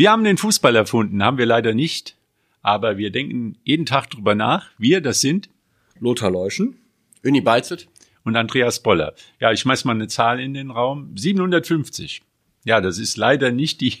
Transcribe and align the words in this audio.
Wir 0.00 0.10
haben 0.12 0.24
den 0.24 0.38
Fußball 0.38 0.74
erfunden, 0.76 1.22
haben 1.22 1.36
wir 1.36 1.44
leider 1.44 1.74
nicht. 1.74 2.16
Aber 2.62 2.96
wir 2.96 3.12
denken 3.12 3.58
jeden 3.64 3.84
Tag 3.84 4.08
drüber 4.08 4.34
nach. 4.34 4.70
Wir, 4.78 5.02
das 5.02 5.20
sind 5.20 5.50
Lothar 5.98 6.30
Leuschen, 6.30 6.78
Uni 7.22 7.42
Balzet 7.42 7.86
und 8.24 8.34
Andreas 8.34 8.82
Boller. 8.82 9.12
Ja, 9.40 9.52
ich 9.52 9.60
schmeiß 9.60 9.84
mal 9.84 9.92
eine 9.92 10.08
Zahl 10.08 10.40
in 10.40 10.54
den 10.54 10.70
Raum. 10.70 11.14
750. 11.18 12.22
Ja, 12.64 12.80
das 12.80 12.96
ist 12.96 13.18
leider 13.18 13.52
nicht 13.52 13.82
die, 13.82 13.92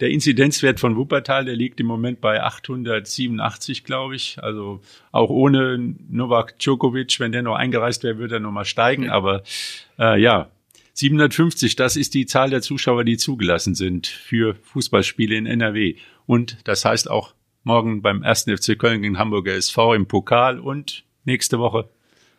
der 0.00 0.10
Inzidenzwert 0.10 0.78
von 0.78 0.96
Wuppertal, 0.96 1.46
der 1.46 1.56
liegt 1.56 1.80
im 1.80 1.86
Moment 1.86 2.20
bei 2.20 2.42
887, 2.42 3.84
glaube 3.84 4.16
ich. 4.16 4.42
Also 4.42 4.82
auch 5.10 5.30
ohne 5.30 5.78
Novak 6.10 6.58
Djokovic, 6.58 7.18
wenn 7.18 7.32
der 7.32 7.40
noch 7.40 7.56
eingereist 7.56 8.02
wäre, 8.02 8.18
würde 8.18 8.34
er 8.34 8.40
nochmal 8.40 8.66
steigen. 8.66 9.08
Aber 9.08 9.42
äh, 9.98 10.20
ja, 10.20 10.50
750, 11.00 11.76
das 11.76 11.96
ist 11.96 12.12
die 12.12 12.26
Zahl 12.26 12.50
der 12.50 12.60
Zuschauer, 12.60 13.04
die 13.04 13.16
zugelassen 13.16 13.74
sind 13.74 14.06
für 14.06 14.54
Fußballspiele 14.54 15.34
in 15.34 15.46
NRW. 15.46 15.96
Und 16.26 16.58
das 16.64 16.84
heißt 16.84 17.10
auch 17.10 17.32
morgen 17.64 18.02
beim 18.02 18.22
1. 18.22 18.42
FC 18.42 18.78
Köln 18.78 19.00
gegen 19.00 19.18
Hamburger 19.18 19.54
SV 19.54 19.94
im 19.94 20.06
Pokal 20.06 20.58
und 20.58 21.04
nächste 21.24 21.58
Woche 21.58 21.88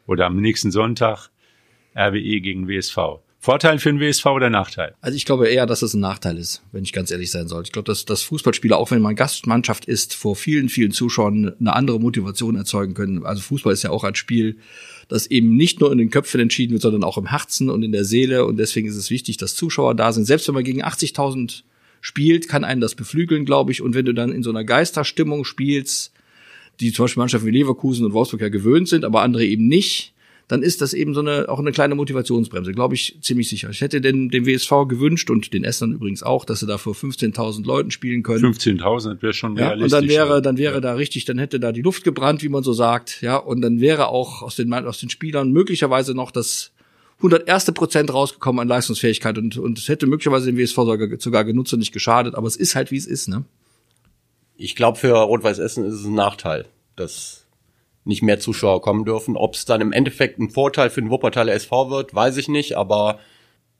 oder 0.05 0.27
am 0.27 0.37
nächsten 0.37 0.69
Sonntag 0.69 1.29
RWE 1.95 2.39
gegen 2.41 2.67
WSV. 2.67 3.21
Vorteil 3.39 3.79
für 3.79 3.91
den 3.91 3.99
WSV 3.99 4.27
oder 4.27 4.51
Nachteil? 4.51 4.93
Also 5.01 5.15
ich 5.15 5.25
glaube 5.25 5.47
eher, 5.47 5.65
dass 5.65 5.81
es 5.81 5.95
ein 5.95 5.99
Nachteil 5.99 6.37
ist, 6.37 6.61
wenn 6.71 6.83
ich 6.83 6.93
ganz 6.93 7.09
ehrlich 7.09 7.31
sein 7.31 7.47
soll. 7.47 7.63
Ich 7.63 7.71
glaube, 7.71 7.87
dass, 7.87 8.05
dass 8.05 8.21
Fußballspieler, 8.21 8.77
auch 8.77 8.91
wenn 8.91 9.01
man 9.01 9.15
Gastmannschaft 9.15 9.85
ist, 9.85 10.13
vor 10.13 10.35
vielen, 10.35 10.69
vielen 10.69 10.91
Zuschauern 10.91 11.55
eine 11.59 11.73
andere 11.75 11.99
Motivation 11.99 12.55
erzeugen 12.55 12.93
können. 12.93 13.25
Also 13.25 13.41
Fußball 13.41 13.73
ist 13.73 13.81
ja 13.81 13.89
auch 13.89 14.03
ein 14.03 14.13
Spiel, 14.13 14.59
das 15.11 15.27
eben 15.27 15.57
nicht 15.57 15.81
nur 15.81 15.91
in 15.91 15.97
den 15.97 16.09
Köpfen 16.09 16.39
entschieden 16.39 16.71
wird, 16.71 16.83
sondern 16.83 17.03
auch 17.03 17.17
im 17.17 17.29
Herzen 17.29 17.69
und 17.69 17.83
in 17.83 17.91
der 17.91 18.05
Seele. 18.05 18.45
Und 18.45 18.55
deswegen 18.55 18.87
ist 18.87 18.95
es 18.95 19.09
wichtig, 19.09 19.35
dass 19.35 19.55
Zuschauer 19.55 19.93
da 19.93 20.13
sind. 20.13 20.23
Selbst 20.23 20.47
wenn 20.47 20.55
man 20.55 20.63
gegen 20.63 20.85
80.000 20.85 21.63
spielt, 21.99 22.47
kann 22.47 22.63
einen 22.63 22.79
das 22.79 22.95
beflügeln, 22.95 23.43
glaube 23.43 23.73
ich. 23.73 23.81
Und 23.81 23.93
wenn 23.93 24.05
du 24.05 24.13
dann 24.13 24.31
in 24.31 24.41
so 24.41 24.51
einer 24.51 24.63
Geisterstimmung 24.63 25.43
spielst, 25.43 26.13
die 26.79 26.93
zum 26.93 27.03
Beispiel 27.03 27.19
Mannschaften 27.19 27.45
wie 27.47 27.51
Leverkusen 27.51 28.05
und 28.05 28.13
Wolfsburg 28.13 28.39
ja 28.39 28.47
gewöhnt 28.47 28.87
sind, 28.87 29.03
aber 29.03 29.21
andere 29.21 29.43
eben 29.45 29.67
nicht, 29.67 30.13
dann 30.51 30.63
ist 30.63 30.81
das 30.81 30.93
eben 30.93 31.13
so 31.13 31.21
eine 31.21 31.47
auch 31.47 31.59
eine 31.59 31.71
kleine 31.71 31.95
Motivationsbremse, 31.95 32.73
glaube 32.73 32.93
ich 32.93 33.17
ziemlich 33.21 33.47
sicher. 33.47 33.69
Ich 33.69 33.79
hätte 33.79 34.01
den, 34.01 34.27
dem 34.27 34.45
WSV 34.45 34.69
gewünscht 34.89 35.29
und 35.29 35.53
den 35.53 35.63
Essern 35.63 35.93
übrigens 35.93 36.23
auch, 36.23 36.43
dass 36.43 36.59
sie 36.59 36.67
da 36.67 36.77
vor 36.77 36.93
15.000 36.93 37.65
Leuten 37.65 37.89
spielen 37.89 38.21
können. 38.21 38.43
15.000 38.43 39.21
wäre 39.21 39.31
schon 39.31 39.55
ja, 39.55 39.67
realistisch. 39.67 39.93
Und 39.97 40.01
dann 40.01 40.09
wäre, 40.09 40.41
dann 40.41 40.57
wäre 40.57 40.73
ja. 40.73 40.81
da 40.81 40.95
richtig, 40.95 41.23
dann 41.23 41.37
hätte 41.37 41.61
da 41.61 41.71
die 41.71 41.81
Luft 41.81 42.03
gebrannt, 42.03 42.43
wie 42.43 42.49
man 42.49 42.63
so 42.63 42.73
sagt, 42.73 43.21
ja, 43.21 43.37
und 43.37 43.61
dann 43.61 43.79
wäre 43.79 44.09
auch 44.09 44.41
aus 44.41 44.57
den 44.57 44.73
aus 44.73 44.99
den 44.99 45.09
Spielern 45.09 45.53
möglicherweise 45.53 46.13
noch 46.13 46.31
das 46.31 46.73
101. 47.19 47.71
Prozent 47.71 48.13
rausgekommen 48.13 48.59
an 48.59 48.67
Leistungsfähigkeit 48.67 49.37
und 49.37 49.57
und 49.57 49.77
es 49.77 49.87
hätte 49.87 50.05
möglicherweise 50.05 50.51
den 50.51 50.57
WSV 50.57 50.75
sogar, 50.75 51.07
sogar 51.17 51.45
genutzt 51.45 51.71
und 51.71 51.79
nicht 51.79 51.93
geschadet, 51.93 52.35
aber 52.35 52.47
es 52.47 52.57
ist 52.57 52.75
halt 52.75 52.91
wie 52.91 52.97
es 52.97 53.07
ist, 53.07 53.29
ne? 53.29 53.45
Ich 54.57 54.75
glaube, 54.75 54.97
für 54.97 55.13
Rot-Weiß 55.13 55.59
Essen 55.59 55.85
ist 55.85 55.93
es 55.93 56.03
ein 56.03 56.13
Nachteil, 56.13 56.65
dass 56.97 57.45
nicht 58.03 58.23
mehr 58.23 58.39
Zuschauer 58.39 58.81
kommen 58.81 59.05
dürfen. 59.05 59.37
Ob 59.37 59.53
es 59.53 59.65
dann 59.65 59.81
im 59.81 59.91
Endeffekt 59.91 60.39
ein 60.39 60.49
Vorteil 60.49 60.89
für 60.89 61.01
den 61.01 61.09
Wuppertaler 61.09 61.53
SV 61.53 61.89
wird, 61.89 62.15
weiß 62.15 62.37
ich 62.37 62.47
nicht, 62.47 62.77
aber 62.77 63.19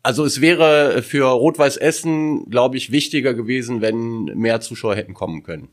also 0.03 0.25
es 0.25 0.41
wäre 0.41 1.03
für 1.03 1.25
Rot-Weiß 1.25 1.77
Essen, 1.77 2.49
glaube 2.49 2.77
ich, 2.77 2.91
wichtiger 2.91 3.33
gewesen, 3.33 3.81
wenn 3.81 4.25
mehr 4.25 4.61
Zuschauer 4.61 4.95
hätten 4.95 5.13
kommen 5.13 5.43
können. 5.43 5.69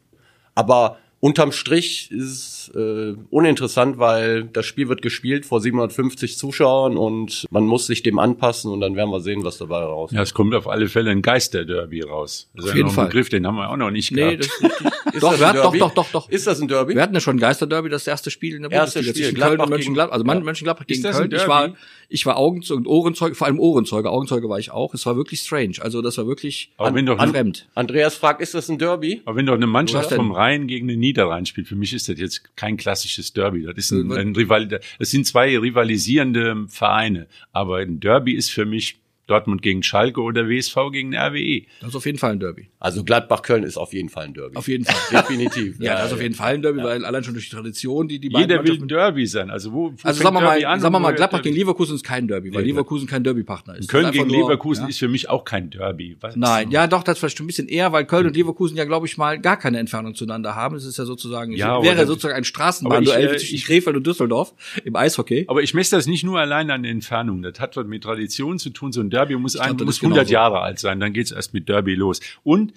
Aber 0.54 0.98
Unterm 1.20 1.52
Strich 1.52 2.10
ist 2.12 2.58
es 2.68 2.74
äh, 2.74 3.14
uninteressant, 3.30 3.98
weil 3.98 4.44
das 4.44 4.66
Spiel 4.66 4.88
wird 4.88 5.02
gespielt 5.02 5.46
vor 5.46 5.60
750 5.60 6.38
Zuschauern 6.38 6.96
und 6.96 7.46
man 7.50 7.64
muss 7.64 7.86
sich 7.86 8.02
dem 8.02 8.18
anpassen 8.18 8.70
und 8.70 8.80
dann 8.80 8.94
werden 8.94 9.10
wir 9.10 9.20
sehen, 9.20 9.42
was 9.44 9.58
dabei 9.58 9.78
rauskommt. 9.78 10.16
Ja, 10.16 10.22
es 10.22 10.34
kommt 10.34 10.54
auf 10.54 10.68
alle 10.68 10.88
Fälle 10.88 11.10
ein 11.10 11.22
Geisterderby 11.22 12.02
raus. 12.02 12.48
Das 12.54 12.64
ist 12.64 12.70
auf 12.70 12.76
ja 12.76 12.82
jeden 12.82 12.90
Fall. 12.90 13.06
ein 13.06 13.08
Begriff, 13.08 13.28
den 13.28 13.46
haben 13.46 13.56
wir 13.56 13.70
auch 13.70 13.76
noch 13.76 13.90
nicht 13.90 14.12
nee, 14.12 14.36
gehabt. 14.36 14.50
Das 14.62 15.14
ist 15.14 15.22
doch, 15.22 15.38
wir 15.38 15.48
hatten, 15.48 15.58
doch, 15.58 15.76
doch, 15.76 15.94
doch, 15.94 16.10
doch. 16.12 16.28
Ist 16.28 16.46
das 16.46 16.60
ein 16.60 16.68
Derby? 16.68 16.94
Wir 16.94 17.02
hatten 17.02 17.14
ja 17.14 17.20
schon 17.20 17.36
ein 17.36 17.40
Geisterderby, 17.40 17.88
das 17.88 18.06
erste 18.06 18.30
Spiel 18.30 18.56
in 18.56 18.62
der 18.62 18.70
erste 18.70 19.00
Bundesliga 19.00 19.28
Spiel, 19.28 19.42
Köln 19.42 19.60
und 19.60 19.70
Mönchengladbach. 19.70 20.14
Also 20.14 20.26
ja. 20.26 20.40
Mönchengladbach 20.40 20.86
gegen 20.86 21.02
Köln. 21.02 21.32
Ich 21.32 21.48
war, 21.48 21.74
ich 22.08 22.26
war 22.26 22.36
Augenzeuge 22.36 22.80
und 22.80 22.86
Ohrenzeuge, 22.86 23.34
vor 23.34 23.46
allem 23.46 23.58
Ohrenzeuge. 23.58 24.10
Augenzeuge 24.10 24.48
war 24.48 24.58
ich 24.58 24.70
auch. 24.70 24.94
Es 24.94 25.04
war 25.06 25.16
wirklich 25.16 25.40
strange. 25.40 25.74
Also 25.80 26.02
das 26.02 26.18
war 26.18 26.26
wirklich 26.26 26.72
aber 26.76 26.94
wenn 26.94 27.06
doch 27.06 27.18
fremd. 27.18 27.66
Andreas 27.74 28.14
fragt, 28.14 28.40
ist 28.40 28.54
das 28.54 28.68
ein 28.68 28.78
Derby? 28.78 29.22
Aber 29.24 29.36
wenn 29.36 29.46
doch 29.46 29.54
eine 29.54 29.66
Mannschaft 29.66 30.12
vom 30.12 30.32
Rhein 30.32 30.66
gegen 30.66 30.86
den 31.08 31.18
Niederrhein 31.18 31.46
spielt, 31.46 31.68
für 31.68 31.76
mich 31.76 31.92
ist 31.92 32.08
das 32.08 32.18
jetzt 32.18 32.56
kein 32.56 32.76
klassisches 32.76 33.32
Derby. 33.32 33.62
Das 33.62 33.76
ist 33.76 33.92
ein, 33.92 34.12
ein 34.12 34.34
Rival, 34.34 34.66
das 34.66 35.10
sind 35.10 35.26
zwei 35.26 35.58
rivalisierende 35.58 36.66
Vereine. 36.68 37.26
Aber 37.52 37.78
ein 37.78 38.00
Derby 38.00 38.34
ist 38.34 38.50
für 38.50 38.64
mich 38.64 38.98
Dortmund 39.28 39.62
gegen 39.62 39.82
Schalke 39.82 40.20
oder 40.22 40.48
WSV 40.48 40.74
gegen 40.90 41.14
RWE. 41.14 41.62
Das 41.80 41.90
ist 41.90 41.96
auf 41.96 42.06
jeden 42.06 42.18
Fall 42.18 42.32
ein 42.32 42.40
Derby. 42.40 42.68
Also 42.80 43.04
Gladbach-Köln 43.04 43.62
ist 43.62 43.76
auf 43.76 43.92
jeden 43.92 44.08
Fall 44.08 44.24
ein 44.24 44.34
Derby. 44.34 44.56
Auf 44.56 44.68
jeden 44.68 44.84
Fall. 44.84 44.96
Definitiv. 45.22 45.78
ja, 45.80 45.96
das 45.96 46.06
ist 46.06 46.12
auf 46.14 46.22
jeden 46.22 46.34
Fall 46.34 46.54
ein 46.54 46.62
Derby, 46.62 46.78
ja. 46.78 46.84
weil 46.84 47.04
allein 47.04 47.22
schon 47.22 47.34
durch 47.34 47.50
die 47.50 47.54
Tradition, 47.54 48.08
die 48.08 48.18
die 48.18 48.30
Jeder 48.34 48.64
will 48.64 48.80
ein 48.80 48.88
Derby 48.88 49.26
sein. 49.26 49.50
Also 49.50 49.72
wo, 49.72 49.92
wo 49.92 49.96
Also 50.02 50.22
sagen 50.22 50.34
wir 50.34 50.40
mal, 50.40 50.64
an, 50.64 50.80
sagen 50.80 50.94
wir 50.94 50.98
mal 50.98 51.12
Gladbach 51.12 51.42
gegen 51.42 51.54
Leverkusen 51.54 51.94
ist 51.94 52.04
kein 52.04 52.26
Derby, 52.26 52.54
weil 52.54 52.62
nee, 52.62 52.70
Leverkusen 52.70 53.06
kein 53.06 53.22
Derby-Partner 53.22 53.76
ist. 53.76 53.88
Köln 53.88 54.10
gegen 54.12 54.28
nur, 54.28 54.44
Leverkusen 54.44 54.84
ja? 54.84 54.88
ist 54.88 54.98
für 54.98 55.08
mich 55.08 55.28
auch 55.28 55.44
kein 55.44 55.68
Derby. 55.68 56.16
Was 56.20 56.34
Nein, 56.36 56.70
ja 56.70 56.86
doch, 56.86 57.02
das 57.02 57.18
vielleicht 57.18 57.38
ein 57.40 57.46
bisschen 57.46 57.68
eher, 57.68 57.92
weil 57.92 58.06
Köln 58.06 58.26
und 58.26 58.34
Leverkusen 58.34 58.78
ja, 58.78 58.84
glaube 58.84 59.06
ich 59.06 59.18
mal, 59.18 59.38
gar 59.38 59.58
keine 59.58 59.78
Entfernung 59.78 60.14
zueinander 60.14 60.54
haben. 60.54 60.76
Es 60.76 60.84
ist 60.84 60.96
ja 60.96 61.04
sozusagen, 61.04 61.52
ja, 61.52 61.82
wäre 61.82 62.06
sozusagen 62.06 62.34
ein 62.34 62.44
Straßenbahnduell 62.44 63.34
äh, 63.34 63.36
zwischen 63.36 63.58
Krefeld 63.60 63.96
und 63.96 64.06
Düsseldorf 64.06 64.54
im 64.84 64.96
Eishockey. 64.96 65.44
Aber 65.48 65.62
ich 65.62 65.74
messe 65.74 65.96
das 65.96 66.06
nicht 66.06 66.24
nur 66.24 66.38
allein 66.38 66.70
an 66.70 66.84
Entfernung. 66.84 67.42
Das 67.42 67.60
hat 67.60 67.76
was 67.76 67.86
mit 67.86 68.02
Tradition 68.02 68.58
zu 68.58 68.70
tun. 68.70 68.92
So 68.92 69.00
ein 69.00 69.10
Derby 69.10 69.17
muss 69.26 69.56
ein, 69.56 69.76
muss 69.76 70.02
100 70.02 70.30
Jahre 70.30 70.60
alt 70.60 70.78
sein, 70.78 71.00
dann 71.00 71.12
geht's 71.12 71.30
erst 71.30 71.54
mit 71.54 71.68
Derby 71.68 71.94
los. 71.94 72.20
Und 72.42 72.72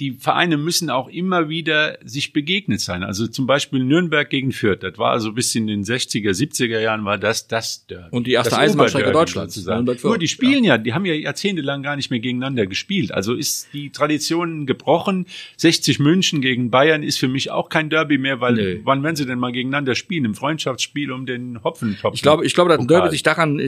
die 0.00 0.12
Vereine 0.12 0.56
müssen 0.56 0.90
auch 0.90 1.08
immer 1.08 1.48
wieder 1.48 1.98
sich 2.04 2.32
begegnet 2.32 2.80
sein. 2.80 3.04
Also 3.04 3.28
zum 3.28 3.46
Beispiel 3.46 3.84
Nürnberg 3.84 4.28
gegen 4.28 4.50
Fürth. 4.50 4.82
Das 4.82 4.98
war 4.98 5.12
also 5.12 5.32
bis 5.32 5.54
in 5.54 5.68
den 5.68 5.84
60er, 5.84 6.30
70er 6.30 6.80
Jahren 6.80 7.04
war 7.04 7.16
das 7.16 7.46
das 7.46 7.86
Derby. 7.86 8.08
Und 8.10 8.26
die 8.26 8.32
erste 8.32 8.58
Eisenbahnstrecke 8.58 9.12
Deutschlands. 9.12 9.64
Nur 10.02 10.18
die 10.18 10.26
spielen 10.26 10.64
ja. 10.64 10.74
ja, 10.74 10.78
die 10.78 10.94
haben 10.94 11.04
ja 11.04 11.14
jahrzehntelang 11.14 11.82
gar 11.82 11.94
nicht 11.94 12.10
mehr 12.10 12.18
gegeneinander 12.18 12.66
gespielt. 12.66 13.12
Also 13.12 13.34
ist 13.34 13.68
die 13.72 13.90
Tradition 13.90 14.66
gebrochen. 14.66 15.26
60 15.58 16.00
München 16.00 16.40
gegen 16.40 16.70
Bayern 16.70 17.04
ist 17.04 17.18
für 17.18 17.28
mich 17.28 17.52
auch 17.52 17.68
kein 17.68 17.88
Derby 17.88 18.18
mehr, 18.18 18.40
weil 18.40 18.54
nee. 18.54 18.80
wann 18.82 19.02
werden 19.04 19.14
sie 19.14 19.26
denn 19.26 19.38
mal 19.38 19.52
gegeneinander 19.52 19.94
spielen? 19.94 20.24
Im 20.24 20.34
Freundschaftsspiel 20.34 21.12
um 21.12 21.24
den 21.24 21.62
Hopfentopf. 21.62 22.14
Ich 22.14 22.22
glaube, 22.22 22.44
ich 22.44 22.54
glaube, 22.54 22.70
dass 22.70 22.80
ein 22.80 22.88
Derby 22.88 23.10
sich 23.10 23.22
daran, 23.22 23.60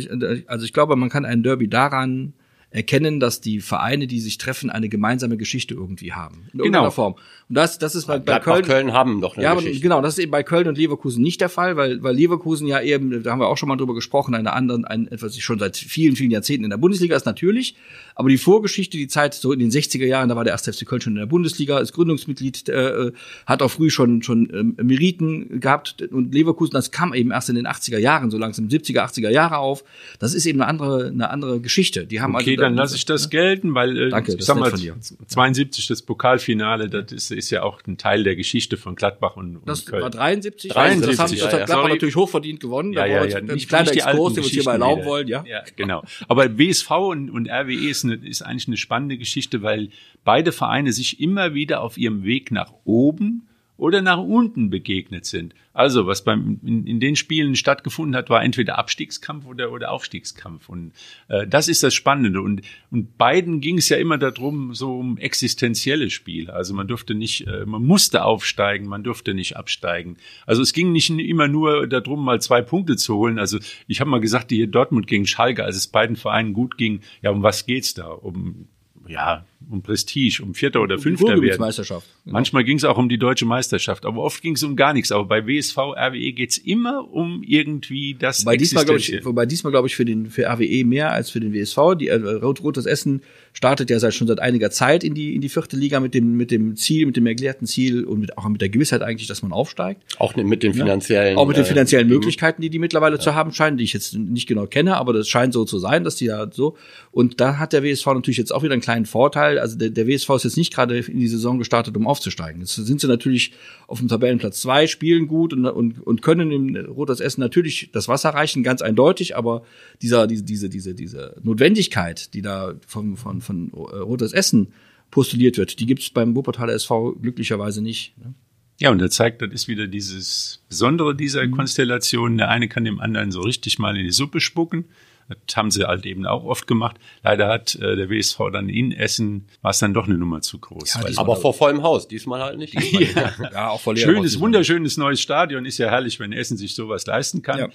also 0.48 0.64
ich 0.64 0.72
glaube, 0.72 0.96
man 0.96 1.08
kann 1.08 1.24
ein 1.24 1.44
Derby 1.44 1.68
daran 1.68 2.32
erkennen, 2.76 3.20
dass 3.20 3.40
die 3.40 3.60
Vereine, 3.60 4.06
die 4.06 4.20
sich 4.20 4.36
treffen, 4.36 4.68
eine 4.68 4.90
gemeinsame 4.90 5.38
Geschichte 5.38 5.72
irgendwie 5.74 6.12
haben. 6.12 6.48
In 6.52 6.58
genau. 6.58 6.90
Form. 6.90 7.16
Und 7.48 7.54
das, 7.54 7.78
das 7.78 7.94
ist 7.94 8.06
bei, 8.06 8.18
bei 8.18 8.40
Köln. 8.40 8.64
Köln 8.64 8.92
haben 8.92 9.20
doch 9.20 9.36
eine 9.36 9.44
ja, 9.44 9.54
Geschichte. 9.54 9.80
genau, 9.80 10.00
das 10.00 10.14
ist 10.14 10.18
eben 10.18 10.32
bei 10.32 10.42
Köln 10.42 10.66
und 10.66 10.76
Leverkusen 10.76 11.22
nicht 11.22 11.40
der 11.40 11.48
Fall, 11.48 11.76
weil, 11.76 12.02
weil 12.02 12.14
Leverkusen 12.14 12.66
ja 12.66 12.80
eben, 12.80 13.22
da 13.22 13.30
haben 13.30 13.38
wir 13.38 13.46
auch 13.46 13.56
schon 13.56 13.68
mal 13.68 13.76
drüber 13.76 13.94
gesprochen, 13.94 14.34
eine 14.34 14.52
anderen, 14.52 14.84
ein, 14.84 15.06
etwas 15.06 15.38
schon 15.38 15.60
seit 15.60 15.76
vielen, 15.76 16.16
vielen 16.16 16.32
Jahrzehnten 16.32 16.64
in 16.64 16.70
der 16.70 16.76
Bundesliga 16.76 17.14
ist 17.14 17.24
natürlich. 17.24 17.76
Aber 18.16 18.30
die 18.30 18.38
Vorgeschichte, 18.38 18.96
die 18.96 19.06
Zeit 19.06 19.34
so 19.34 19.52
in 19.52 19.60
den 19.60 19.70
60er 19.70 20.06
Jahren, 20.06 20.28
da 20.28 20.34
war 20.34 20.42
der 20.42 20.54
erste 20.54 20.72
FC 20.72 20.86
Köln 20.86 21.00
schon 21.00 21.12
in 21.12 21.20
der 21.20 21.26
Bundesliga, 21.26 21.78
ist 21.78 21.92
Gründungsmitglied, 21.92 22.68
äh, 22.68 23.12
hat 23.46 23.62
auch 23.62 23.70
früh 23.70 23.90
schon, 23.90 24.22
schon 24.22 24.48
ähm, 24.52 24.76
Meriten 24.82 25.60
gehabt 25.60 26.02
und 26.02 26.34
Leverkusen, 26.34 26.72
das 26.72 26.90
kam 26.90 27.14
eben 27.14 27.30
erst 27.30 27.48
in 27.48 27.54
den 27.54 27.68
80er 27.68 27.98
Jahren, 27.98 28.32
so 28.32 28.38
langsam 28.38 28.66
70er, 28.66 29.04
80er 29.04 29.30
Jahre 29.30 29.58
auf. 29.58 29.84
Das 30.18 30.34
ist 30.34 30.46
eben 30.46 30.60
eine 30.60 30.68
andere, 30.68 31.08
eine 31.08 31.30
andere 31.30 31.60
Geschichte. 31.60 32.06
Die 32.06 32.20
haben 32.20 32.34
okay, 32.34 32.52
also, 32.52 32.62
dann 32.62 32.74
lasse 32.74 32.96
ich 32.96 33.04
das 33.04 33.30
gelten, 33.30 33.74
weil 33.74 33.96
äh, 33.96 34.08
Danke, 34.08 34.34
ich 34.34 34.44
sag 34.44 34.58
mal, 34.58 34.72
72 34.72 35.86
das 35.86 36.02
Pokalfinale, 36.02 36.88
das 36.88 37.12
ist, 37.12 37.30
ist 37.36 37.50
ja 37.50 37.62
auch 37.62 37.80
ein 37.86 37.98
Teil 37.98 38.24
der 38.24 38.34
Geschichte 38.36 38.76
von 38.76 38.96
Gladbach 38.96 39.36
und, 39.36 39.56
und 39.56 39.68
das 39.68 39.86
Köln. 39.86 40.02
war 40.02 40.10
73. 40.10 40.70
73 40.72 41.16
das, 41.16 41.18
haben, 41.18 41.36
ja, 41.36 41.44
hat 41.44 41.50
Gladbach 41.50 41.74
sorry. 41.74 41.92
natürlich 41.92 42.16
hochverdient 42.16 42.60
gewonnen. 42.60 42.92
Ja, 42.92 43.06
ja, 43.06 43.24
ja. 43.24 43.40
Nicht, 43.40 43.68
kleiner 43.68 43.90
nicht 43.90 44.04
Exkurs, 44.04 44.34
den 44.34 44.44
wir 44.44 44.58
uns 44.58 44.66
erlauben 44.66 45.02
wieder. 45.02 45.10
wollen, 45.10 45.28
ja. 45.28 45.44
Ja, 45.46 45.62
genau. 45.76 46.02
Aber 46.28 46.58
WSV 46.58 46.90
und, 46.90 47.30
und 47.30 47.48
RWE 47.48 47.88
ist, 47.88 48.04
eine, 48.04 48.14
ist 48.14 48.42
eigentlich 48.42 48.66
eine 48.66 48.76
spannende 48.76 49.18
Geschichte, 49.18 49.62
weil 49.62 49.90
beide 50.24 50.52
Vereine 50.52 50.92
sich 50.92 51.20
immer 51.20 51.54
wieder 51.54 51.82
auf 51.82 51.98
ihrem 51.98 52.24
Weg 52.24 52.50
nach 52.50 52.72
oben 52.84 53.45
oder 53.76 54.02
nach 54.02 54.18
unten 54.18 54.70
begegnet 54.70 55.26
sind. 55.26 55.54
Also, 55.72 56.06
was 56.06 56.24
beim, 56.24 56.58
in, 56.64 56.86
in 56.86 57.00
den 57.00 57.16
Spielen 57.16 57.54
stattgefunden 57.54 58.16
hat, 58.16 58.30
war 58.30 58.42
entweder 58.42 58.78
Abstiegskampf 58.78 59.44
oder, 59.44 59.70
oder 59.70 59.90
Aufstiegskampf. 59.90 60.70
Und 60.70 60.92
äh, 61.28 61.46
das 61.46 61.68
ist 61.68 61.82
das 61.82 61.92
Spannende. 61.92 62.40
Und, 62.40 62.62
und 62.90 63.18
beiden 63.18 63.60
ging 63.60 63.76
es 63.76 63.90
ja 63.90 63.98
immer 63.98 64.16
darum, 64.16 64.74
so 64.74 64.98
um 64.98 65.18
existenzielle 65.18 66.08
Spiele. 66.08 66.54
Also 66.54 66.72
man 66.72 66.88
durfte 66.88 67.14
nicht, 67.14 67.46
äh, 67.46 67.66
man 67.66 67.84
musste 67.84 68.24
aufsteigen, 68.24 68.88
man 68.88 69.04
durfte 69.04 69.34
nicht 69.34 69.56
absteigen. 69.58 70.16
Also 70.46 70.62
es 70.62 70.72
ging 70.72 70.92
nicht 70.92 71.10
immer 71.10 71.48
nur 71.48 71.86
darum, 71.86 72.24
mal 72.24 72.40
zwei 72.40 72.62
Punkte 72.62 72.96
zu 72.96 73.14
holen. 73.16 73.38
Also 73.38 73.58
ich 73.86 74.00
habe 74.00 74.08
mal 74.08 74.20
gesagt, 74.20 74.50
die 74.50 74.56
hier 74.56 74.68
Dortmund 74.68 75.06
gegen 75.06 75.26
Schalke, 75.26 75.64
als 75.64 75.76
es 75.76 75.88
beiden 75.88 76.16
Vereinen 76.16 76.54
gut 76.54 76.78
ging, 76.78 77.00
ja, 77.20 77.30
um 77.30 77.42
was 77.42 77.66
geht's 77.66 77.92
da? 77.92 78.06
Um 78.06 78.68
ja, 79.08 79.44
um 79.70 79.82
Prestige, 79.82 80.42
um 80.42 80.54
Vierter 80.54 80.80
oder 80.80 80.98
Fünfter 80.98 81.40
werden. 81.40 81.60
Meisterschaft. 81.60 82.06
Genau. 82.24 82.34
Manchmal 82.34 82.64
ging 82.64 82.76
es 82.76 82.84
auch 82.84 82.98
um 82.98 83.08
die 83.08 83.18
deutsche 83.18 83.46
Meisterschaft, 83.46 84.06
aber 84.06 84.22
oft 84.22 84.42
ging 84.42 84.54
es 84.54 84.62
um 84.62 84.76
gar 84.76 84.92
nichts. 84.92 85.12
Aber 85.12 85.24
bei 85.24 85.46
WSV, 85.46 85.76
RWE 85.76 86.32
geht's 86.32 86.58
immer 86.58 87.10
um 87.10 87.42
irgendwie 87.46 88.14
das 88.18 88.44
wobei 88.44 88.56
diesmal, 88.56 88.84
glaube 88.84 89.00
ich, 89.00 89.24
Wobei 89.24 89.46
diesmal, 89.46 89.70
glaube 89.72 89.88
ich, 89.88 89.96
für 89.96 90.04
den 90.04 90.30
für 90.30 90.46
RWE 90.46 90.84
mehr 90.84 91.12
als 91.12 91.30
für 91.30 91.40
den 91.40 91.52
WSV. 91.52 91.96
Die 91.98 92.08
äh, 92.08 92.14
Rot-Rotes 92.14 92.86
Essen 92.86 93.22
startet 93.52 93.90
ja 93.90 93.98
seit, 93.98 94.14
schon 94.14 94.26
seit 94.26 94.38
einiger 94.38 94.70
Zeit 94.70 95.02
in 95.02 95.14
die, 95.14 95.34
in 95.34 95.40
die 95.40 95.48
vierte 95.48 95.76
Liga 95.76 95.98
mit 95.98 96.14
dem, 96.14 96.36
mit 96.36 96.50
dem 96.50 96.76
Ziel, 96.76 97.06
mit 97.06 97.16
dem 97.16 97.26
erklärten 97.26 97.66
Ziel 97.66 98.04
und 98.04 98.20
mit, 98.20 98.36
auch 98.36 98.46
mit 98.48 98.60
der 98.60 98.68
Gewissheit 98.68 99.02
eigentlich, 99.02 99.28
dass 99.28 99.42
man 99.42 99.52
aufsteigt. 99.52 100.02
Auch 100.18 100.36
mit 100.36 100.62
den 100.62 100.74
finanziellen. 100.74 101.36
Ja, 101.36 101.38
auch 101.38 101.46
mit 101.46 101.56
den 101.56 101.64
äh, 101.64 101.68
finanziellen 101.68 102.08
äh, 102.08 102.12
Möglichkeiten, 102.12 102.62
die 102.62 102.70
die 102.70 102.78
mittlerweile 102.78 103.16
ja. 103.16 103.20
zu 103.20 103.34
haben 103.34 103.52
scheinen, 103.52 103.78
die 103.78 103.84
ich 103.84 103.92
jetzt 103.92 104.14
nicht 104.14 104.46
genau 104.46 104.66
kenne, 104.66 104.96
aber 104.96 105.12
das 105.12 105.28
scheint 105.28 105.54
so 105.54 105.64
zu 105.64 105.78
sein, 105.78 106.04
dass 106.04 106.16
die 106.16 106.26
da 106.26 106.48
so. 106.52 106.76
Und 107.10 107.40
da 107.40 107.58
hat 107.58 107.72
der 107.72 107.82
WSV 107.82 108.06
natürlich 108.06 108.36
jetzt 108.36 108.52
auch 108.52 108.62
wieder 108.62 108.74
einen 108.74 108.82
kleinen 108.82 109.06
Vorteil. 109.06 109.55
Also 109.58 109.76
der, 109.76 109.90
der 109.90 110.06
WSV 110.06 110.30
ist 110.30 110.44
jetzt 110.44 110.56
nicht 110.56 110.72
gerade 110.72 110.98
in 110.98 111.20
die 111.20 111.28
Saison 111.28 111.58
gestartet, 111.58 111.96
um 111.96 112.06
aufzusteigen. 112.06 112.60
Jetzt 112.60 112.74
sind 112.74 113.00
sie 113.00 113.08
natürlich 113.08 113.52
auf 113.86 113.98
dem 113.98 114.08
Tabellenplatz 114.08 114.60
zwei, 114.60 114.86
spielen 114.86 115.28
gut 115.28 115.52
und, 115.52 115.66
und, 115.66 116.00
und 116.00 116.22
können 116.22 116.50
im 116.50 116.76
Rotes 116.86 117.20
Essen 117.20 117.40
natürlich 117.40 117.90
das 117.92 118.08
Wasser 118.08 118.30
reichen, 118.30 118.62
ganz 118.62 118.82
eindeutig, 118.82 119.36
aber 119.36 119.62
dieser, 120.02 120.26
diese, 120.26 120.44
diese, 120.44 120.68
diese, 120.68 120.94
diese 120.94 121.36
Notwendigkeit, 121.42 122.34
die 122.34 122.42
da 122.42 122.74
von, 122.86 123.16
von, 123.16 123.40
von 123.40 123.70
äh, 123.72 123.98
Rotes 123.98 124.32
Essen 124.32 124.68
postuliert 125.10 125.56
wird, 125.56 125.78
die 125.80 125.86
gibt 125.86 126.02
es 126.02 126.10
beim 126.10 126.34
Wuppertaler 126.34 126.72
SV 126.72 127.12
glücklicherweise 127.20 127.82
nicht. 127.82 128.16
Ne? 128.18 128.34
Ja, 128.78 128.90
und 128.90 128.98
da 128.98 129.08
zeigt, 129.08 129.40
das 129.40 129.52
ist 129.52 129.68
wieder 129.68 129.86
dieses 129.86 130.62
Besondere 130.68 131.14
dieser 131.14 131.46
mhm. 131.46 131.52
Konstellation. 131.52 132.36
Der 132.36 132.50
eine 132.50 132.68
kann 132.68 132.84
dem 132.84 133.00
anderen 133.00 133.30
so 133.30 133.40
richtig 133.40 133.78
mal 133.78 133.96
in 133.96 134.04
die 134.04 134.12
Suppe 134.12 134.40
spucken. 134.40 134.84
Das 135.28 135.56
haben 135.56 135.70
sie 135.70 135.84
halt 135.84 136.06
eben 136.06 136.24
auch 136.24 136.44
oft 136.44 136.66
gemacht. 136.66 136.96
Leider 137.22 137.48
hat 137.48 137.74
äh, 137.74 137.96
der 137.96 138.08
WSV 138.08 138.38
dann 138.52 138.68
in 138.68 138.92
Essen, 138.92 139.46
war 139.60 139.72
es 139.72 139.78
dann 139.78 139.92
doch 139.92 140.06
eine 140.06 140.16
Nummer 140.16 140.40
zu 140.40 140.58
groß. 140.58 140.94
Ja, 140.94 141.18
aber 141.18 141.36
vor 141.36 141.52
vollem 141.52 141.82
Haus, 141.82 142.06
diesmal 142.06 142.42
halt 142.42 142.58
nicht. 142.58 142.74
ja. 142.74 143.32
ja, 143.52 143.68
auch 143.70 143.80
vor 143.80 143.96
Schönes, 143.96 144.38
wunderschönes 144.38 144.96
neues 144.96 145.20
Stadion. 145.20 145.64
Ist 145.64 145.78
ja 145.78 145.90
herrlich, 145.90 146.20
wenn 146.20 146.32
Essen 146.32 146.56
sich 146.56 146.74
sowas 146.74 147.06
leisten 147.06 147.42
kann. 147.42 147.72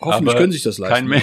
Hoffentlich 0.00 0.36
können 0.36 0.52
sich 0.52 0.62
das 0.62 0.78
leisten. 0.78 0.94
Kein 0.94 1.08
mehr. 1.08 1.22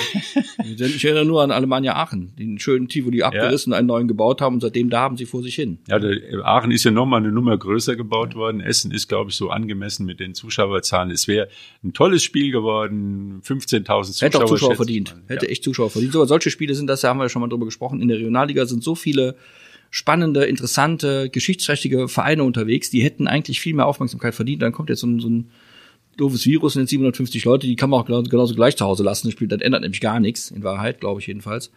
ich 0.80 1.06
erinnere 1.06 1.26
nur 1.26 1.42
an 1.42 1.52
Alemannia 1.52 1.96
Aachen, 1.96 2.36
den 2.36 2.60
schönen 2.60 2.90
Tivoli 2.90 3.24
abgerissen, 3.24 3.72
ja. 3.72 3.80
einen 3.80 3.88
neuen 3.88 4.08
gebaut 4.08 4.42
haben 4.42 4.56
und 4.56 4.62
seitdem 4.62 4.90
da 4.90 5.00
haben 5.00 5.16
sie 5.16 5.26
vor 5.26 5.42
sich 5.44 5.56
hin. 5.56 5.78
Ja, 5.88 5.98
der, 5.98 6.46
Aachen 6.46 6.72
ist 6.72 6.84
ja 6.84 6.92
nochmal 6.92 7.22
eine 7.22 7.32
Nummer 7.32 7.58
größer 7.58 7.96
gebaut 7.96 8.34
ja. 8.34 8.40
worden. 8.40 8.60
Essen 8.60 8.92
ist, 8.92 9.08
glaube 9.08 9.30
ich, 9.30 9.38
so 9.38 9.50
angemessen 9.50 10.06
mit 10.06 10.20
den 10.20 10.34
Zuschauerzahlen. 10.34 11.10
Es 11.12 11.28
wäre 11.28 11.48
ein 11.84 11.94
tolles 11.94 12.24
Spiel 12.24 12.52
geworden, 12.52 13.42
15.000 13.46 13.86
Zuschauer. 13.86 14.28
Hätte 14.28 14.44
auch 14.44 14.46
Zuschauer 14.46 14.76
verdient. 14.76 15.16
Hätte 15.28 15.46
ja. 15.46 15.52
echt 15.52 15.64
Zuschauer 15.64 15.90
verdient. 15.90 16.12
Sogar 16.12 16.28
solche 16.28 16.52
Spiele 16.52 16.76
sind 16.76 16.88
das, 16.88 17.02
da 17.02 17.10
haben 17.10 17.18
wir 17.18 17.24
ja 17.26 17.30
schon 17.30 17.42
mal 17.42 17.48
drüber 17.48 17.66
gesprochen. 17.66 18.02
In 18.02 18.10
der 18.10 18.18
Regionalliga 18.18 18.66
sind 18.66 18.84
so 18.84 18.94
viele 18.94 19.36
spannende, 19.90 20.44
interessante, 20.44 21.30
geschichtsträchtige 21.30 22.10
Vereine 22.10 22.44
unterwegs, 22.44 22.90
die 22.90 23.02
hätten 23.02 23.28
eigentlich 23.28 23.62
viel 23.62 23.74
mehr 23.74 23.86
Aufmerksamkeit 23.86 24.36
verdient. 24.36 24.62
Dann 24.62 24.74
kommt 24.74 24.90
jetzt 24.90 25.00
so 25.00 25.08
ein, 25.08 25.22
so 25.22 25.30
ein 25.30 25.50
doofes 26.18 26.46
Virus 26.46 26.74
sind 26.74 26.90
750 26.90 27.46
Leute, 27.46 27.68
die 27.68 27.76
kann 27.76 27.90
man 27.90 28.02
auch 28.02 28.06
genauso 28.06 28.56
gleich 28.56 28.76
zu 28.78 28.86
Hause 28.86 29.04
lassen. 29.04 29.28
Das 29.28 29.34
spielt, 29.34 29.52
das 29.52 29.62
ändert 29.62 29.82
nämlich 29.82 30.02
gar 30.02 30.20
nichts, 30.20 30.52
in 30.52 30.64
Wahrheit, 30.64 31.00
glaube 31.00 31.22
ich 31.22 31.28
jedenfalls. 31.28 31.72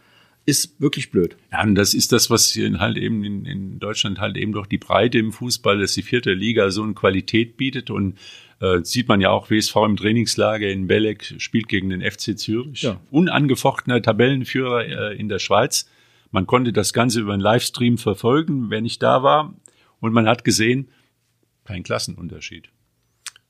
Ist 0.45 0.79
wirklich 0.79 1.11
blöd. 1.11 1.35
Ja, 1.51 1.63
und 1.63 1.75
das 1.75 1.93
ist 1.93 2.11
das, 2.11 2.29
was 2.29 2.55
halt 2.55 2.97
eben 2.97 3.23
in, 3.23 3.45
in 3.45 3.79
Deutschland 3.79 4.19
halt 4.19 4.37
eben 4.37 4.53
doch 4.53 4.65
die 4.65 4.77
Breite 4.77 5.19
im 5.19 5.31
Fußball, 5.31 5.79
dass 5.79 5.93
die 5.93 6.01
vierte 6.01 6.33
Liga 6.33 6.71
so 6.71 6.81
eine 6.81 6.93
Qualität 6.93 7.57
bietet 7.57 7.89
und 7.89 8.17
äh, 8.59 8.79
sieht 8.83 9.07
man 9.07 9.21
ja 9.21 9.29
auch, 9.29 9.49
WSV 9.49 9.75
im 9.85 9.97
Trainingslager 9.97 10.67
in 10.67 10.87
Belek 10.87 11.35
spielt 11.37 11.67
gegen 11.67 11.89
den 11.89 12.01
FC 12.01 12.37
Zürich. 12.37 12.81
Ja. 12.81 12.99
Unangefochtener 13.11 14.01
Tabellenführer 14.01 14.85
äh, 14.85 15.17
in 15.17 15.29
der 15.29 15.39
Schweiz. 15.39 15.89
Man 16.31 16.45
konnte 16.45 16.73
das 16.73 16.93
Ganze 16.93 17.21
über 17.21 17.33
einen 17.33 17.41
Livestream 17.41 17.97
verfolgen, 17.97 18.69
wenn 18.69 18.85
ich 18.85 18.99
da 18.99 19.23
war. 19.23 19.53
Und 19.99 20.13
man 20.13 20.27
hat 20.27 20.43
gesehen, 20.43 20.89
kein 21.63 21.83
Klassenunterschied. 21.83 22.69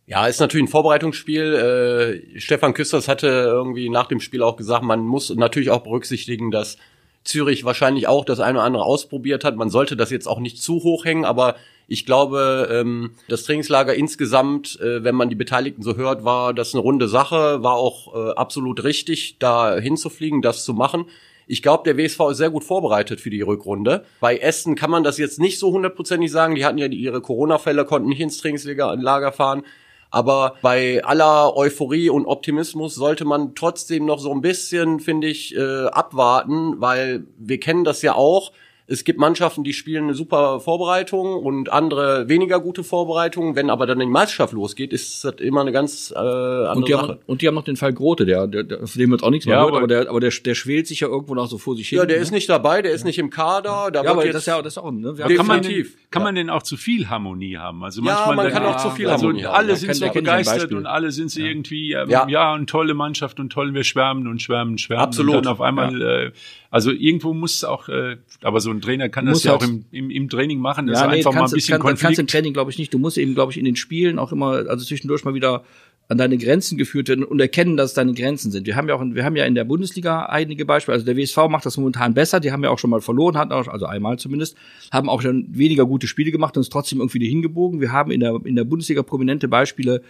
Ja, 0.10 0.26
ist 0.26 0.40
natürlich 0.40 0.66
ein 0.66 0.72
Vorbereitungsspiel. 0.72 2.24
Äh, 2.36 2.40
Stefan 2.40 2.74
Küsters 2.74 3.08
hatte 3.08 3.28
irgendwie 3.28 3.90
nach 3.90 4.08
dem 4.08 4.20
Spiel 4.20 4.42
auch 4.42 4.56
gesagt, 4.56 4.84
man 4.84 5.02
muss 5.02 5.30
natürlich 5.30 5.70
auch 5.70 5.84
berücksichtigen, 5.84 6.50
dass 6.50 6.78
Zürich 7.24 7.64
wahrscheinlich 7.64 8.08
auch 8.08 8.26
das 8.26 8.40
eine 8.40 8.58
oder 8.58 8.66
andere 8.66 8.84
ausprobiert 8.86 9.44
hat. 9.44 9.56
Man 9.56 9.70
sollte 9.70 9.96
das 9.96 10.10
jetzt 10.10 10.26
auch 10.26 10.40
nicht 10.40 10.64
zu 10.64 10.82
hoch 10.82 11.06
hängen, 11.06 11.26
aber 11.26 11.58
ich 11.88 12.08
glaube, 12.08 12.70
ähm, 12.72 13.12
das 13.28 13.44
Trainingslager 13.44 13.94
insgesamt, 13.94 14.80
äh, 14.80 15.04
wenn 15.04 15.14
man 15.14 15.30
die 15.30 15.36
Beteiligten 15.36 15.84
so 15.84 15.96
hört, 15.96 16.26
war 16.26 16.56
das 16.56 16.74
eine 16.74 16.82
runde 16.82 17.08
Sache, 17.08 17.62
war 17.62 17.76
auch 17.76 18.16
äh, 18.16 18.32
absolut 18.32 18.84
richtig, 18.84 19.36
da 19.38 19.78
hinzufliegen, 19.78 20.42
das 20.42 20.66
zu 20.66 20.74
machen. 20.74 21.06
Ich 21.46 21.62
glaube, 21.62 21.84
der 21.84 21.98
WSV 21.98 22.32
ist 22.32 22.38
sehr 22.38 22.50
gut 22.50 22.64
vorbereitet 22.64 23.22
für 23.22 23.30
die 23.30 23.42
Rückrunde. 23.42 24.06
Bei 24.22 24.38
Essen 24.38 24.76
kann 24.76 24.90
man 24.90 25.04
das 25.04 25.20
jetzt 25.20 25.40
nicht 25.40 25.60
so 25.60 25.72
hundertprozentig 25.72 26.32
sagen. 26.32 26.56
Die 26.56 26.66
hatten 26.66 26.80
ja 26.80 26.88
ihre 26.88 27.22
Corona-Fälle, 27.22 27.86
konnten 27.86 28.10
nicht 28.10 28.22
ins 28.22 28.40
Trainingslager 28.40 29.32
fahren. 29.32 29.64
Aber 30.12 30.56
bei 30.62 31.04
aller 31.04 31.56
Euphorie 31.56 32.10
und 32.10 32.26
Optimismus 32.26 32.96
sollte 32.96 33.26
man 33.26 33.54
trotzdem 33.54 34.06
noch 34.06 34.20
so 34.20 34.32
ein 34.32 34.42
bisschen, 34.42 35.00
finde 35.00 35.28
ich, 35.28 35.56
äh, 35.56 35.86
abwarten, 35.86 36.82
weil 36.82 37.26
wir 37.38 37.60
kennen 37.60 37.84
das 37.84 38.02
ja 38.02 38.16
auch 38.16 38.52
es 38.92 39.04
gibt 39.04 39.20
Mannschaften, 39.20 39.64
die 39.64 39.74
spielen 39.74 40.06
eine 40.06 40.16
super 40.16 40.60
Vorbereitung 40.60 41.36
und 41.36 41.72
andere 41.72 42.28
weniger 42.28 42.60
gute 42.60 42.84
Vorbereitung. 42.84 43.56
Wenn 43.56 43.70
aber 43.70 43.86
dann 43.86 44.00
die 44.00 44.08
Meisterschaft 44.08 44.52
losgeht, 44.52 44.94
ist 44.94 45.24
das 45.24 45.36
immer 45.36 45.62
eine 45.62 45.72
ganz 45.72 46.12
äh, 46.12 46.18
andere 46.18 46.74
und 46.74 46.88
die 46.88 46.92
Sache. 46.94 47.08
Haben, 47.10 47.20
und 47.28 47.42
die 47.44 47.48
haben 47.48 47.54
noch 47.54 47.64
den 47.64 47.76
Fall 47.76 47.94
Grote, 47.94 48.26
der, 48.26 48.48
der, 48.48 48.64
der 48.64 48.84
auf 48.84 48.94
dem 48.94 49.12
wird 49.12 49.22
auch 49.22 49.30
nichts 49.30 49.46
mehr 49.46 49.58
ja, 49.58 49.64
hört, 49.64 49.76
aber 49.76 49.88
der, 49.88 50.10
aber 50.10 50.20
der, 50.20 50.32
der 50.32 50.56
schwelt 50.56 50.88
sich 50.88 51.02
ja 51.02 51.08
irgendwo 51.08 51.36
noch 51.36 51.48
so 51.48 51.60
vor 51.60 51.76
sich 51.76 51.88
hin. 51.90 52.00
Ja, 52.00 52.06
der 52.08 52.18
ne? 52.18 52.24
ist 52.24 52.32
nicht 52.32 52.50
dabei, 52.50 52.82
der 52.82 52.92
ist 52.92 53.06
nicht 53.06 53.20
im 53.20 53.30
Kader. 53.30 53.92
Da 53.92 54.04
ja, 54.04 54.10
aber 54.10 54.26
das 54.26 54.38
ist 54.38 54.48
ja 54.48 54.60
das 54.60 54.74
ist 54.74 54.78
auch. 54.80 54.92
Ne? 54.92 55.16
Wir 55.18 55.36
kann 55.36 55.46
man, 55.46 55.62
denn, 55.62 55.86
kann 56.10 56.24
man 56.24 56.34
denn 56.34 56.50
auch 56.50 56.64
zu 56.64 56.76
viel 56.76 57.10
Harmonie 57.10 57.58
haben? 57.58 57.84
Also 57.84 58.02
manchmal 58.02 58.30
ja, 58.38 58.44
man 58.44 58.52
kann 58.52 58.66
auch 58.66 58.78
zu 58.78 58.90
viel 58.90 59.08
also 59.08 59.28
Harmonie 59.28 59.46
haben. 59.46 59.56
Alle 59.56 59.76
sind 59.76 59.94
so 59.94 60.10
begeistert 60.10 60.72
und 60.72 60.88
alle 60.88 61.12
sind 61.12 61.30
sie 61.30 61.46
irgendwie 61.46 61.94
ähm, 61.94 62.10
ja. 62.10 62.28
ja, 62.28 62.54
eine 62.54 62.66
tolle 62.66 62.96
Mannschaft 62.96 63.40
und 63.40 63.52
toll, 63.52 63.76
wir 63.76 63.84
schwärmen 63.84 64.28
und 64.28 64.42
schwärmen, 64.42 64.80
schwärmen. 64.80 65.04
Absolut. 65.04 65.36
Und 65.36 65.46
dann 65.46 65.54
auf 65.54 65.62
einmal, 65.62 66.02
äh, 66.02 66.32
also 66.72 66.92
irgendwo 66.92 67.36
muss 67.36 67.56
es 67.56 67.64
auch, 67.64 67.88
äh, 67.88 68.18
aber 68.42 68.60
so 68.62 68.72
ein 68.72 68.79
Trainer 68.82 69.10
kann 69.10 69.26
das 69.26 69.44
ja 69.44 69.54
auch 69.54 69.64
im, 69.64 69.86
im, 69.92 70.10
im 70.10 70.30
Training 70.30 70.60
machen, 70.60 70.88
dass 70.88 71.02
ja, 71.02 71.08
nee, 71.08 71.18
einfach 71.18 71.34
mal 71.34 71.46
ein 71.46 71.52
bisschen 71.52 71.74
kann, 71.74 71.82
Konflikt. 71.82 72.02
Kannst 72.02 72.20
im 72.20 72.28
Training 72.28 72.54
glaube 72.54 72.72
ich 72.72 72.78
nicht. 72.78 72.94
Du 72.94 73.00
musst 73.00 73.18
eben 73.18 73.34
glaube 73.34 73.52
ich 73.52 73.58
in 73.58 73.66
den 73.66 73.76
Spielen 73.76 74.20
auch 74.20 74.32
immer, 74.32 74.66
also 74.70 74.86
zwischendurch 74.86 75.24
mal 75.24 75.34
wieder 75.34 75.64
an 76.10 76.18
deine 76.18 76.40
Grenzen 76.40 76.76
geführt 76.80 77.08
werden 77.08 77.24
und 77.24 77.40
erkennen, 77.40 77.78
dass 77.78 77.92
es 77.92 77.94
deine 77.94 78.16
Grenzen 78.16 78.50
sind. 78.50 78.66
Wir 78.66 78.76
haben 78.76 78.90
ja 78.90 78.96
auch, 78.96 79.04
wir 79.06 79.24
haben 79.24 79.36
ja 79.36 79.46
in 79.46 79.54
der 79.54 79.64
Bundesliga 79.64 80.26
einige 80.26 80.66
Beispiele. 80.66 80.96
Also 80.96 81.06
der 81.06 81.16
WSV 81.16 81.38
macht 81.50 81.68
das 81.68 81.78
momentan 81.78 82.16
besser. 82.16 82.40
Die 82.40 82.52
haben 82.52 82.64
ja 82.64 82.72
auch 82.72 82.80
schon 82.80 82.90
mal 82.90 83.00
verloren, 83.00 83.38
hatten 83.38 83.52
auch, 83.52 83.68
also 83.68 83.86
einmal 83.86 84.18
zumindest, 84.18 84.58
haben 84.92 85.08
auch 85.08 85.22
schon 85.22 85.46
weniger 85.52 85.86
gute 85.86 86.08
Spiele 86.08 86.32
gemacht 86.32 86.58
und 86.58 86.62
es 86.62 86.70
trotzdem 86.70 87.00
irgendwie 87.00 87.30
hingebogen. 87.30 87.80
Wir 87.80 87.92
haben 87.92 88.10
in 88.10 88.22
der 88.22 88.40
in 88.44 88.56
der 88.56 88.64
Bundesliga 88.64 89.04
prominente 89.04 89.48
Beispiele, 89.48 90.02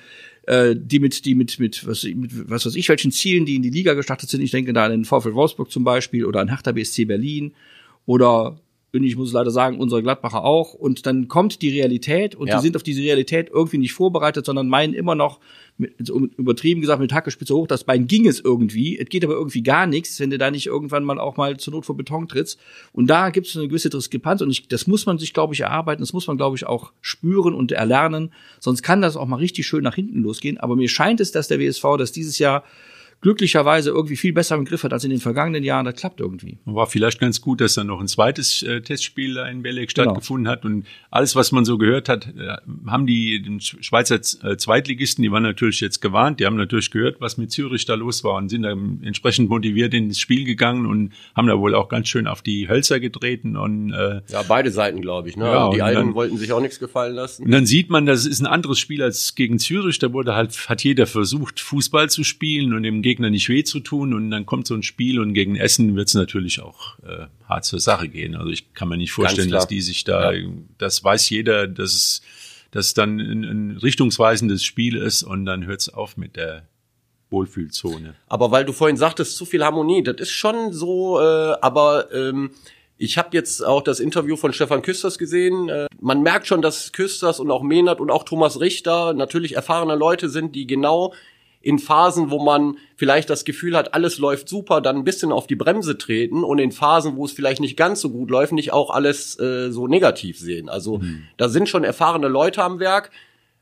äh, 0.43 0.73
die 0.73 0.99
mit 0.99 1.25
die 1.25 1.35
mit 1.35 1.59
mit 1.59 1.85
was 1.85 2.03
mit 2.03 2.49
was 2.49 2.65
weiß 2.65 2.75
ich 2.75 2.87
welchen 2.87 3.11
Zielen, 3.11 3.45
die 3.45 3.57
in 3.57 3.61
die 3.61 3.69
Liga 3.69 3.93
gestartet 3.93 4.29
sind. 4.29 4.41
Ich 4.41 4.51
denke 4.51 4.71
da 4.71 4.85
an 4.85 4.91
den 4.91 5.03
VfL 5.03 5.33
Wolfsburg 5.33 5.69
zum 5.69 5.83
Beispiel 5.83 6.23
oder 6.23 6.39
an 6.39 6.47
Hertha 6.47 6.71
BSC 6.71 7.03
Berlin 7.03 7.51
oder 8.09 8.57
ich 8.91 9.15
muss 9.15 9.33
leider 9.33 9.51
sagen, 9.51 9.77
unsere 9.77 10.01
Gladbacher 10.01 10.43
auch. 10.43 10.73
Und 10.73 11.05
dann 11.05 11.27
kommt 11.27 11.61
die 11.61 11.69
Realität 11.69 12.33
und 12.33 12.47
ja. 12.47 12.57
die 12.57 12.63
sind 12.63 12.75
auf 12.75 12.81
diese 12.81 13.03
Realität 13.03 13.51
irgendwie 13.53 13.77
nicht 13.77 13.93
vorbereitet, 13.93 14.47
sondern 14.47 14.67
meinen 14.67 14.95
immer 14.95 15.13
noch, 15.13 15.39
mit, 15.77 16.09
übertrieben 16.09 16.81
gesagt, 16.81 16.99
mit 16.99 17.13
Hackespitze 17.13 17.53
hoch, 17.53 17.67
das 17.67 17.83
Bein 17.83 18.07
ging 18.07 18.27
es 18.27 18.39
irgendwie. 18.39 18.97
Es 18.97 19.09
geht 19.09 19.23
aber 19.23 19.35
irgendwie 19.35 19.61
gar 19.61 19.85
nichts, 19.85 20.19
wenn 20.19 20.31
du 20.31 20.39
da 20.39 20.49
nicht 20.49 20.65
irgendwann 20.65 21.03
mal 21.03 21.19
auch 21.19 21.37
mal 21.37 21.57
zur 21.57 21.73
Not 21.73 21.85
vor 21.85 21.97
Beton 21.97 22.27
trittst. 22.27 22.59
Und 22.91 23.11
da 23.11 23.29
gibt 23.29 23.45
es 23.45 23.55
eine 23.55 23.67
gewisse 23.67 23.91
Diskrepanz 23.91 24.41
und 24.41 24.49
ich, 24.49 24.67
das 24.67 24.87
muss 24.87 25.05
man 25.05 25.19
sich, 25.19 25.35
glaube 25.35 25.53
ich, 25.53 25.59
erarbeiten, 25.59 26.01
das 26.01 26.11
muss 26.11 26.25
man, 26.25 26.37
glaube 26.37 26.55
ich, 26.55 26.65
auch 26.65 26.91
spüren 27.01 27.53
und 27.53 27.71
erlernen. 27.71 28.33
Sonst 28.59 28.81
kann 28.81 29.03
das 29.03 29.17
auch 29.17 29.27
mal 29.27 29.35
richtig 29.35 29.67
schön 29.67 29.83
nach 29.83 29.93
hinten 29.93 30.23
losgehen. 30.23 30.57
Aber 30.57 30.75
mir 30.75 30.89
scheint 30.89 31.21
es, 31.21 31.31
dass 31.31 31.47
der 31.47 31.59
WSV 31.59 31.83
das 31.99 32.11
dieses 32.11 32.39
Jahr 32.39 32.63
glücklicherweise 33.21 33.89
irgendwie 33.89 34.15
viel 34.15 34.33
besser 34.33 34.55
im 34.55 34.65
Griff 34.65 34.83
hat 34.83 34.93
als 34.93 35.03
in 35.03 35.09
den 35.09 35.19
vergangenen 35.19 35.63
Jahren. 35.63 35.85
Das 35.85 35.95
klappt 35.95 36.19
irgendwie. 36.19 36.57
War 36.65 36.87
vielleicht 36.87 37.19
ganz 37.19 37.41
gut, 37.41 37.59
dass 37.59 37.73
da 37.73 37.83
noch 37.83 37.99
ein 37.99 38.07
zweites 38.07 38.63
äh, 38.63 38.81
Testspiel 38.81 39.37
in 39.37 39.61
Belek 39.61 39.93
genau. 39.93 40.11
stattgefunden 40.11 40.45
genau. 40.45 40.55
hat 40.55 40.65
und 40.65 40.85
alles, 41.11 41.35
was 41.35 41.51
man 41.51 41.65
so 41.65 41.77
gehört 41.77 42.07
hat, 42.07 42.27
äh, 42.27 42.57
haben 42.87 43.05
die 43.05 43.41
den 43.41 43.59
Schweizer 43.59 44.15
äh, 44.15 44.57
Zweitligisten, 44.57 45.21
die 45.21 45.31
waren 45.31 45.43
natürlich 45.43 45.81
jetzt 45.81 45.99
gewarnt, 46.01 46.39
die 46.39 46.45
haben 46.45 46.55
natürlich 46.55 46.91
gehört, 46.91 47.19
was 47.19 47.37
mit 47.37 47.51
Zürich 47.51 47.85
da 47.85 47.95
los 47.95 48.23
war 48.23 48.35
und 48.35 48.49
sind 48.49 48.63
da 48.63 48.71
entsprechend 48.71 49.49
motiviert 49.49 49.93
ins 49.93 50.19
Spiel 50.19 50.45
gegangen 50.45 50.85
und 50.85 51.11
haben 51.35 51.47
da 51.47 51.59
wohl 51.59 51.75
auch 51.75 51.89
ganz 51.89 52.07
schön 52.07 52.27
auf 52.27 52.41
die 52.41 52.69
Hölzer 52.69 52.99
getreten 52.99 53.57
und 53.57 53.91
äh, 53.91 54.21
ja 54.29 54.43
beide 54.47 54.71
Seiten 54.71 55.01
glaube 55.01 55.27
ich. 55.29 55.35
Ne? 55.35 55.45
Ja, 55.45 55.65
also 55.65 55.71
die 55.73 55.81
einen 55.81 56.13
wollten 56.13 56.37
sich 56.37 56.53
auch 56.53 56.61
nichts 56.61 56.79
gefallen 56.79 57.15
lassen. 57.15 57.45
Und 57.45 57.51
dann 57.51 57.65
sieht 57.65 57.89
man, 57.89 58.05
das 58.05 58.25
ist 58.25 58.39
ein 58.39 58.47
anderes 58.47 58.79
Spiel 58.79 59.03
als 59.03 59.35
gegen 59.35 59.59
Zürich. 59.59 59.99
Da 59.99 60.13
wurde 60.13 60.35
halt 60.35 60.69
hat 60.69 60.83
jeder 60.83 61.05
versucht 61.05 61.59
Fußball 61.59 62.09
zu 62.09 62.23
spielen 62.23 62.73
und 62.73 62.83
im 62.83 63.01
Gegner 63.09 63.31
nicht 63.31 63.49
weh 63.49 63.63
zu 63.63 63.79
tun 63.79 64.13
und 64.13 64.29
dann 64.29 64.45
kommt 64.45 64.67
so 64.67 64.75
ein 64.75 64.83
Spiel 64.83 65.19
und 65.19 65.33
gegen 65.33 65.55
Essen 65.55 65.95
wird 65.95 66.09
es 66.09 66.13
natürlich 66.13 66.61
auch 66.61 66.99
äh, 66.99 67.25
hart 67.47 67.65
zur 67.65 67.79
Sache 67.79 68.07
gehen. 68.07 68.35
Also 68.35 68.51
ich 68.51 68.73
kann 68.73 68.87
mir 68.87 68.97
nicht 68.97 69.11
vorstellen, 69.11 69.49
dass 69.49 69.67
die 69.67 69.81
sich 69.81 70.03
da, 70.03 70.31
ja. 70.31 70.47
das 70.77 71.03
weiß 71.03 71.29
jeder, 71.29 71.67
dass 71.67 71.93
es 71.93 72.21
dass 72.71 72.93
dann 72.93 73.19
ein, 73.19 73.43
ein 73.43 73.77
richtungsweisendes 73.77 74.63
Spiel 74.63 74.95
ist 74.95 75.23
und 75.23 75.45
dann 75.45 75.65
hört 75.65 75.81
es 75.81 75.89
auf 75.91 76.17
mit 76.17 76.35
der 76.35 76.67
Wohlfühlzone. 77.31 78.13
Aber 78.27 78.51
weil 78.51 78.65
du 78.65 78.73
vorhin 78.73 78.97
sagtest, 78.97 79.35
zu 79.35 79.45
viel 79.45 79.63
Harmonie, 79.63 80.03
das 80.03 80.17
ist 80.17 80.31
schon 80.31 80.71
so, 80.71 81.19
äh, 81.19 81.55
aber 81.61 82.13
ähm, 82.13 82.51
ich 82.97 83.17
habe 83.17 83.29
jetzt 83.33 83.65
auch 83.65 83.81
das 83.81 83.99
Interview 83.99 84.35
von 84.35 84.51
Stefan 84.53 84.81
Küsters 84.81 85.17
gesehen. 85.17 85.69
Äh, 85.69 85.87
man 85.99 86.21
merkt 86.21 86.47
schon, 86.47 86.61
dass 86.61 86.91
Küsters 86.91 87.39
und 87.39 87.49
auch 87.49 87.63
Mehnert 87.63 88.01
und 88.01 88.11
auch 88.11 88.23
Thomas 88.23 88.59
Richter 88.59 89.13
natürlich 89.13 89.55
erfahrene 89.55 89.95
Leute 89.95 90.29
sind, 90.29 90.55
die 90.55 90.67
genau 90.67 91.13
in 91.61 91.79
Phasen, 91.79 92.31
wo 92.31 92.41
man 92.41 92.77
vielleicht 92.95 93.29
das 93.29 93.43
Gefühl 93.43 93.75
hat, 93.75 93.93
alles 93.93 94.17
läuft 94.17 94.47
super, 94.47 94.79
dann 94.79 94.97
ein 94.97 95.03
bisschen 95.03 95.31
auf 95.31 95.45
die 95.45 95.55
Bremse 95.55 95.97
treten 95.97 96.43
und 96.43 96.59
in 96.59 96.71
Phasen, 96.71 97.17
wo 97.17 97.25
es 97.25 97.33
vielleicht 97.33 97.59
nicht 97.59 97.75
ganz 97.75 97.99
so 97.99 98.09
gut 98.09 98.31
läuft, 98.31 98.53
nicht 98.53 98.71
auch 98.71 98.89
alles 98.89 99.37
äh, 99.39 99.69
so 99.71 99.87
negativ 99.87 100.39
sehen. 100.39 100.69
Also 100.69 100.99
mhm. 100.99 101.23
da 101.37 101.49
sind 101.49 101.67
schon 101.67 101.83
erfahrene 101.83 102.29
Leute 102.29 102.63
am 102.63 102.79
Werk. 102.79 103.11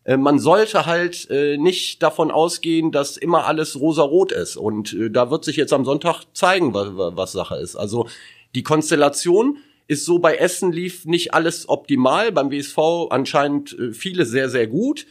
Äh, 0.03 0.17
man 0.17 0.37
sollte 0.37 0.85
halt 0.85 1.27
äh, 1.31 1.57
nicht 1.57 2.03
davon 2.03 2.29
ausgehen, 2.29 2.91
dass 2.91 3.17
immer 3.17 3.45
alles 3.45 3.79
rosa-rot 3.79 4.31
ist. 4.31 4.57
Und 4.57 4.93
äh, 4.93 5.09
da 5.09 5.31
wird 5.31 5.43
sich 5.43 5.55
jetzt 5.55 5.73
am 5.73 5.85
Sonntag 5.85 6.23
zeigen, 6.33 6.75
was, 6.75 6.89
was 6.93 7.31
Sache 7.31 7.55
ist. 7.55 7.75
Also 7.75 8.07
die 8.53 8.63
Konstellation 8.63 9.57
ist 9.87 10.05
so 10.05 10.19
bei 10.19 10.35
Essen 10.35 10.71
lief 10.71 11.05
nicht 11.05 11.33
alles 11.33 11.69
optimal, 11.69 12.31
beim 12.31 12.51
WSV 12.51 12.77
anscheinend 13.09 13.77
äh, 13.79 13.91
viele 13.91 14.25
sehr, 14.25 14.49
sehr 14.49 14.67
gut. 14.67 15.07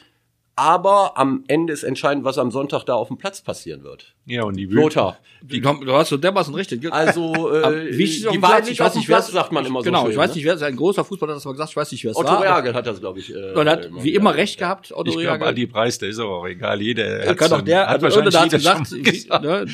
Aber 0.56 1.18
am 1.18 1.44
Ende 1.48 1.72
ist 1.72 1.82
entscheidend, 1.84 2.24
was 2.24 2.38
am 2.38 2.50
Sonntag 2.50 2.84
da 2.84 2.94
auf 2.94 3.08
dem 3.08 3.18
Platz 3.18 3.42
passieren 3.42 3.84
wird. 3.84 4.15
Ja, 4.28 4.42
und 4.42 4.56
die 4.56 4.66
Lothar. 4.66 5.18
Die, 5.40 5.60
du 5.60 5.92
hast 5.92 6.08
so 6.08 6.16
dermaßen 6.16 6.52
richtig. 6.52 6.92
Also, 6.92 7.52
äh, 7.52 7.96
wichtig 7.96 8.26
die 8.32 8.42
war 8.42 8.60
nicht 8.60 8.80
auf 8.82 8.92
dem 8.92 9.04
Platz, 9.04 9.30
sagt 9.30 9.52
man 9.52 9.64
immer 9.64 9.82
genau, 9.82 9.98
so. 9.98 10.04
Genau, 10.04 10.10
ich 10.10 10.16
weiß 10.16 10.34
nicht, 10.34 10.44
wer 10.44 10.54
ist 10.54 10.62
ein 10.62 10.74
großer 10.74 11.04
Fußballer, 11.04 11.34
das 11.34 11.44
mal 11.44 11.52
gesagt, 11.52 11.70
ich 11.70 11.76
weiß 11.76 11.92
nicht, 11.92 12.02
wer 12.02 12.10
es 12.10 12.16
Otto 12.16 12.26
war. 12.26 12.40
Otto 12.40 12.42
Reagel 12.42 12.74
hat 12.74 12.86
das, 12.88 12.98
glaube 12.98 13.20
ich. 13.20 13.32
Äh, 13.32 13.52
und 13.52 13.68
hat 13.68 13.88
wie 14.02 14.14
immer 14.14 14.34
recht 14.34 14.58
gehabt, 14.58 14.90
Otto 14.92 15.10
ich 15.10 15.18
Reagel. 15.18 15.46
Adi 15.46 15.66
Preis, 15.66 15.98
der 15.98 16.08
ist 16.08 16.18
aber 16.18 16.38
auch 16.38 16.46
egal. 16.46 16.82
Jeder 16.82 17.04
er 17.04 17.34
kann 17.36 17.50
doch 17.50 17.60
der, 17.60 17.86
hat 17.86 18.02
also 18.02 18.24
wahrscheinlich 18.24 18.34
hat 18.34 18.50
gesagt, 18.50 19.04
gesagt. 19.04 19.44
Ne, 19.44 19.66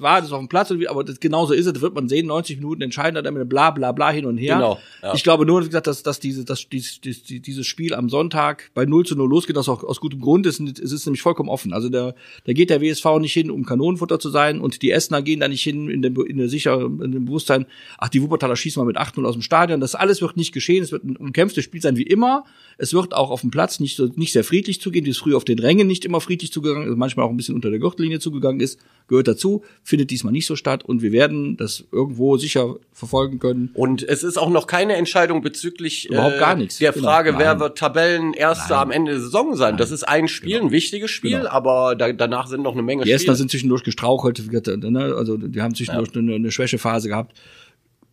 war 0.00 0.20
das 0.20 0.32
auf 0.32 0.38
dem 0.40 0.48
Platz, 0.48 0.70
aber 0.70 1.04
das, 1.04 1.18
genauso 1.18 1.54
ist 1.54 1.66
es, 1.66 1.72
das 1.72 1.80
wird 1.80 1.94
man 1.94 2.08
sehen, 2.08 2.26
90 2.26 2.58
Minuten 2.58 2.82
entscheiden, 2.82 3.22
dann 3.22 3.32
mit 3.32 3.48
bla 3.48 3.70
bla 3.70 3.92
bla 3.92 4.10
hin 4.10 4.26
und 4.26 4.36
her. 4.36 4.56
Genau. 4.56 4.78
Ja. 5.02 5.14
Ich 5.14 5.22
glaube 5.22 5.46
nur, 5.46 5.62
wie 5.62 5.66
gesagt, 5.66 5.86
dass, 5.86 6.02
dass 6.02 6.20
diese, 6.20 6.44
dass 6.44 6.68
dieses, 6.68 7.00
dieses 7.00 7.66
Spiel 7.66 7.94
am 7.94 8.10
Sonntag 8.10 8.70
bei 8.74 8.84
0 8.84 9.06
zu 9.06 9.16
0 9.16 9.30
losgeht, 9.30 9.56
das 9.56 9.68
auch 9.70 9.82
aus 9.82 10.00
gutem 10.00 10.20
Grund 10.20 10.44
ist, 10.44 10.60
es 10.60 10.92
ist 10.92 11.06
nämlich 11.06 11.22
vollkommen 11.22 11.48
offen. 11.48 11.72
Also 11.72 11.88
da, 11.88 12.12
da 12.44 12.52
geht 12.52 12.68
der 12.68 12.82
WSV 12.82 13.06
nicht 13.20 13.32
hin, 13.32 13.50
um 13.50 13.64
Kanonenfutter 13.94 14.18
zu 14.18 14.30
sein 14.30 14.60
und 14.60 14.82
die 14.82 14.90
Essener 14.90 15.22
gehen 15.22 15.40
da 15.40 15.48
nicht 15.48 15.62
hin 15.62 15.88
in 15.88 16.02
dem, 16.02 16.16
in 16.26 16.38
der 16.38 16.48
sicher, 16.48 16.80
in 16.80 17.12
dem 17.12 17.24
Bewusstsein, 17.24 17.66
ach, 17.98 18.08
die 18.08 18.22
Wuppertaler 18.22 18.56
schießen 18.56 18.80
mal 18.80 18.86
mit 18.86 18.98
8-0 18.98 19.24
aus 19.24 19.34
dem 19.34 19.42
Stadion. 19.42 19.80
Das 19.80 19.94
alles 19.94 20.20
wird 20.20 20.36
nicht 20.36 20.52
geschehen. 20.52 20.82
Es 20.82 20.92
wird 20.92 21.04
ein 21.04 21.16
umkämpftes 21.16 21.64
Spiel 21.64 21.80
sein 21.80 21.96
wie 21.96 22.02
immer. 22.02 22.44
Es 22.76 22.92
wird 22.92 23.14
auch 23.14 23.30
auf 23.30 23.42
dem 23.42 23.50
Platz 23.50 23.80
nicht, 23.80 23.96
so, 23.96 24.10
nicht 24.16 24.32
sehr 24.32 24.44
friedlich 24.44 24.80
zugehen, 24.80 25.06
wie 25.06 25.10
es 25.10 25.18
früher 25.18 25.36
auf 25.36 25.44
den 25.44 25.58
Rängen 25.58 25.86
nicht 25.86 26.04
immer 26.04 26.20
friedlich 26.20 26.52
zugegangen 26.52 26.88
ist, 26.88 26.96
manchmal 26.96 27.26
auch 27.26 27.30
ein 27.30 27.36
bisschen 27.36 27.54
unter 27.54 27.70
der 27.70 27.78
Gürtellinie 27.78 28.18
zugegangen 28.18 28.60
ist, 28.60 28.80
gehört 29.08 29.28
dazu, 29.28 29.62
findet 29.82 30.10
diesmal 30.10 30.32
nicht 30.32 30.46
so 30.46 30.56
statt 30.56 30.84
und 30.84 31.02
wir 31.02 31.12
werden 31.12 31.56
das 31.56 31.84
irgendwo 31.92 32.36
sicher 32.36 32.76
verfolgen 32.92 33.38
können. 33.38 33.70
Und 33.74 34.02
es 34.02 34.22
ist 34.22 34.38
auch 34.38 34.50
noch 34.50 34.66
keine 34.66 34.94
Entscheidung 34.94 35.42
bezüglich 35.42 36.08
Überhaupt 36.08 36.38
gar 36.38 36.56
nichts. 36.56 36.78
der 36.78 36.92
genau. 36.92 37.06
Frage, 37.06 37.32
Nein. 37.32 37.40
wer 37.40 37.60
wird 37.60 37.78
Tabellenerster 37.78 38.78
am 38.78 38.90
Ende 38.90 39.12
der 39.12 39.20
Saison 39.20 39.54
sein. 39.56 39.70
Nein. 39.70 39.78
Das 39.78 39.90
ist 39.90 40.04
ein 40.04 40.28
Spiel, 40.28 40.54
genau. 40.54 40.66
ein 40.66 40.72
wichtiges 40.72 41.10
Spiel, 41.10 41.38
genau. 41.38 41.50
aber 41.50 41.94
da, 41.94 42.12
danach 42.12 42.48
sind 42.48 42.62
noch 42.62 42.72
eine 42.72 42.82
Menge 42.82 43.02
Die 43.02 43.08
Spiele. 43.08 43.18
Die 43.18 43.22
Essener 43.22 43.36
sind 43.36 43.50
zwischendurch 43.50 43.83
gestrauchelt, 43.84 44.42
ne? 44.66 45.14
also 45.16 45.36
die 45.36 45.62
haben 45.62 45.74
zwischendurch 45.74 46.10
ja. 46.14 46.20
eine, 46.20 46.34
eine 46.34 46.50
Schwächephase 46.50 47.08
gehabt 47.08 47.34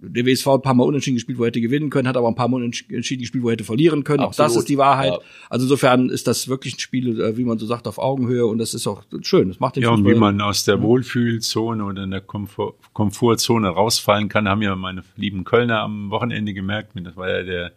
der 0.01 0.25
WSV 0.25 0.47
ein 0.47 0.61
paar 0.61 0.73
Mal 0.73 0.83
unentschieden 0.83 1.15
gespielt, 1.15 1.37
wo 1.37 1.43
er 1.43 1.47
hätte 1.47 1.61
gewinnen 1.61 1.89
können, 1.89 2.07
hat 2.07 2.17
aber 2.17 2.27
ein 2.27 2.35
paar 2.35 2.47
Mal 2.47 2.57
unentschieden 2.57 3.21
gespielt, 3.21 3.43
wo 3.43 3.49
er 3.49 3.53
hätte 3.53 3.63
verlieren 3.63 4.03
können. 4.03 4.21
Absolut. 4.21 4.49
Auch 4.49 4.53
das 4.53 4.61
ist 4.61 4.69
die 4.69 4.77
Wahrheit. 4.77 5.13
Ja. 5.13 5.19
Also 5.49 5.65
insofern 5.65 6.09
ist 6.09 6.27
das 6.27 6.47
wirklich 6.47 6.75
ein 6.75 6.79
Spiel, 6.79 7.21
äh, 7.21 7.37
wie 7.37 7.43
man 7.43 7.59
so 7.59 7.67
sagt, 7.67 7.87
auf 7.87 7.99
Augenhöhe 7.99 8.45
und 8.45 8.57
das 8.57 8.73
ist 8.73 8.87
auch 8.87 9.03
schön. 9.21 9.49
Das 9.49 9.59
macht 9.59 9.75
den 9.75 9.83
Ja, 9.83 9.91
und 9.91 10.05
wie 10.05 10.15
man 10.15 10.41
aus 10.41 10.63
der 10.65 10.81
Wohlfühlzone 10.81 11.83
oder 11.83 12.03
in 12.03 12.11
der 12.11 12.21
Komfort 12.21 12.75
Komfortzone 12.93 13.69
rausfallen 13.69 14.27
kann, 14.27 14.49
haben 14.49 14.61
ja 14.61 14.75
meine 14.75 15.03
lieben 15.15 15.43
Kölner 15.43 15.81
am 15.81 16.09
Wochenende 16.09 16.53
gemerkt. 16.53 16.93
Das 16.95 17.15
war 17.15 17.29
ja 17.29 17.43
der, 17.43 17.71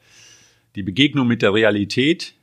die 0.76 0.82
Begegnung 0.82 1.26
mit 1.26 1.42
der 1.42 1.52
Realität. 1.52 2.34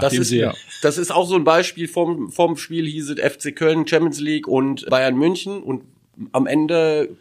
Das 0.00 0.12
ist, 0.14 0.30
ja. 0.30 0.54
das 0.82 0.98
ist 0.98 1.10
auch 1.10 1.26
so 1.26 1.36
ein 1.36 1.44
Beispiel 1.44 1.88
vom, 1.88 2.30
vom 2.30 2.56
Spiel 2.56 2.86
hieß 2.86 3.10
es 3.10 3.20
FC 3.20 3.54
Köln, 3.54 3.86
Champions 3.86 4.20
League 4.20 4.46
und 4.46 4.86
Bayern 4.86 5.16
München 5.16 5.62
und 5.62 5.84
am 6.32 6.46
Ende 6.46 7.16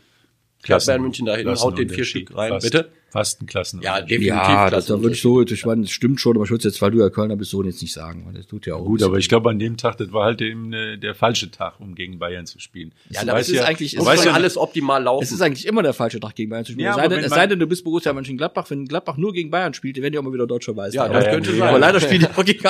Klassen, 0.63 0.87
Bayern 0.87 1.01
München 1.01 1.25
dahin, 1.25 1.47
haut 1.47 1.77
den 1.77 1.89
vier 1.89 2.05
Stück 2.05 2.35
rein, 2.35 2.49
fast, 2.49 2.65
bitte. 2.71 2.91
Fast 3.15 3.41
ein 3.41 3.45
Klassen. 3.45 3.79
Ja, 3.81 4.01
definitiv. 4.01 4.27
Ja, 4.27 4.69
das, 4.69 4.87
da 4.87 5.01
würde 5.01 5.15
ich 5.15 5.21
so, 5.21 5.41
ich 5.41 5.65
meine, 5.65 5.83
das 5.83 5.91
stimmt 5.91 6.19
schon, 6.19 6.35
aber 6.35 6.43
ich 6.43 6.51
würde 6.51 6.65
jetzt, 6.65 6.81
weil 6.81 6.91
du 6.91 6.99
ja 6.99 7.09
Kölner 7.09 7.37
bist, 7.37 7.49
so 7.49 7.63
jetzt 7.63 7.81
nicht 7.81 7.93
sagen, 7.93 8.25
weil 8.25 8.33
das 8.33 8.45
tut 8.45 8.65
ja 8.65 8.75
auch. 8.75 8.83
Gut, 8.83 9.01
aber 9.03 9.17
ich 9.17 9.29
glaube, 9.29 9.49
an 9.49 9.57
dem 9.57 9.77
Tag, 9.77 9.95
das 9.99 10.11
war 10.11 10.25
halt 10.25 10.41
eben 10.41 10.73
äh, 10.73 10.97
der 10.97 11.15
falsche 11.15 11.49
Tag, 11.49 11.79
um 11.79 11.95
gegen 11.95 12.19
Bayern 12.19 12.45
zu 12.45 12.59
spielen. 12.59 12.91
Ja, 13.09 13.21
aber 13.21 13.39
es 13.39 13.47
ist 13.47 13.55
ja, 13.55 13.63
eigentlich, 13.63 13.95
es 13.95 14.05
ist 14.05 14.25
ja 14.25 14.33
alles 14.33 14.57
optimal 14.57 15.01
laufen. 15.01 15.23
Es 15.23 15.31
ist 15.31 15.39
eigentlich 15.39 15.65
immer 15.65 15.81
der 15.81 15.93
falsche 15.93 16.19
Tag 16.19 16.35
gegen 16.35 16.49
Bayern 16.49 16.65
zu 16.65 16.73
spielen. 16.73 16.87
Ja, 16.87 16.91
es 16.91 16.97
sei 16.97 17.07
denn, 17.07 17.19
es 17.23 17.29
sei 17.29 17.47
denn, 17.47 17.57
du 17.57 17.67
bist 17.67 17.85
Borussia 17.85 18.11
Mönchengladbach, 18.11 18.69
wenn 18.69 18.85
Gladbach 18.85 19.15
nur 19.15 19.31
gegen 19.31 19.49
Bayern 19.49 19.73
spielt, 19.73 19.95
werden 19.95 20.11
die 20.11 20.19
auch 20.19 20.23
mal 20.23 20.33
wieder 20.33 20.45
deutscher 20.45 20.73
Meister. 20.73 21.05
Ja, 21.05 21.07
das 21.07 21.23
ja, 21.23 21.31
könnte 21.31 21.51
ja, 21.51 21.57
sein. 21.59 21.69
Aber 21.69 21.79
leider 21.79 22.01
spielen 22.01 22.19
die 22.19 22.27
auch 22.35 22.43
gegen 22.43 22.67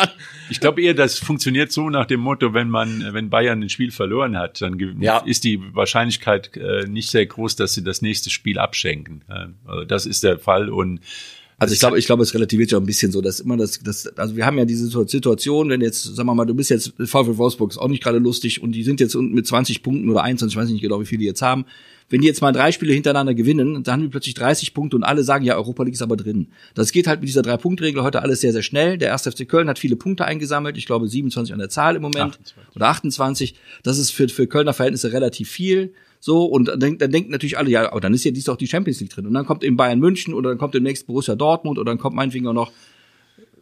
Ich 0.51 0.59
glaube 0.59 0.79
eher, 0.83 0.93
das 0.93 1.17
funktioniert 1.17 1.71
so 1.71 1.89
nach 1.89 2.05
dem 2.05 2.19
Motto, 2.19 2.53
wenn 2.53 2.69
man, 2.69 3.03
wenn 3.13 3.31
Bayern 3.31 3.63
ein 3.63 3.69
Spiel 3.69 3.89
verloren 3.89 4.37
hat, 4.37 4.61
dann 4.61 4.77
ja. 5.01 5.23
ist 5.25 5.43
die 5.43 5.59
Wahrscheinlichkeit 5.73 6.55
äh, 6.55 6.85
nicht 6.87 7.09
sehr 7.09 7.25
groß, 7.25 7.55
dass 7.55 7.73
sie 7.73 7.83
das 7.83 8.03
nächste 8.03 8.29
Spiel 8.29 8.59
abschenken. 8.59 9.23
Also 9.65 9.85
das 9.85 10.05
ist 10.05 10.23
der 10.23 10.34
Fall 10.37 10.69
und 10.69 10.99
also 11.57 11.73
ich 11.73 11.79
glaube, 11.79 11.97
ich 11.97 12.05
glaube, 12.05 12.23
es 12.23 12.33
relativiert 12.33 12.73
auch 12.73 12.79
ein 12.79 12.85
bisschen 12.85 13.11
so, 13.11 13.21
dass 13.21 13.39
immer 13.39 13.55
das, 13.55 13.79
das, 13.79 14.07
also 14.17 14.35
wir 14.35 14.45
haben 14.45 14.57
ja 14.57 14.65
diese 14.65 14.87
Situation, 14.87 15.69
wenn 15.69 15.79
jetzt, 15.79 16.03
sagen 16.03 16.27
wir 16.27 16.35
mal, 16.35 16.45
du 16.45 16.53
bist 16.53 16.69
jetzt 16.69 16.93
VfL 16.99 17.37
Wolfsburg 17.37 17.71
ist 17.71 17.77
auch 17.77 17.87
nicht 17.87 18.03
gerade 18.03 18.17
lustig 18.17 18.61
und 18.61 18.73
die 18.73 18.83
sind 18.83 18.99
jetzt 18.99 19.15
unten 19.15 19.33
mit 19.33 19.47
20 19.47 19.81
Punkten 19.81 20.09
oder 20.09 20.23
21, 20.23 20.53
ich 20.53 20.61
weiß 20.61 20.69
nicht 20.69 20.81
genau, 20.81 20.99
wie 20.99 21.05
viele 21.05 21.19
die 21.19 21.25
jetzt 21.25 21.41
haben. 21.41 21.65
Wenn 22.09 22.21
die 22.21 22.27
jetzt 22.27 22.41
mal 22.41 22.51
drei 22.51 22.71
Spiele 22.71 22.93
hintereinander 22.93 23.33
gewinnen, 23.33 23.83
dann 23.83 23.93
haben 23.93 24.01
die 24.01 24.09
plötzlich 24.09 24.35
30 24.35 24.73
Punkte 24.73 24.95
und 24.95 25.03
alle 25.03 25.23
sagen, 25.23 25.43
ja, 25.43 25.55
Europa 25.55 25.83
League 25.83 25.95
ist 25.95 26.03
aber 26.03 26.17
drin. 26.17 26.49
Das 26.75 26.91
geht 26.91 27.07
halt 27.07 27.21
mit 27.21 27.29
dieser 27.29 27.41
Drei-Punkt-Regel 27.41 28.03
heute 28.03 28.21
alles 28.21 28.41
sehr, 28.41 28.51
sehr 28.51 28.61
schnell. 28.61 28.97
Der 28.99 29.07
erste 29.07 29.31
FC 29.31 29.47
Köln 29.47 29.69
hat 29.69 29.79
viele 29.79 29.95
Punkte 29.95 30.25
eingesammelt, 30.25 30.77
ich 30.77 30.85
glaube 30.85 31.07
27 31.07 31.53
an 31.53 31.59
der 31.59 31.69
Zahl 31.69 31.95
im 31.95 32.03
Moment 32.03 32.37
28. 32.37 32.75
oder 32.75 32.87
28. 32.89 33.55
Das 33.81 33.97
ist 33.97 34.11
für, 34.11 34.29
für 34.29 34.45
Kölner 34.45 34.73
Verhältnisse 34.73 35.13
relativ 35.13 35.49
viel. 35.49 35.93
So, 36.25 36.45
und 36.45 36.65
dann, 36.65 36.97
dann 36.97 37.11
denken 37.11 37.29
natürlich 37.29 37.55
alle, 37.55 37.69
ja, 37.69 37.91
aber 37.91 38.01
dann 38.01 38.11
ist 38.15 38.23
ja 38.23 38.31
dies 38.31 38.45
doch 38.45 38.57
die 38.57 38.65
Champions 38.65 38.99
League 38.99 39.11
drin. 39.11 39.27
Und 39.27 39.35
dann 39.35 39.45
kommt 39.45 39.63
eben 39.63 39.77
Bayern 39.77 39.99
München 39.99 40.33
oder 40.33 40.49
dann 40.49 40.57
kommt 40.57 40.73
demnächst 40.73 41.05
Borussia 41.05 41.35
Dortmund 41.35 41.77
oder 41.77 41.91
dann 41.91 41.99
kommt 41.99 42.15
meinetwegen 42.15 42.47
auch 42.47 42.53
noch 42.53 42.71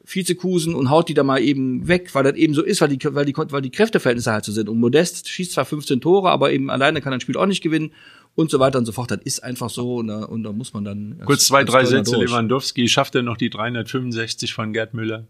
Vizekusen 0.05 0.74
und 0.74 0.89
haut 0.89 1.10
die 1.10 1.13
da 1.13 1.24
mal 1.24 1.41
eben 1.41 1.89
weg, 1.89 2.15
weil 2.15 2.24
das 2.24 2.36
eben 2.36 2.53
so 2.53 2.63
ist, 2.63 2.79
weil 2.79 2.88
die, 2.88 3.00
weil 3.03 3.25
die, 3.25 3.34
weil 3.36 3.62
die 3.62 3.70
Kräfteverhältnisse 3.70 4.32
halt 4.32 4.46
so 4.46 4.53
sind. 4.53 4.70
Und 4.70 4.79
Modest 4.79 5.27
schießt 5.27 5.51
zwar 5.51 5.65
15 5.65 6.00
Tore, 6.00 6.29
aber 6.29 6.53
eben 6.53 6.70
alleine 6.70 7.01
kann 7.01 7.12
ein 7.12 7.20
Spiel 7.20 7.36
auch 7.36 7.48
nicht 7.48 7.63
gewinnen 7.63 7.91
und 8.34 8.50
so 8.50 8.62
weiter 8.62 8.79
und 8.79 8.86
so 8.86 8.93
fort. 8.93 9.12
Das 9.12 9.20
ist 9.25 9.43
einfach 9.43 9.70
so 9.70 9.96
und 9.98 10.08
da, 10.08 10.24
und 10.24 10.43
da 10.43 10.53
muss 10.53 10.74
man 10.74 10.86
dann. 10.86 11.20
Kurz 11.25 11.48
zwei, 11.48 11.65
drei 11.65 11.84
Sätze. 11.84 12.13
Durch. 12.13 12.29
Lewandowski 12.29 12.88
schafft 12.88 13.13
er 13.15 13.24
noch 13.24 13.36
die 13.36 13.50
365 13.50 14.53
von 14.53 14.72
Gerd 14.72 14.93
Müller? 14.93 15.27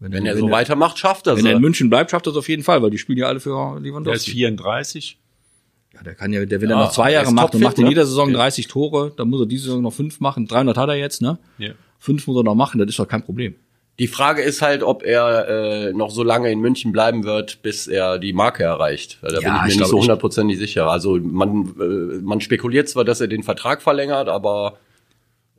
Wenn, 0.00 0.12
wenn 0.12 0.26
er 0.26 0.36
so 0.36 0.50
weitermacht, 0.50 0.98
schafft 0.98 1.28
er 1.28 1.38
Wenn 1.38 1.46
er 1.46 1.52
in 1.52 1.62
München 1.62 1.88
bleibt, 1.88 2.10
schafft 2.10 2.26
er 2.26 2.32
es 2.32 2.36
auf 2.36 2.50
jeden 2.50 2.62
Fall, 2.62 2.82
weil 2.82 2.90
die 2.90 2.98
spielen 2.98 3.16
ja 3.16 3.26
alle 3.28 3.40
für 3.40 3.80
Lewandowski. 3.80 4.10
Er 4.10 4.16
ist 4.16 4.28
34. 4.28 5.16
Ja, 5.94 6.02
der 6.02 6.14
kann 6.14 6.32
ja, 6.32 6.44
der 6.44 6.60
will 6.60 6.70
ja, 6.70 6.78
noch 6.78 6.92
zwei 6.92 7.12
Jahre 7.12 7.32
macht 7.32 7.54
und 7.54 7.62
macht 7.62 7.78
in 7.78 7.86
jeder 7.86 8.06
Saison 8.06 8.32
30 8.32 8.68
Tore, 8.68 9.12
dann 9.16 9.28
muss 9.28 9.40
er 9.40 9.46
diese 9.46 9.64
Saison 9.64 9.82
noch 9.82 9.92
fünf 9.92 10.20
machen. 10.20 10.46
300 10.46 10.76
hat 10.76 10.88
er 10.88 10.94
jetzt, 10.94 11.20
ne? 11.20 11.38
Ja. 11.58 11.70
Fünf 11.98 12.26
muss 12.26 12.36
er 12.36 12.44
noch 12.44 12.54
machen, 12.54 12.78
das 12.78 12.88
ist 12.88 12.98
doch 12.98 13.08
kein 13.08 13.22
Problem. 13.22 13.54
Die 13.98 14.06
Frage 14.06 14.40
ist 14.40 14.62
halt, 14.62 14.82
ob 14.82 15.02
er 15.02 15.48
äh, 15.48 15.92
noch 15.92 16.10
so 16.10 16.22
lange 16.22 16.50
in 16.50 16.60
München 16.60 16.90
bleiben 16.90 17.24
wird, 17.24 17.60
bis 17.60 17.86
er 17.86 18.18
die 18.18 18.32
Marke 18.32 18.62
erreicht. 18.62 19.18
Da 19.20 19.28
ja, 19.28 19.40
bin 19.40 19.48
ich 19.48 19.62
mir 19.62 19.68
ich 19.68 19.78
nicht 19.78 19.88
so 19.88 20.00
hundertprozentig 20.00 20.58
sicher. 20.58 20.86
Also 20.90 21.18
man, 21.20 21.74
äh, 21.78 22.22
man 22.22 22.40
spekuliert 22.40 22.88
zwar, 22.88 23.04
dass 23.04 23.20
er 23.20 23.28
den 23.28 23.42
Vertrag 23.42 23.82
verlängert, 23.82 24.30
aber 24.30 24.78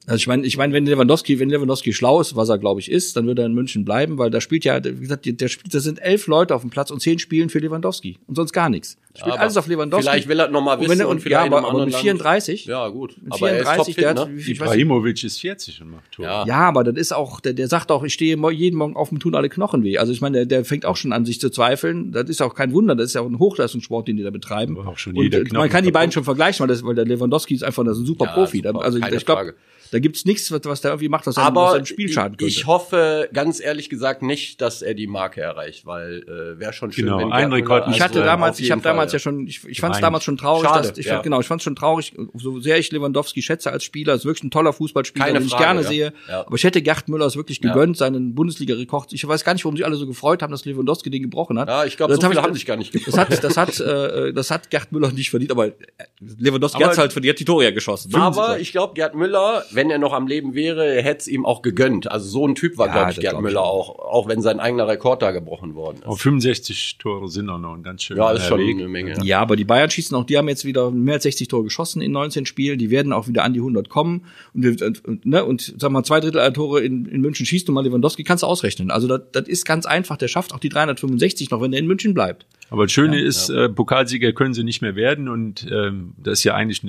also 0.08 0.16
ich 0.16 0.28
meine, 0.28 0.46
ich 0.48 0.58
meine, 0.58 0.74
wenn 0.74 0.86
Lewandowski, 0.88 1.40
wenn 1.40 1.50
Lewandowski 1.50 1.94
schlau 1.94 2.20
ist, 2.22 2.36
was 2.36 2.50
er 2.50 2.58
glaube 2.58 2.80
ich 2.80 2.90
ist, 2.90 3.16
dann 3.16 3.28
wird 3.28 3.38
er 3.38 3.46
in 3.46 3.54
München 3.54 3.86
bleiben, 3.86 4.18
weil 4.18 4.32
da 4.32 4.42
spielt 4.42 4.66
ja, 4.66 4.84
wie 4.84 5.00
gesagt, 5.00 5.28
der 5.28 5.48
spielt, 5.48 5.74
da 5.74 5.80
sind 5.80 6.00
elf 6.00 6.26
Leute 6.26 6.56
auf 6.56 6.62
dem 6.62 6.72
Platz 6.72 6.90
und 6.90 7.02
zehn 7.02 7.20
spielen 7.20 7.50
für 7.50 7.60
Lewandowski 7.60 8.18
und 8.26 8.36
sonst 8.36 8.54
gar 8.54 8.70
nichts. 8.70 8.98
Spielt 9.14 9.34
aber 9.34 9.42
alles 9.42 9.58
auf 9.58 9.68
Lewandowski. 9.68 10.10
Vielleicht 10.10 10.28
will 10.30 10.40
er 10.40 10.48
noch 10.48 10.62
mal 10.62 10.80
wissen 10.80 10.92
und, 10.92 11.00
er, 11.00 11.10
und, 11.10 11.26
und 11.26 11.30
ja, 11.30 11.44
aber, 11.44 11.68
aber 11.68 11.86
mit 11.86 11.96
34. 11.96 12.66
Ja, 12.66 12.88
gut. 12.88 13.16
Mit 13.22 13.36
34, 13.36 13.96
der 13.96 14.10
hat, 14.10 14.30
ne? 14.30 14.42
Ibrahimovic 14.42 15.24
ist 15.24 15.40
40 15.40 15.82
und 15.82 15.92
macht 15.92 16.12
Tor. 16.12 16.26
Ja. 16.26 16.46
ja, 16.46 16.60
aber 16.60 16.84
das 16.84 16.96
ist 16.96 17.12
auch, 17.12 17.42
der, 17.42 17.54
der 17.54 17.68
sagt 17.68 17.92
auch, 17.92 18.04
ich 18.04 18.14
stehe 18.14 18.38
jeden 18.52 18.78
Morgen 18.78 18.96
auf 18.96 19.10
dem 19.10 19.20
tun 19.20 19.36
alle 19.36 19.50
Knochen 19.50 19.84
weh. 19.84 19.98
Also 19.98 20.14
ich 20.14 20.22
meine, 20.22 20.38
der, 20.38 20.46
der 20.46 20.66
fängt 20.66 20.86
auch 20.86 20.96
schon 20.96 21.12
an, 21.12 21.26
sich 21.26 21.42
zu 21.42 21.50
zweifeln. 21.50 22.12
Das 22.14 22.30
ist 22.30 22.42
auch 22.42 22.56
kein 22.56 22.72
Wunder, 22.72 22.96
das 22.96 23.08
ist 23.08 23.16
ja 23.16 23.22
auch 23.22 23.30
ein 23.30 23.40
Hochleistungssport, 23.40 24.08
den 24.08 24.18
die 24.18 24.24
da 24.24 24.30
betreiben. 24.30 24.80
Aber 24.80 24.92
auch 24.92 24.98
schon 24.98 25.16
und, 25.18 25.24
jeder 25.24 25.44
man 25.52 25.70
kann 25.70 25.84
die 25.84 25.92
beiden 25.92 26.12
schon 26.12 26.24
vergleichen, 26.24 26.62
weil, 26.62 26.68
das, 26.68 26.84
weil 26.84 26.96
der 26.96 27.06
Lewandowski 27.06 27.54
ist 27.54 27.64
einfach 27.64 27.84
das 27.84 27.98
ist 27.98 28.04
ein 28.04 28.08
super 28.08 28.26
ja, 28.26 28.32
Profi. 28.32 28.62
Super, 28.64 28.82
also 28.82 28.98
ich 29.00 29.26
glaube, 29.26 29.56
da 29.92 30.00
gibt's 30.00 30.24
nichts, 30.24 30.52
was 30.52 30.82
der 30.82 30.92
irgendwie 30.92 31.10
macht, 31.10 31.28
was 31.28 31.38
einem, 31.38 31.48
Aber 31.48 31.80
was 31.80 31.88
Spiel 31.90 32.10
schaden 32.10 32.38
könnte. 32.38 32.50
Ich 32.50 32.66
hoffe 32.66 33.30
ganz 33.34 33.60
ehrlich 33.60 33.90
gesagt 33.90 34.22
nicht, 34.22 34.62
dass 34.62 34.82
er 34.82 34.94
die 34.94 35.08
Marke 35.08 35.42
erreicht, 35.42 35.86
weil 35.86 36.24
äh, 36.24 36.60
wäre 36.60 36.72
schon 36.72 36.94
schön, 36.94 37.06
genau, 37.06 37.20
wenn 37.20 37.34
ein 37.34 37.52
Rekord. 37.52 37.90
Ich 37.90 38.00
hatte 38.00 38.24
damals, 38.24 38.60
ich 38.62 38.72
habe 38.72 38.82
damals 38.82 39.01
damals 39.02 39.12
ja. 39.14 39.18
ja 39.18 39.20
schon, 39.20 39.48
ich, 39.48 39.66
ich 39.68 39.80
fand 39.82 39.96
es 39.96 40.02
damals 40.02 40.24
schon 40.24 40.38
traurig, 40.38 40.68
Schade, 40.70 40.88
dass 40.90 40.98
ich 40.98 41.06
ja. 41.06 41.14
fand, 41.14 41.24
genau, 41.24 41.40
ich 41.40 41.48
fand 41.48 41.60
es 41.62 41.64
schon 41.64 41.76
traurig, 41.76 42.14
so 42.36 42.60
sehr 42.60 42.78
ich 42.80 42.92
Lewandowski 42.92 43.42
schätze 43.42 43.72
als 43.72 43.84
Spieler, 43.84 44.14
ist 44.14 44.26
wirklich 44.26 44.44
ein 44.44 44.52
toller 44.52 44.74
Fußballspieler, 44.74 45.26
Keine 45.26 45.40
den 45.40 45.46
ich 45.46 45.52
Frage, 45.52 45.64
gerne 45.64 45.82
ja. 45.82 45.88
sehe. 45.88 46.14
Ja. 46.30 46.46
Aber 46.46 46.56
ich 46.56 46.64
hätte 46.64 46.82
Gerd 46.82 47.08
Müller 47.10 47.26
es 47.26 47.36
wirklich 47.36 47.60
Ja. 47.64 47.74
gegönnt, 47.74 47.98
seinen 47.98 48.36
Bundesliga-Rekord. 48.36 49.14
Ich 49.14 49.28
weiß 49.28 49.44
gar 49.44 49.54
nicht, 49.54 49.66
warum 49.66 49.76
sich 49.78 49.86
alle 49.86 49.96
so 49.96 50.08
gefreut 50.08 50.42
haben, 50.42 50.52
dass 50.52 50.66
Lewandowski 50.66 51.10
den 51.10 51.24
gebrochen 51.24 51.60
hat. 51.60 51.68
Ja, 51.68 51.86
ich 51.86 51.98
glaube, 51.98 52.14
Das 52.14 52.20
so 52.20 52.24
hab 52.26 52.32
viele 52.32 52.42
ich- 52.42 52.46
haben 52.48 52.54
sich 52.54 52.66
gar 52.66 52.78
nicht 52.78 53.08
Das 53.08 53.18
hat, 53.18 53.44
das 53.44 53.58
hat, 53.58 53.80
äh, 53.80 54.34
das 54.34 54.52
hat 54.52 54.70
Gerd 54.70 54.92
Müller 54.92 55.12
nicht 55.12 55.30
verdient, 55.30 55.52
aber 55.52 55.68
äh, 55.68 55.74
Lewandowski 56.20 56.84
Aber- 56.84 56.92
hat 56.92 56.98
halt 56.98 57.14
verdient, 57.14 57.34
hat 57.36 57.40
die 57.40 57.46
Tore 57.46 57.64
ja 57.64 57.72
geschossen. 57.72 58.14
Aber 58.16 58.60
ich 58.60 58.72
glaube, 58.72 58.94
Gerd 58.94 59.16
Müller, 59.16 59.64
wenn 59.72 59.90
er 59.90 59.98
noch 59.98 60.14
am 60.14 60.28
Leben 60.28 60.54
wäre, 60.54 61.02
hätte 61.02 61.22
es 61.22 61.28
ihm 61.28 61.46
auch 61.46 61.62
gegönnt. 61.62 62.10
Also 62.12 62.28
so 62.30 62.48
ein 62.48 62.56
Typ 62.56 62.78
war, 62.78 62.88
Ja, 62.88 62.94
glaube 62.94 63.12
ich, 63.12 63.20
Gerd 63.20 63.32
glaub 63.34 63.42
ich 63.44 63.46
Müller 63.50 63.64
auch. 63.64 63.98
auch, 64.00 64.28
wenn 64.28 64.42
sein 64.42 64.60
eigener 64.60 64.88
Rekord 64.88 65.22
da 65.22 65.32
gebrochen 65.32 65.76
worden 65.76 65.98
ist. 65.98 66.06
Auf 66.06 66.20
65 66.22 66.98
Tore 67.00 67.28
sind 67.30 67.50
auch 67.50 67.58
noch 67.58 67.74
ein 67.76 67.84
ganz 67.84 68.04
schön 68.04 68.18
Ja, 68.18 68.32
ist 68.32 68.46
schon 68.46 68.60
Weg. 68.60 68.78
eine 68.78 68.88
Menge. 68.92 69.16
Ja, 69.24 69.40
aber 69.40 69.56
die 69.56 69.64
Bayern 69.64 69.90
schießen 69.90 70.16
auch, 70.16 70.24
die 70.26 70.38
haben 70.38 70.48
jetzt 70.48 70.66
wieder 70.66 70.92
mehr 70.92 71.16
als 71.16 71.24
60 71.24 71.48
Tore 71.48 71.64
geschossen 71.64 72.02
in 72.02 72.12
19 72.12 72.46
Spielen, 72.46 72.78
die 72.78 72.92
werden 72.92 73.14
auch 73.14 73.28
wieder 73.28 73.44
an 73.44 73.54
die 73.54 73.60
100 73.60 73.90
kommen 73.90 74.26
und, 74.54 74.64
wir- 74.64 74.86
und, 74.86 75.04
und, 75.06 75.26
ne, 75.26 75.44
und 75.44 75.74
sag 75.80 75.92
mal, 75.92 76.04
zwei 76.04 76.20
Drittel 76.20 76.40
aller 76.40 76.54
Tore 76.54 76.82
in, 76.82 77.06
in 77.06 77.22
München 77.22 77.46
schießt 77.46 77.68
und 77.70 77.76
mal 77.76 77.84
Lewandowski, 77.84 78.24
kannst 78.24 78.44
du 78.44 78.48
ausrechnen. 78.48 78.92
Also 78.92 79.08
das, 79.08 79.22
das 79.32 79.48
ist 79.48 79.66
ganz 79.66 79.86
einfach, 79.86 80.18
der 80.18 80.28
schafft 80.28 80.54
auch 80.54 80.60
die 80.60 80.70
365 80.70 81.50
noch, 81.50 81.62
wenn 81.62 81.74
er 81.74 81.80
in 81.80 81.88
München 81.88 82.14
bleibt. 82.14 82.46
Aber 82.70 82.84
das 82.86 82.92
Schöne 82.92 83.20
ist, 83.20 83.50
Äh, 83.50 83.70
Pokalsieger 83.70 84.32
können 84.34 84.54
sie 84.54 84.64
nicht 84.64 84.82
mehr 84.82 84.96
werden 84.96 85.28
und 85.28 85.68
ähm, 85.72 86.14
das 86.18 86.40
ist 86.40 86.44
ja 86.44 86.54
eigentlich 86.56 86.82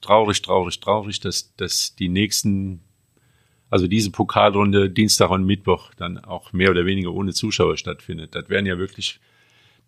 traurig, 0.00 0.42
traurig, 0.42 0.80
traurig, 0.80 1.20
dass, 1.20 1.54
dass 1.56 1.94
die 1.94 2.08
nächsten, 2.08 2.80
also 3.70 3.86
diese 3.86 4.10
Pokalrunde 4.10 4.90
Dienstag 4.90 5.30
und 5.30 5.44
Mittwoch 5.44 5.90
dann 5.96 6.18
auch 6.18 6.52
mehr 6.52 6.70
oder 6.70 6.86
weniger 6.86 7.12
ohne 7.12 7.32
Zuschauer 7.32 7.76
stattfindet. 7.76 8.34
Das 8.34 8.48
wären 8.48 8.66
ja 8.66 8.78
wirklich 8.78 9.20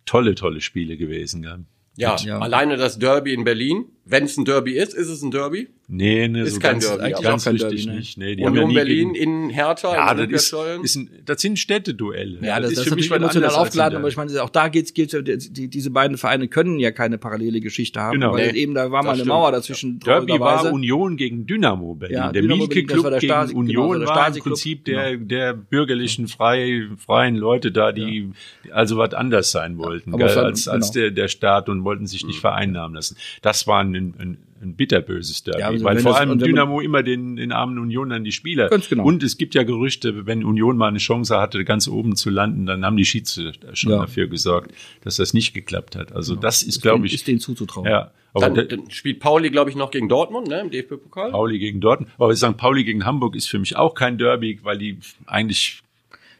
tolle, 0.07 0.35
tolle 0.35 0.61
Spiele 0.61 0.97
gewesen. 0.97 1.43
Gell? 1.43 1.65
Ja, 1.97 2.17
Ja. 2.17 2.39
alleine 2.39 2.77
das 2.77 2.99
Derby 2.99 3.33
in 3.35 3.45
Berlin. 3.45 3.87
Wenn 4.07 4.25
es 4.25 4.37
ein 4.37 4.45
Derby 4.45 4.73
ist, 4.73 4.93
ist 4.95 5.09
es 5.09 5.23
ein 5.23 5.31
Derby. 5.31 5.69
Nee, 5.87 6.29
ne, 6.29 6.43
Ist 6.43 6.55
so 6.55 6.61
kein 6.61 6.73
ganz, 6.73 6.89
Derby, 6.89 7.03
eigentlich 7.05 7.23
ganz 7.23 7.45
kein 7.45 7.53
richtig 7.57 7.85
Derby, 7.85 7.91
ne? 7.93 7.97
nicht. 7.99 8.19
Nee, 8.19 8.37
die 8.37 8.45
haben 8.47 8.55
ja 8.55 8.63
Union 8.63 8.75
Berlin 8.75 9.13
gegen, 9.13 9.45
in 9.45 9.51
Hertha, 9.51 9.95
ja, 9.95 10.13
in 10.13 10.31
das, 10.31 10.45
ist, 10.45 10.55
ist 10.83 10.97
ein, 10.97 11.11
das 11.27 11.43
sind 11.43 11.59
Städteduelle. 11.59 12.39
Ja, 12.43 12.59
das, 12.59 12.71
das, 12.71 12.81
ist 12.81 12.89
für 12.89 12.95
mich 12.95 13.11
emotional 13.11 13.51
aufgeladen, 13.51 13.99
aber 13.99 14.09
ich 14.09 14.17
meine, 14.17 14.43
auch 14.43 14.49
da 14.49 14.69
geht's, 14.69 14.95
geht's 14.95 15.15
die, 15.15 15.53
die, 15.53 15.69
diese 15.69 15.91
beiden 15.91 16.17
Vereine 16.17 16.49
können 16.49 16.79
ja 16.79 16.91
keine 16.91 17.19
parallele 17.19 17.61
Geschichte 17.61 18.01
haben, 18.01 18.15
Genau. 18.15 18.33
weil 18.33 18.53
Nee, 18.53 18.59
eben 18.61 18.75
da 18.75 18.91
war 18.91 19.03
mal 19.03 19.11
eine 19.11 19.19
stimmt. 19.19 19.29
Mauer 19.29 19.53
dazwischen. 19.53 19.99
Derby 20.01 20.39
war. 20.41 20.73
Union 20.73 21.17
gegen 21.17 21.47
Dynamo 21.47 21.95
Berlin. 21.95 22.17
Ja, 22.17 22.33
der 22.33 22.43
Mielke 22.43 22.85
Club 22.85 23.05
war 23.05 23.11
der 23.11 23.21
gegen 23.21 23.33
Stasi- 23.33 23.49
genau, 23.49 23.59
Union 23.61 24.01
der 24.01 24.09
war 24.09 24.29
im. 24.29 24.43
Prinzip 24.43 24.85
der, 24.87 25.17
der 25.17 25.53
bürgerlichen, 25.55 26.29
frei, 26.29 26.89
freien 26.99 27.37
Leute 27.37 27.73
da, 27.73 27.93
die 27.93 28.31
also 28.71 28.97
was 28.97 29.13
anders 29.15 29.51
sein 29.51 29.77
wollten, 29.79 30.15
als, 30.21 30.67
als 30.69 30.93
genau. 30.93 30.93
der, 30.93 31.11
der 31.11 31.29
Staat 31.29 31.69
und 31.69 31.85
wollten 31.85 32.07
sich 32.07 32.25
nicht 32.27 32.41
vereinnahmen 32.41 32.95
lassen. 32.95 33.17
Das 33.43 33.67
ein, 33.95 34.15
ein, 34.19 34.39
ein 34.63 34.75
bitterböses 34.77 35.43
Derby, 35.45 35.61
Ja, 35.61 35.69
also 35.69 35.85
weil 35.85 35.99
vor 35.99 36.13
das- 36.13 36.21
allem 36.21 36.31
man- 36.31 36.39
Dynamo 36.39 36.81
immer 36.81 37.03
den, 37.03 37.37
den 37.37 37.53
armen 37.53 37.79
Unionern 37.79 38.25
die 38.25 38.33
Spieler. 38.33 38.69
Ganz 38.69 38.89
genau. 38.89 39.05
Und 39.05 39.23
es 39.23 39.37
gibt 39.37 39.55
ja 39.55 39.63
Gerüchte, 39.63 40.27
wenn 40.27 40.45
Union 40.45 40.77
mal 40.77 40.89
eine 40.89 40.99
Chance 40.99 41.39
hatte, 41.39 41.65
ganz 41.65 41.87
oben 41.89 42.17
zu 42.17 42.31
landen, 42.31 42.67
dann 42.67 42.85
haben 42.85 42.97
die 42.97 43.05
Schiedsrichter 43.05 43.75
schon 43.77 43.93
Ja. 43.93 43.99
dafür 44.01 44.27
gesorgt, 44.29 44.73
dass 45.03 45.17
das 45.17 45.35
nicht 45.35 45.53
geklappt 45.55 45.97
hat. 45.97 46.13
Also 46.13 46.35
das 46.35 46.63
ist, 46.63 46.81
glaube 46.83 47.07
ich, 47.07 47.15
ist 47.15 47.27
denen 47.29 47.41
zuzutrauen. 47.41 47.87
ja. 47.89 48.11
Aber 48.37 48.51
Dann, 48.51 48.67
dann 48.69 48.91
spielt 48.91 49.21
Pauli, 49.21 49.49
glaube 49.51 49.71
ich, 49.71 49.77
noch 49.77 49.93
gegen 49.93 50.09
Dortmund, 50.09 50.49
ne, 50.49 50.61
im 50.63 50.71
DFB-Pokal. 50.71 51.31
Pauli 51.31 51.61
gegen 51.61 51.81
Dortmund. 51.81 52.11
Aber 52.19 52.35
St. 52.35 52.57
Pauli 52.57 52.83
gegen 52.83 53.05
Hamburg 53.05 53.37
ist 53.37 53.47
für 53.49 53.61
mich 53.61 53.77
auch 53.77 53.95
kein 53.95 54.19
Derby, 54.19 54.59
weil 54.65 54.77
die 54.77 54.99
eigentlich 55.27 55.83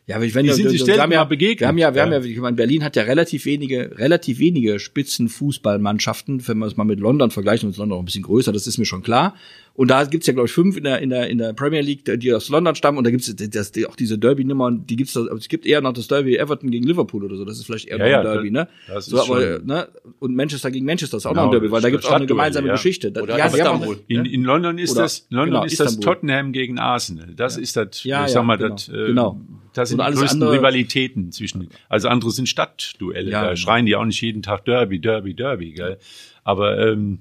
Ja, 0.07 0.21
ich 0.23 0.35
wenn 0.35 0.45
Die 0.45 0.53
sind 0.53 0.69
sich 0.69 0.87
wir 0.87 1.01
haben 1.01 1.13
ja, 1.13 1.25
begegnet. 1.25 1.61
Wir 1.61 1.69
haben 1.69 1.79
ja, 1.79 1.95
wir 1.95 2.03
haben 2.03 2.13
Ja. 2.13 2.19
ja, 2.19 2.25
ich 2.27 2.37
meine, 2.39 2.57
Berlin 2.57 2.85
hat 2.85 2.95
ja 2.95 3.05
relativ 3.05 3.47
wenige, 3.47 3.97
relativ 3.99 4.39
wenige 4.39 4.79
Spitzenfußballmannschaften, 4.79 6.47
wenn 6.47 6.59
wir 6.59 6.67
es 6.67 6.77
mal 6.77 6.85
mit 6.85 7.01
London 7.01 7.31
vergleichen, 7.31 7.71
ist 7.71 7.79
London 7.79 7.97
auch 7.99 8.03
ein 8.03 8.05
bisschen 8.05 8.23
größer, 8.23 8.53
das 8.53 8.67
ist 8.67 8.79
mir 8.79 8.85
schon 8.85 9.03
klar. 9.03 9.35
Und 9.73 9.91
da 9.91 10.05
gibt's 10.05 10.27
ja, 10.29 10.33
glaube 10.35 10.47
ich, 10.47 10.53
fünf 10.53 10.77
in 10.77 10.85
der, 10.85 11.01
in 11.01 11.11
der, 11.11 11.29
in 11.29 11.39
der 11.39 11.53
Premier 11.53 11.81
League, 11.81 12.05
die 12.21 12.33
aus 12.33 12.49
London 12.49 12.75
stammen, 12.77 12.99
und 12.99 13.05
da 13.05 13.11
gibt's 13.11 13.35
das, 13.35 13.73
die, 13.73 13.87
auch 13.87 13.97
diese 13.97 14.19
Derby-Nummern, 14.19 14.87
die 14.87 14.95
gibt's, 14.97 15.15
da- 15.15 15.25
es 15.37 15.49
gibt 15.49 15.67
eher 15.67 15.81
noch 15.81 15.93
das 15.95 16.07
Derby 16.07 16.37
Everton 16.37 16.71
gegen 16.71 16.87
Liverpool 16.87 17.25
oder 17.25 17.37
so, 17.37 17.45
das 17.45 17.59
ist 17.59 17.67
vielleicht 17.67 17.89
eher 17.89 17.97
Ja, 17.97 18.05
noch 18.05 18.11
ja, 18.11 18.19
ein 18.19 18.25
Derby, 18.25 18.51
ne? 18.53 18.69
das 18.87 19.07
so, 19.07 19.17
ist 19.17 19.29
aber, 19.31 19.57
schon- 19.57 19.67
ne? 19.67 19.89
Und 20.21 20.37
Manchester 20.37 20.71
gegen 20.71 20.87
Manchester 20.87 21.17
ist 21.17 21.27
auch 21.27 21.31
Genau, 21.31 21.43
noch 21.47 21.49
ein 21.49 21.53
Derby, 21.53 21.71
weil 21.73 21.81
da 21.81 21.89
das 21.89 21.93
gibt's 21.93 22.07
auch 22.07 22.13
eine 22.13 22.27
gemeinsame 22.27 22.69
ja. 22.69 22.75
Geschichte. 22.75 23.11
Da- 23.11 23.23
Oder 23.23 23.37
ja, 23.39 23.45
haben 23.45 23.53
auch- 23.53 23.57
Istanbul. 23.59 24.01
in, 24.07 24.25
in 24.27 24.45
London 24.45 24.79
ist 24.79 24.93
Oder- 24.93 25.03
das 25.03 25.27
London 25.31 25.47
genau, 25.55 25.65
ist 25.65 25.81
das 25.81 25.93
Istanbul. 25.93 26.15
Tottenham 26.15 26.53
gegen 26.53 26.79
Arsenal. 26.79 27.35
Das 27.35 27.57
ist 27.57 27.77
das, 27.77 28.05
Ja, 28.05 28.23
ich 28.27 28.29
ja, 28.29 28.35
sag 28.35 28.45
mal, 28.45 28.57
genau. 28.59 28.75
das, 28.75 28.89
äh, 28.91 29.07
Genau. 29.07 29.41
Das 29.75 29.91
sind 29.91 30.01
die 30.01 30.05
größten 30.13 30.43
andere- 30.43 30.53
Rivalitäten 30.59 31.31
zwischen. 31.33 31.69
Also 31.89 32.09
andere 32.09 32.31
sind 32.31 32.49
Stadtduelle. 32.49 33.31
Ja, 33.31 33.45
da 33.45 33.57
schreien 33.57 33.85
die 33.87 33.95
auch 33.97 34.05
nicht 34.05 34.21
jeden 34.21 34.43
Tag 34.43 34.65
Derby, 34.65 34.99
Derby, 35.01 35.35
Derby, 35.35 35.73
gell? 35.73 35.99
Aber 36.43 36.79
ähm, 36.79 37.21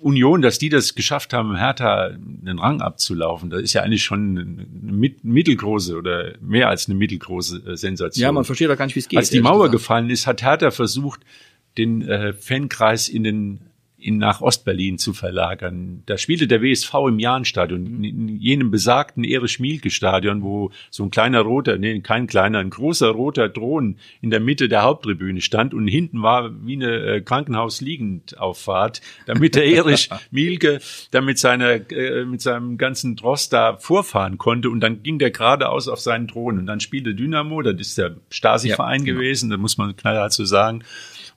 Union, 0.00 0.40
dass 0.40 0.58
die 0.58 0.70
das 0.70 0.94
geschafft 0.94 1.34
haben, 1.34 1.56
Hertha 1.56 2.10
den 2.16 2.58
Rang 2.58 2.80
abzulaufen, 2.80 3.50
das 3.50 3.60
ist 3.60 3.74
ja 3.74 3.82
eigentlich 3.82 4.02
schon 4.02 4.38
eine 4.38 4.66
mit- 4.92 5.24
mittelgroße 5.24 5.94
oder 5.96 6.32
mehr 6.40 6.68
als 6.70 6.88
eine 6.88 6.96
mittelgroße 6.96 7.62
äh, 7.72 7.76
Sensation. 7.76 8.22
Ja, 8.22 8.32
man 8.32 8.44
versteht 8.44 8.70
doch 8.70 8.78
gar 8.78 8.86
nicht, 8.86 8.94
wie 8.96 9.00
es 9.00 9.08
geht. 9.08 9.18
Als 9.18 9.28
die 9.30 9.40
Mauer 9.42 9.64
gesagt. 9.66 9.72
gefallen 9.72 10.08
ist, 10.08 10.26
hat 10.26 10.42
Hertha 10.42 10.70
versucht, 10.70 11.20
den 11.76 12.00
äh, 12.02 12.32
Fankreis 12.32 13.08
in 13.08 13.24
den 13.24 13.60
in 14.00 14.18
nach 14.18 14.40
Ostberlin 14.40 14.98
zu 14.98 15.12
verlagern. 15.12 16.02
Da 16.06 16.18
spielte 16.18 16.46
der 16.46 16.62
WSV 16.62 16.94
im 17.08 17.18
Jahnstadion, 17.18 18.04
in 18.04 18.28
jenem 18.28 18.70
besagten 18.70 19.24
Erich-Mielke-Stadion, 19.24 20.42
wo 20.42 20.70
so 20.90 21.04
ein 21.04 21.10
kleiner 21.10 21.40
roter, 21.40 21.78
nee, 21.78 22.00
kein 22.00 22.26
kleiner, 22.26 22.58
ein 22.58 22.70
großer 22.70 23.08
roter 23.08 23.52
Thron 23.52 23.96
in 24.20 24.30
der 24.30 24.40
Mitte 24.40 24.68
der 24.68 24.82
Haupttribüne 24.82 25.40
stand 25.40 25.74
und 25.74 25.86
hinten 25.88 26.22
war 26.22 26.50
wie 26.64 26.74
eine 26.74 26.96
äh, 26.96 27.20
Krankenhaus-Liegendauffahrt, 27.20 29.00
damit 29.26 29.54
der 29.54 29.66
Erich 29.70 30.08
Mielke 30.30 30.80
da 31.10 31.20
mit 31.20 31.38
seiner, 31.38 31.90
äh, 31.90 32.24
mit 32.24 32.40
seinem 32.40 32.78
ganzen 32.78 33.16
Tross 33.16 33.48
da 33.48 33.76
vorfahren 33.76 34.38
konnte 34.38 34.70
und 34.70 34.80
dann 34.80 35.02
ging 35.02 35.18
der 35.18 35.30
geradeaus 35.30 35.88
auf 35.88 36.00
seinen 36.00 36.28
Thron 36.28 36.58
und 36.58 36.66
dann 36.66 36.80
spielte 36.80 37.14
Dynamo, 37.14 37.62
das 37.62 37.80
ist 37.80 37.98
der 37.98 38.16
Stasi-Verein 38.30 39.00
Ja, 39.00 39.06
genau. 39.06 39.18
gewesen, 39.18 39.50
da 39.50 39.56
muss 39.56 39.78
man 39.78 39.94
knallhart 39.96 40.32
so 40.32 40.44
sagen. 40.44 40.84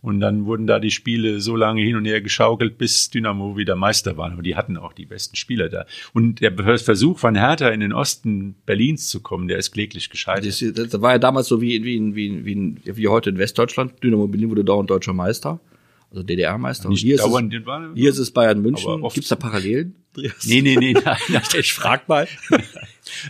Und 0.01 0.19
dann 0.19 0.45
wurden 0.45 0.67
da 0.67 0.79
die 0.79 0.91
Spiele 0.91 1.39
so 1.39 1.55
lange 1.55 1.81
hin 1.81 1.95
und 1.95 2.03
her 2.03 2.19
geschaukelt, 2.57 2.77
bis 2.77 3.09
Dynamo 3.09 3.57
wieder 3.57 3.75
Meister 3.75 4.17
waren. 4.17 4.33
Aber 4.33 4.41
die 4.43 4.55
hatten 4.55 4.77
auch 4.77 4.93
die 4.93 5.05
besten 5.05 5.35
Spieler 5.35 5.69
da. 5.69 5.85
Und 6.13 6.41
der 6.41 6.53
Versuch 6.79 7.19
von 7.19 7.35
Hertha 7.35 7.69
in 7.69 7.79
den 7.79 7.93
Osten 7.93 8.55
Berlins 8.65 9.07
zu 9.09 9.21
kommen, 9.21 9.47
der 9.47 9.57
ist 9.57 9.71
kläglich 9.71 10.09
gescheitert. 10.09 10.45
Das, 10.45 10.89
das, 10.89 11.01
war 11.01 11.11
ja 11.13 11.19
damals 11.19 11.47
so 11.47 11.61
wie, 11.61 11.83
wie, 11.83 11.95
in- 11.95 12.15
wie, 12.15 12.45
wie, 12.45 12.75
wie 12.85 13.07
heute 13.07 13.29
in 13.31 13.37
Westdeutschland. 13.37 14.03
Dynamo 14.03 14.27
Berlin 14.27 14.49
wurde 14.49 14.63
dauernd 14.63 14.89
deutscher 14.89 15.13
Meister, 15.13 15.59
also 16.11 16.23
DDR-Meister. 16.23 16.85
Und 16.85 16.91
Nicht 16.93 17.01
hier, 17.01 17.15
ist 17.15 17.25
es, 17.25 17.37
hier 17.95 18.09
ist 18.09 18.17
es 18.19 18.31
Bayern 18.31 18.61
München. 18.61 19.01
Oft- 19.03 19.15
Gibt's 19.15 19.29
da 19.29 19.35
Parallelen? 19.35 19.95
Nee, 20.15 20.61
nee, 20.61 20.75
nee, 20.77 20.93
nein, 20.93 21.17
nein, 21.29 21.41
ich 21.59 21.73
frag 21.73 22.07
mal. 22.07 22.27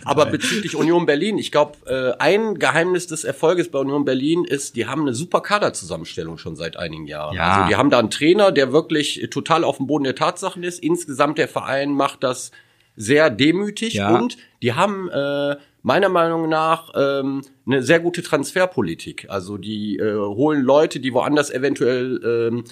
Aber 0.04 0.26
bezüglich 0.26 0.76
Union 0.76 1.06
Berlin, 1.06 1.38
ich 1.38 1.52
glaube, 1.52 1.72
äh, 1.86 2.20
ein 2.22 2.58
Geheimnis 2.58 3.06
des 3.06 3.24
Erfolges 3.24 3.70
bei 3.70 3.78
Union 3.78 4.04
Berlin 4.04 4.44
ist, 4.44 4.76
die 4.76 4.86
haben 4.86 5.02
eine 5.02 5.14
super 5.14 5.40
Kaderzusammenstellung 5.40 6.38
schon 6.38 6.56
seit 6.56 6.76
einigen 6.76 7.06
Jahren. 7.06 7.34
Ja. 7.36 7.52
Also 7.52 7.68
die 7.68 7.76
haben 7.76 7.90
da 7.90 7.98
einen 7.98 8.10
Trainer, 8.10 8.52
der 8.52 8.72
wirklich 8.72 9.28
total 9.30 9.64
auf 9.64 9.78
dem 9.78 9.86
Boden 9.86 10.04
der 10.04 10.14
Tatsachen 10.14 10.62
ist. 10.62 10.82
Insgesamt 10.82 11.38
der 11.38 11.48
Verein 11.48 11.92
macht 11.92 12.22
das 12.22 12.50
sehr 12.96 13.30
demütig 13.30 13.94
Ja. 13.94 14.14
und 14.16 14.36
die 14.62 14.72
haben 14.72 15.08
äh, 15.10 15.56
meiner 15.82 16.08
Meinung 16.08 16.48
nach 16.48 16.90
ähm, 16.96 17.42
eine 17.66 17.82
sehr 17.82 18.00
gute 18.00 18.22
Transferpolitik. 18.22 19.26
Also 19.28 19.58
die 19.58 19.98
äh, 19.98 20.14
holen 20.16 20.62
Leute, 20.62 21.00
die 21.00 21.12
woanders 21.12 21.50
eventuell 21.50 22.20
ähm, 22.24 22.64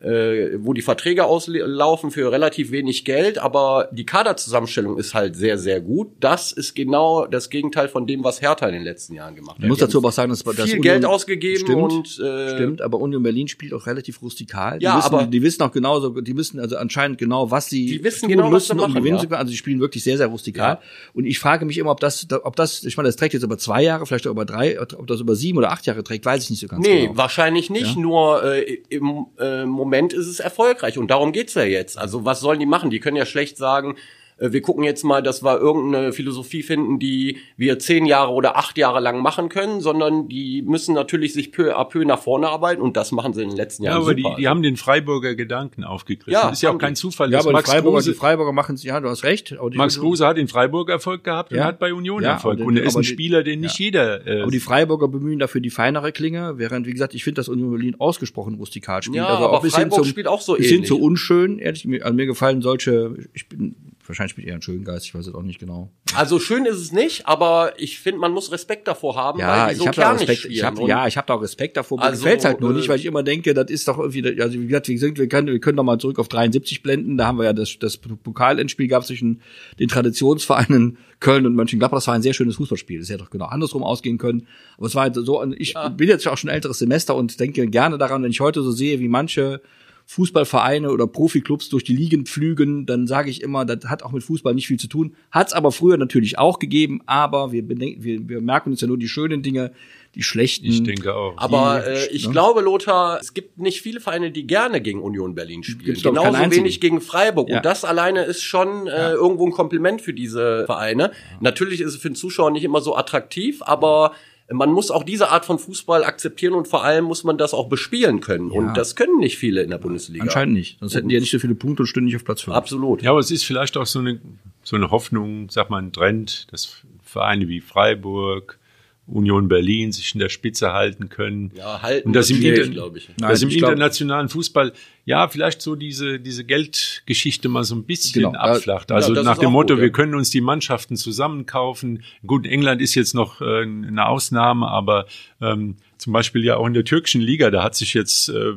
äh, 0.00 0.58
wo 0.58 0.74
die 0.74 0.82
Verträge 0.82 1.24
auslaufen 1.24 2.10
für 2.10 2.30
relativ 2.30 2.70
wenig 2.70 3.04
Geld, 3.06 3.38
aber 3.38 3.88
die 3.92 4.04
Kaderzusammenstellung 4.04 4.98
ist 4.98 5.14
halt 5.14 5.36
sehr, 5.36 5.56
sehr 5.56 5.80
gut. 5.80 6.08
Das 6.20 6.52
ist 6.52 6.74
genau 6.74 7.26
das 7.26 7.48
Gegenteil 7.48 7.88
von 7.88 8.06
dem, 8.06 8.22
was 8.22 8.42
Hertha 8.42 8.66
in 8.66 8.74
den 8.74 8.82
letzten 8.82 9.14
Jahren 9.14 9.34
gemacht 9.34 9.56
hat. 9.56 9.62
Ich 9.64 9.68
muss 9.70 9.78
dazu 9.78 9.98
aber 9.98 10.08
auch 10.08 10.12
sagen, 10.12 10.28
dass, 10.30 10.42
viel 10.42 10.52
Union- 10.52 10.82
Geld 10.82 11.04
ausgegeben 11.06 11.60
stimmt, 11.60 11.92
und 11.92 12.20
äh, 12.20 12.54
stimmt, 12.54 12.82
aber 12.82 12.98
Union 13.00 13.22
Berlin 13.22 13.48
spielt 13.48 13.72
auch 13.72 13.86
relativ 13.86 14.20
rustikal. 14.20 14.78
Die 14.78 14.84
Ja, 14.84 14.98
wissen, 14.98 15.14
aber- 15.14 15.26
die 15.26 15.42
wissen 15.42 15.62
auch 15.62 15.72
genauso, 15.72 16.10
die 16.20 16.36
wissen 16.36 16.60
also 16.60 16.76
anscheinend 16.76 17.16
genau, 17.16 17.50
was 17.50 17.70
sie 17.70 17.86
Die 17.86 18.04
wissen 18.04 18.28
tun 18.28 18.28
genau, 18.36 18.52
was 18.52 18.66
sie 18.66 18.74
müssen, 18.74 18.84
um 18.84 18.90
machen, 18.90 18.94
gewinnen 19.00 19.16
ja. 19.16 19.22
zu 19.22 19.28
können. 19.28 19.40
Also 19.40 19.50
die 19.50 19.56
spielen 19.56 19.80
wirklich 19.80 20.04
sehr, 20.04 20.18
sehr 20.18 20.26
rustikal. 20.26 20.74
Ja. 20.74 20.80
Und 21.14 21.24
ich 21.24 21.38
frage 21.38 21.64
mich 21.64 21.78
immer, 21.78 21.90
ob 21.92 22.00
das, 22.00 22.26
ob 22.42 22.54
das, 22.56 22.84
ich 22.84 22.98
meine, 22.98 23.08
das 23.08 23.16
trägt 23.16 23.32
jetzt 23.32 23.44
über 23.44 23.56
zwei 23.56 23.82
Jahre, 23.82 24.04
vielleicht 24.04 24.26
auch 24.26 24.32
über 24.32 24.44
drei, 24.44 24.78
ob 24.78 25.06
das 25.06 25.20
über 25.20 25.34
sieben 25.34 25.56
oder 25.56 25.72
acht 25.72 25.86
Jahre 25.86 26.04
trägt, 26.04 26.26
weiß 26.26 26.44
ich 26.44 26.50
nicht 26.50 26.60
so 26.60 26.66
ganz 26.66 26.86
Nee, 26.86 27.06
genau. 27.06 27.16
wahrscheinlich 27.16 27.70
nicht. 27.70 27.96
Nur 27.96 28.44
äh, 28.44 28.82
im 28.90 29.24
äh, 29.38 29.64
Moment 29.64 29.85
ist 30.12 30.26
es 30.26 30.40
erfolgreich 30.40 30.98
und 30.98 31.10
darum 31.10 31.32
geht's 31.32 31.54
ja 31.54 31.64
jetzt. 31.64 31.98
Also 31.98 32.24
was 32.24 32.40
sollen 32.40 32.60
die 32.60 32.66
machen? 32.66 32.90
Die 32.90 33.00
können 33.00 33.16
ja 33.16 33.26
schlecht 33.26 33.56
sagen, 33.56 33.96
wir 34.38 34.60
gucken 34.60 34.84
jetzt 34.84 35.02
mal, 35.02 35.22
dass 35.22 35.42
wir 35.42 35.58
irgendeine 35.58 36.12
Philosophie 36.12 36.62
finden, 36.62 36.98
die 36.98 37.38
wir 37.56 37.78
zehn 37.78 38.04
Jahre 38.04 38.32
oder 38.32 38.56
acht 38.58 38.76
Jahre 38.76 39.00
lang 39.00 39.22
machen 39.22 39.48
können, 39.48 39.80
sondern 39.80 40.28
die 40.28 40.60
müssen 40.60 40.94
natürlich 40.94 41.32
sich 41.32 41.52
peu 41.52 41.74
à 41.74 41.84
peu 41.88 42.04
nach 42.04 42.18
vorne 42.18 42.48
arbeiten 42.48 42.82
und 42.82 42.98
das 42.98 43.12
machen 43.12 43.32
sie 43.32 43.42
in 43.42 43.48
den 43.48 43.56
letzten 43.56 43.84
Ja, 43.84 43.92
Jahren 43.92 44.02
aber 44.02 44.14
super. 44.14 44.34
die, 44.36 44.42
die 44.42 44.48
haben 44.48 44.62
den 44.62 44.76
Freiburger 44.76 45.34
Gedanken 45.36 45.84
aufgegriffen. 45.84 46.32
Ja, 46.34 46.50
ist 46.50 46.60
ja 46.62 46.70
auch 46.70 46.76
kein 46.78 46.92
die. 46.92 47.00
Zufall, 47.00 47.32
Ja, 47.32 47.38
aber 47.38 47.48
die 47.48 47.52
Max 47.54 47.70
Freiburger, 47.70 47.96
Kruse, 47.98 48.10
die 48.12 48.16
Freiburger 48.18 48.52
machen 48.52 48.74
es, 48.74 48.82
ja, 48.82 49.00
du 49.00 49.08
hast 49.08 49.24
recht. 49.24 49.56
aber 49.58 49.70
die- 49.70 49.78
Max 49.78 49.98
Kruse 49.98 50.26
hat 50.26 50.36
in 50.36 50.48
Freiburg 50.48 50.90
Erfolg 50.90 51.24
gehabt 51.24 51.52
und 51.52 51.56
Ja. 51.58 51.64
hat 51.64 51.78
bei 51.78 51.94
Union 51.94 52.22
Ja, 52.22 52.32
Erfolg. 52.32 52.60
Und 52.60 52.74
die- 52.74 52.80
er 52.82 52.86
ist 52.86 52.96
ein 52.96 53.02
die- 53.02 53.08
Spieler, 53.08 53.42
den 53.42 53.60
nicht 53.60 53.78
jeder. 53.78 54.26
Äh, 54.26 54.42
Aber 54.42 54.50
die 54.50 54.60
Freiburger 54.60 55.08
bemühen 55.08 55.38
dafür 55.38 55.62
die 55.62 55.70
feinere 55.70 56.12
Klinge, 56.12 56.58
während, 56.58 56.86
wie 56.86 56.92
gesagt, 56.92 57.14
ich 57.14 57.24
finde, 57.24 57.36
dass 57.40 57.48
Union 57.48 57.70
Berlin 57.70 57.96
ausgesprochen 57.98 58.56
rustikal 58.56 59.02
spielt. 59.02 59.16
Ja, 59.16 59.28
also 59.28 59.44
aber 59.46 59.52
auch 59.58 59.64
Freiburg 59.66 59.94
zum, 59.94 60.04
spielt 60.04 60.26
auch 60.28 60.42
so 60.42 60.58
ähnlich. 60.58 60.84
zu 60.86 61.00
unschön, 61.00 61.58
ehrlich, 61.58 61.86
mir, 61.86 62.04
also 62.04 62.14
mir 62.14 62.26
gefallen 62.26 62.60
solche, 62.60 63.14
ich 63.32 63.48
bin, 63.48 63.74
wahrscheinlich 64.08 64.34
bin 64.34 64.44
ich 64.44 64.48
eher 64.48 64.56
ein 64.56 64.62
Schöngeist, 64.62 65.06
ich 65.06 65.14
weiß 65.14 65.26
es 65.26 65.34
auch 65.34 65.42
nicht 65.42 65.58
genau. 65.58 65.90
Also 66.14 66.38
schön 66.38 66.64
ist 66.66 66.76
es 66.76 66.92
nicht, 66.92 67.26
aber 67.26 67.72
ich 67.78 67.98
finde, 67.98 68.20
man 68.20 68.32
muss 68.32 68.52
Respekt 68.52 68.88
davor 68.88 69.16
haben, 69.16 69.40
weil 69.40 69.68
die 69.68 69.72
ich 69.72 69.78
so 69.78 69.86
habe 69.86 69.96
da 69.96 70.02
kernig 70.02 70.28
Respekt, 70.28 70.52
ich 70.52 70.62
hab, 70.62 70.78
ja, 70.80 71.06
ich 71.06 71.16
habe 71.16 71.26
da 71.26 71.34
auch 71.34 71.42
Respekt 71.42 71.76
davor. 71.76 71.98
Mir 71.98 72.04
Also, 72.04 72.22
gefällt's 72.22 72.44
halt 72.44 72.60
nur 72.60 72.70
äh, 72.70 72.74
nicht, 72.74 72.88
weil 72.88 72.98
ich 72.98 73.06
immer 73.06 73.22
denke, 73.22 73.54
das 73.54 73.70
ist 73.70 73.88
doch 73.88 73.98
irgendwie, 73.98 74.40
also 74.40 74.58
wie 74.58 74.66
gesagt, 74.66 74.88
wir, 75.18 75.28
können, 75.28 75.48
wir 75.48 75.58
können 75.60 75.76
doch 75.76 75.84
mal 75.84 75.98
zurück 75.98 76.18
auf 76.18 76.28
73 76.28 76.82
blenden. 76.82 77.16
Da 77.16 77.26
haben 77.26 77.38
wir 77.38 77.44
ja 77.44 77.52
das, 77.52 77.78
das 77.78 77.96
Pokalendspiel 77.96 78.88
gab 78.88 79.04
zwischen 79.04 79.42
den 79.78 79.88
Traditionsvereinen 79.88 80.98
Köln 81.20 81.46
und 81.46 81.54
Mönchengladbach. 81.54 81.98
Das 81.98 82.06
war 82.06 82.14
ein 82.14 82.22
sehr 82.22 82.34
schönes 82.34 82.56
Fußballspiel. 82.56 83.00
Das 83.00 83.08
hätte 83.08 83.24
doch 83.24 83.30
genau 83.30 83.46
andersrum 83.46 83.82
ausgehen 83.82 84.18
können. 84.18 84.46
Aber 84.76 84.86
es 84.86 84.94
war 84.94 85.02
halt 85.02 85.14
so, 85.14 85.42
ich 85.56 85.74
bin 85.96 86.08
jetzt 86.08 86.26
auch 86.28 86.36
schon 86.36 86.50
ein 86.50 86.54
älteres 86.54 86.78
Semester 86.78 87.14
und 87.14 87.38
denke 87.40 87.66
gerne 87.68 87.98
daran, 87.98 88.22
wenn 88.22 88.30
ich 88.30 88.40
heute 88.40 88.62
so 88.62 88.70
sehe, 88.70 89.00
wie 89.00 89.08
manche 89.08 89.60
Fußballvereine 90.08 90.90
oder 90.90 91.08
Profiklubs 91.08 91.68
durch 91.68 91.82
die 91.82 91.94
Ligen 91.94 92.26
pflügen, 92.26 92.86
dann 92.86 93.08
sage 93.08 93.28
ich 93.28 93.42
immer, 93.42 93.64
das 93.64 93.90
hat 93.90 94.04
auch 94.04 94.12
mit 94.12 94.22
Fußball 94.22 94.54
nicht 94.54 94.68
viel 94.68 94.78
zu 94.78 94.86
tun. 94.86 95.16
Hat 95.32 95.48
es 95.48 95.52
aber 95.52 95.72
früher 95.72 95.96
natürlich 95.96 96.38
auch 96.38 96.60
gegeben, 96.60 97.00
aber 97.06 97.50
wir, 97.50 97.66
bedenken, 97.66 98.04
wir, 98.04 98.28
wir 98.28 98.40
merken 98.40 98.70
uns 98.70 98.80
ja 98.80 98.86
nur 98.86 98.98
die 98.98 99.08
schönen 99.08 99.42
Dinge, 99.42 99.72
die 100.14 100.22
schlechten. 100.22 100.66
ich 100.66 100.84
denke 100.84 101.14
auch. 101.14 101.34
Aber 101.36 101.84
äh, 101.86 102.06
ich 102.06 102.26
ne? 102.26 102.32
glaube, 102.32 102.60
Lothar, 102.60 103.18
es 103.20 103.34
gibt 103.34 103.58
nicht 103.58 103.82
viele 103.82 103.98
Vereine, 103.98 104.30
die 104.30 104.46
gerne 104.46 104.80
gegen 104.80 105.02
Union 105.02 105.34
Berlin 105.34 105.64
spielen. 105.64 105.84
Gibt's, 105.84 106.02
Genauso 106.04 106.50
wenig 106.52 106.80
gegen 106.80 107.00
Freiburg. 107.00 107.48
Ja. 107.50 107.56
Und 107.56 107.66
das 107.66 107.84
alleine 107.84 108.22
ist 108.22 108.42
schon 108.42 108.86
äh, 108.86 109.12
irgendwo 109.12 109.44
ein 109.44 109.52
Kompliment 109.52 110.00
für 110.00 110.14
diese 110.14 110.66
Vereine. 110.66 111.10
Natürlich 111.40 111.80
ist 111.80 111.94
es 111.94 111.96
für 111.96 112.10
den 112.10 112.14
Zuschauer 112.14 112.52
nicht 112.52 112.64
immer 112.64 112.80
so 112.80 112.96
attraktiv, 112.96 113.60
aber 113.62 114.12
man 114.52 114.70
muss 114.72 114.90
auch 114.90 115.02
diese 115.02 115.30
Art 115.30 115.44
von 115.44 115.58
Fußball 115.58 116.04
akzeptieren 116.04 116.54
und 116.54 116.68
vor 116.68 116.84
allem 116.84 117.04
muss 117.04 117.24
man 117.24 117.36
das 117.36 117.52
auch 117.52 117.68
bespielen 117.68 118.20
können. 118.20 118.50
Und 118.50 118.76
das 118.76 118.94
können 118.94 119.18
nicht 119.18 119.38
viele 119.38 119.62
in 119.62 119.70
der 119.70 119.78
Bundesliga. 119.78 120.22
Anscheinend 120.22 120.54
nicht. 120.54 120.78
Sonst 120.78 120.94
hätten 120.94 121.08
die 121.08 121.14
ja 121.14 121.20
nicht 121.20 121.32
so 121.32 121.38
viele 121.38 121.54
Punkte 121.54 121.82
und 121.82 121.86
stünden 121.86 122.06
nicht 122.06 122.16
auf 122.16 122.24
Platz 122.24 122.42
5. 122.42 122.56
Absolut. 122.56 123.02
Ja, 123.02 123.10
aber 123.10 123.20
es 123.20 123.30
ist 123.30 123.44
vielleicht 123.44 123.76
auch 123.76 123.86
so 123.86 123.98
eine, 123.98 124.20
so 124.62 124.76
eine 124.76 124.90
Hoffnung, 124.90 125.48
sag 125.50 125.70
mal, 125.70 125.82
ein 125.82 125.92
Trend, 125.92 126.46
dass 126.52 126.82
Vereine 127.02 127.48
wie 127.48 127.60
Freiburg, 127.60 128.58
Union 129.08 129.46
Berlin 129.46 129.92
sich 129.92 130.14
in 130.14 130.20
der 130.20 130.28
Spitze 130.28 130.72
halten 130.72 131.08
können. 131.08 131.52
Ja, 131.56 131.80
halten 131.82 132.08
Und 132.08 132.12
das 132.16 132.28
im, 132.28 132.42
Inter 132.42 132.66
glaube 132.68 132.98
ich. 132.98 133.08
Nein, 133.18 133.30
das 133.30 133.40
im 133.42 133.48
ich 133.50 133.58
glaub- 133.58 133.70
internationalen 133.70 134.28
Fußball, 134.28 134.72
ja, 135.04 135.28
vielleicht 135.28 135.62
so 135.62 135.76
diese, 135.76 136.18
diese 136.18 136.44
Geldgeschichte 136.44 137.48
mal 137.48 137.62
so 137.62 137.76
ein 137.76 137.84
bisschen 137.84 138.22
Genau, 138.24 138.38
abflacht. 138.38 138.90
Also 138.90 139.14
das 139.14 139.24
nach 139.24 139.38
dem 139.38 139.52
Motto, 139.52 139.74
gut, 139.74 139.78
ja. 139.78 139.82
wir 139.84 139.92
können 139.92 140.14
uns 140.16 140.30
die 140.30 140.40
Mannschaften 140.40 140.96
zusammenkaufen. 140.96 142.02
Gut, 142.26 142.46
England 142.46 142.82
ist 142.82 142.94
jetzt 142.96 143.14
noch 143.14 143.40
äh, 143.40 143.62
eine 143.62 144.06
Ausnahme, 144.08 144.66
aber 144.68 145.06
ähm, 145.40 145.76
zum 145.98 146.12
Beispiel 146.12 146.44
ja 146.44 146.56
auch 146.56 146.66
in 146.66 146.74
der 146.74 146.84
türkischen 146.84 147.20
Liga, 147.20 147.50
da 147.50 147.62
hat 147.62 147.76
sich 147.76 147.94
jetzt 147.94 148.28
äh, 148.28 148.54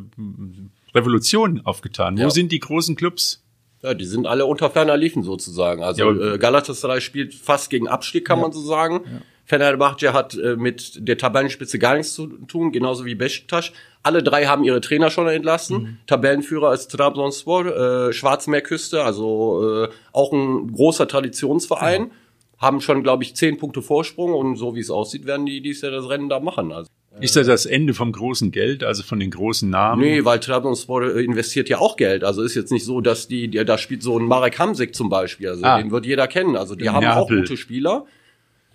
Revolution 0.96 1.62
aufgetan. 1.64 2.18
Wo 2.18 2.22
Ja. 2.24 2.30
sind 2.30 2.52
die 2.52 2.60
großen 2.60 2.96
Clubs? 2.96 3.44
Ja, 3.82 3.94
die 3.94 4.06
sind 4.06 4.28
alle 4.28 4.46
unter 4.46 4.70
ferner 4.70 4.98
Liefen 4.98 5.24
sozusagen. 5.24 5.84
Also 5.84 6.12
Ja, 6.12 6.34
äh, 6.34 6.38
Galatasaray 6.38 7.00
spielt 7.02 7.34
fast 7.34 7.70
gegen 7.70 7.88
Abstieg, 7.88 8.26
kann 8.26 8.42
man 8.42 8.52
so 8.52 8.62
sagen. 8.62 9.02
Fenerbahce 9.50 10.14
hat 10.14 10.36
äh, 10.38 10.56
mit 10.56 11.08
der 11.08 11.18
Tabellenspitze 11.18 11.80
gar 11.80 11.96
nichts 11.98 12.14
zu 12.14 12.28
tun, 12.28 12.72
genauso 12.72 13.04
wie 13.06 13.16
Besiktas. 13.16 13.72
Alle 14.04 14.22
drei 14.22 14.46
haben 14.46 14.64
ihre 14.64 14.80
Trainer 14.80 15.10
schon 15.10 15.28
entlassen. 15.28 15.78
Mhm. 15.82 15.98
Tabellenführer 16.06 16.72
ist 16.74 16.90
Trabzonspor, 16.90 17.66
äh, 18.10 18.14
Schwarzmeerküste, 18.14 19.04
also 19.04 19.86
äh, 19.86 19.90
auch 20.14 20.32
ein 20.32 20.72
großer 20.72 21.08
Traditionsverein. 21.08 22.12
Haben 22.60 22.80
schon, 22.82 23.02
glaube 23.04 23.24
ich, 23.24 23.36
zehn 23.36 23.58
Punkte 23.58 23.82
Vorsprung 23.82 24.34
und 24.34 24.58
so 24.58 24.76
wie 24.76 24.82
es 24.82 24.92
aussieht, 24.92 25.26
werden 25.26 25.46
die 25.46 25.62
dies 25.62 25.82
Jahr 25.82 25.94
das 25.94 26.08
Rennen 26.10 26.30
da 26.30 26.40
machen. 26.42 26.72
Also, 26.72 26.90
Ist 27.22 27.36
das 27.36 27.48
das 27.48 27.66
Ende 27.66 27.94
vom 27.96 28.12
großen 28.12 28.52
Geld, 28.52 28.84
also 28.84 29.02
von 29.02 29.20
den 29.20 29.32
großen 29.32 29.68
Namen? 29.70 30.02
Nee, 30.02 30.26
weil 30.26 30.40
Trabzonspor 30.40 31.16
äh, 31.16 31.24
investiert 31.24 31.70
ja 31.70 31.80
auch 31.80 31.96
Geld. 31.98 32.24
Also 32.24 32.44
ist 32.44 32.54
jetzt 32.56 32.72
nicht 32.72 32.86
so, 32.86 33.02
dass 33.02 33.28
die, 33.28 33.48
die 33.48 33.64
da 33.66 33.78
spielt 33.80 34.04
so 34.04 34.20
ein 34.20 34.26
Marek 34.26 34.60
Hamsik 34.60 34.94
zum 34.94 35.10
Beispiel. 35.10 35.48
Also 35.50 35.64
Ah. 35.64 35.78
den 35.82 35.90
wird 35.90 36.06
jeder 36.06 36.28
kennen. 36.28 36.56
Also 36.56 36.76
die 36.76 36.86
In 36.86 36.94
haben 36.94 37.08
auch 37.08 37.30
Neapel. 37.30 37.40
gute 37.42 37.58
Spieler. 37.58 38.06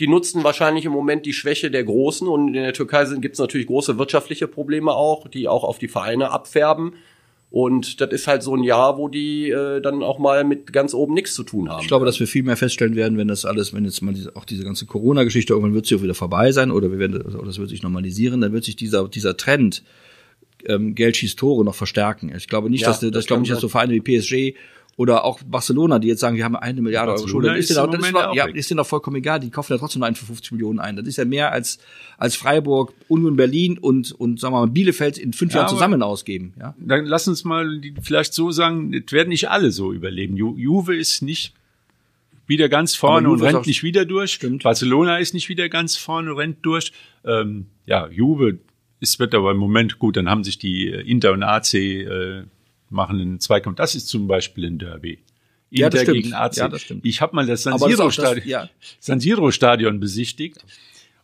Die 0.00 0.08
nutzen 0.08 0.42
wahrscheinlich 0.42 0.84
im 0.84 0.92
Moment 0.92 1.24
die 1.24 1.32
Schwäche 1.32 1.70
der 1.70 1.84
Großen 1.84 2.26
und 2.26 2.48
in 2.48 2.54
der 2.54 2.72
Türkei 2.72 3.04
gibt 3.20 3.34
es 3.34 3.38
natürlich 3.38 3.68
große 3.68 3.96
wirtschaftliche 3.98 4.48
Probleme 4.48 4.92
auch, 4.92 5.28
die 5.28 5.46
auch 5.46 5.62
auf 5.62 5.78
die 5.78 5.88
Vereine 5.88 6.30
abfärben. 6.30 6.94
Und 7.50 8.00
das 8.00 8.10
ist 8.10 8.26
halt 8.26 8.42
so 8.42 8.56
ein 8.56 8.64
Jahr, 8.64 8.98
wo 8.98 9.06
die 9.06 9.48
äh, 9.48 9.80
dann 9.80 10.02
auch 10.02 10.18
mal 10.18 10.42
mit 10.42 10.72
ganz 10.72 10.92
oben 10.92 11.14
nichts 11.14 11.34
zu 11.34 11.44
tun 11.44 11.68
haben. 11.68 11.82
Ich 11.82 11.86
glaube, 11.86 12.04
dass 12.04 12.18
wir 12.18 12.26
viel 12.26 12.42
mehr 12.42 12.56
feststellen 12.56 12.96
werden, 12.96 13.16
wenn 13.16 13.28
das 13.28 13.44
alles, 13.44 13.72
wenn 13.72 13.84
jetzt 13.84 14.02
mal 14.02 14.12
diese, 14.12 14.34
auch 14.34 14.44
diese 14.44 14.64
ganze 14.64 14.86
Corona-Geschichte 14.86 15.52
irgendwann 15.52 15.74
wird 15.74 15.86
sie 15.86 15.94
auch 15.94 16.02
wieder 16.02 16.14
vorbei 16.16 16.50
sein 16.50 16.72
oder 16.72 16.90
wir 16.90 16.98
werden, 16.98 17.22
oder 17.22 17.46
das 17.46 17.58
wird 17.58 17.68
sich 17.68 17.84
normalisieren, 17.84 18.40
dann 18.40 18.52
wird 18.52 18.64
sich 18.64 18.74
dieser, 18.74 19.06
dieser 19.08 19.36
Trend, 19.36 19.84
ähm, 20.66 20.96
Geld 20.96 21.16
schießt 21.16 21.38
Tore 21.38 21.64
noch 21.64 21.76
verstärken. 21.76 22.32
Ich 22.36 22.48
glaube 22.48 22.70
nicht, 22.70 22.80
Ja, 22.80 22.88
dass, 22.88 22.98
das, 22.98 23.12
das 23.12 23.20
ich 23.20 23.26
glaube 23.28 23.42
nicht, 23.42 23.52
dass 23.52 23.60
so 23.60 23.68
Vereine 23.68 23.92
wie 23.92 24.00
PSG 24.00 24.56
oder 24.96 25.24
auch 25.24 25.40
Barcelona, 25.42 25.98
die 25.98 26.08
jetzt 26.08 26.20
sagen, 26.20 26.36
wir 26.36 26.44
haben 26.44 26.56
eine 26.56 26.80
Milliarde 26.80 27.12
Euro 27.12 27.26
Schulden, 27.26 27.48
das 27.48 27.58
ist 27.58 27.70
ist, 27.70 27.76
denen 27.76 27.86
auch, 27.88 27.90
das 27.90 28.06
ist, 28.08 28.14
auch 28.14 28.34
ja, 28.34 28.46
ist 28.46 28.70
denen 28.70 28.78
doch 28.78 28.86
vollkommen 28.86 29.16
egal, 29.16 29.40
die 29.40 29.50
kaufen 29.50 29.72
ja 29.72 29.78
trotzdem 29.78 30.00
nur 30.00 30.06
einen 30.06 30.16
für 30.16 30.26
50 30.26 30.52
Millionen 30.52 30.78
ein. 30.78 30.96
Das 30.96 31.06
ist 31.06 31.16
ja 31.16 31.24
mehr 31.24 31.52
als, 31.52 31.78
als 32.16 32.36
Freiburg, 32.36 32.92
Union 33.08 33.36
Berlin 33.36 33.78
und, 33.78 34.12
und 34.12 34.38
sagen 34.38 34.54
wir 34.54 34.60
mal, 34.60 34.66
Bielefeld 34.68 35.18
in 35.18 35.32
fünf 35.32 35.52
Ja, 35.52 35.60
Jahren 35.60 35.68
zusammen 35.70 36.02
ausgeben. 36.02 36.54
Ja? 36.58 36.74
Dann 36.78 37.06
lass 37.06 37.26
uns 37.26 37.44
mal 37.44 37.80
vielleicht 38.02 38.34
so 38.34 38.50
sagen, 38.52 38.94
es 38.94 39.12
werden 39.12 39.30
nicht 39.30 39.50
alle 39.50 39.72
so 39.72 39.92
überleben. 39.92 40.36
Ju, 40.36 40.56
Juve 40.56 40.94
ist 40.96 41.22
nicht 41.22 41.54
wieder 42.46 42.68
ganz 42.68 42.94
vorne 42.94 43.30
und 43.30 43.42
rennt 43.42 43.56
auch- 43.56 43.66
nicht 43.66 43.82
wieder 43.82 44.04
durch. 44.04 44.32
Stimmt. 44.32 44.62
Barcelona 44.62 45.16
ist 45.18 45.34
nicht 45.34 45.48
wieder 45.48 45.68
ganz 45.68 45.96
vorne 45.96 46.30
und 46.32 46.38
rennt 46.38 46.58
durch. 46.62 46.92
Ähm, 47.24 47.66
ja, 47.86 48.08
Juve 48.08 48.58
ist 49.00 49.18
wird 49.18 49.34
aber 49.34 49.50
im 49.50 49.56
Moment 49.56 49.98
gut. 49.98 50.16
Dann 50.16 50.28
haben 50.28 50.44
sich 50.44 50.58
die 50.58 50.88
äh, 50.88 51.00
Inter 51.00 51.32
und 51.32 51.42
AC 51.42 51.74
äh, 51.74 52.42
machen 52.94 53.20
einen 53.20 53.40
Zweikampf. 53.40 53.76
Das 53.76 53.94
ist 53.94 54.08
zum 54.08 54.26
Beispiel 54.26 54.64
ein 54.66 54.78
Derby. 54.78 55.18
Ja, 55.70 55.90
das 55.90 56.00
Inter 56.02 56.12
stimmt. 56.12 56.24
gegen 56.24 56.34
AC. 56.34 56.56
Ja, 56.56 56.68
das 56.68 56.82
stimmt. 56.82 57.04
Ich 57.04 57.20
habe 57.20 57.34
mal 57.36 57.46
das 57.46 57.64
San 57.64 57.72
Aber 57.74 57.86
das 57.86 57.90
ist 57.90 57.96
Siro 57.96 58.08
auch 58.08 58.14
das- 58.14 58.14
Stadion, 58.14 58.48
ja. 58.48 58.70
San 59.00 59.20
Siro 59.20 59.50
Stadion 59.50 60.00
besichtigt. 60.00 60.64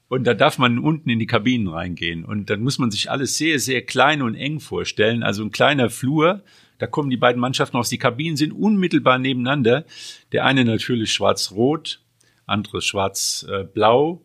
Und 0.09 0.25
da 0.25 0.35
darf 0.35 0.59
man 0.59 0.81
unten 0.81 1.09
in 1.09 1.21
die 1.21 1.27
Kabinen 1.27 1.69
reingehen. 1.69 2.25
Und 2.25 2.51
dann 2.51 2.63
muss 2.63 2.79
man 2.81 2.91
sich 2.91 3.13
alles 3.13 3.39
sehr, 3.39 3.61
sehr 3.61 3.83
klein 3.83 4.23
und 4.23 4.35
eng 4.35 4.59
vorstellen. 4.59 5.23
Also 5.23 5.45
ein 5.45 5.53
kleiner 5.53 5.89
Flur. 5.89 6.43
Da 6.79 6.89
kommen 6.89 7.11
die 7.11 7.17
beiden 7.17 7.41
Mannschaften 7.41 7.77
aus. 7.77 7.91
Die 7.91 7.99
Kabinen 7.99 8.37
sind 8.37 8.53
unmittelbar 8.53 9.19
nebeneinander. 9.19 9.85
Der 10.33 10.47
eine 10.47 10.65
natürlich 10.65 11.13
schwarz-rot, 11.13 12.01
andere 12.45 12.83
schwarz-blau. 12.83 14.21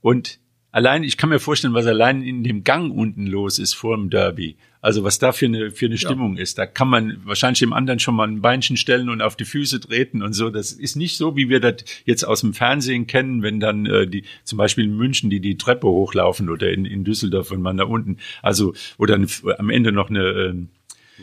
Und 0.00 0.40
allein, 0.70 1.02
ich 1.02 1.16
kann 1.16 1.30
mir 1.30 1.40
vorstellen, 1.40 1.74
was 1.74 1.86
allein 1.86 2.22
in 2.22 2.44
dem 2.44 2.64
Gang 2.64 2.92
unten 2.92 3.26
los 3.26 3.58
ist 3.58 3.74
vor 3.74 3.96
dem 3.96 4.10
Derby. 4.10 4.56
Also 4.80 5.02
was 5.02 5.18
da 5.18 5.32
für 5.32 5.46
eine, 5.46 5.72
für 5.72 5.86
eine 5.86 5.98
Stimmung 5.98 6.36
ist. 6.36 6.56
Da 6.56 6.64
kann 6.64 6.88
man 6.88 7.20
wahrscheinlich 7.24 7.58
dem 7.58 7.72
anderen 7.72 7.98
schon 7.98 8.14
mal 8.14 8.28
ein 8.28 8.40
Beinchen 8.40 8.76
stellen 8.76 9.08
und 9.08 9.22
auf 9.22 9.34
die 9.34 9.44
Füße 9.44 9.80
treten 9.80 10.22
und 10.22 10.34
so. 10.34 10.50
Das 10.50 10.70
ist 10.70 10.94
nicht 10.94 11.16
so, 11.16 11.36
wie 11.36 11.48
wir 11.48 11.58
das 11.58 11.84
jetzt 12.04 12.24
aus 12.24 12.42
dem 12.42 12.54
Fernsehen 12.54 13.08
kennen, 13.08 13.42
wenn 13.42 13.58
dann 13.58 13.86
äh, 13.86 14.06
die, 14.06 14.22
zum 14.44 14.56
Beispiel 14.56 14.84
in 14.84 14.96
München, 14.96 15.30
die 15.30 15.40
die 15.40 15.58
Treppe 15.58 15.88
hochlaufen 15.88 16.48
oder 16.48 16.70
in, 16.70 16.84
in 16.84 17.02
Düsseldorf, 17.02 17.50
wenn 17.50 17.60
man 17.60 17.76
da 17.76 17.84
unten, 17.84 18.18
also, 18.40 18.72
oder 18.98 19.16
eine, 19.16 19.26
am 19.58 19.70
Ende 19.70 19.90
noch 19.90 20.10
eine, 20.10 20.22
ähm, 20.22 20.68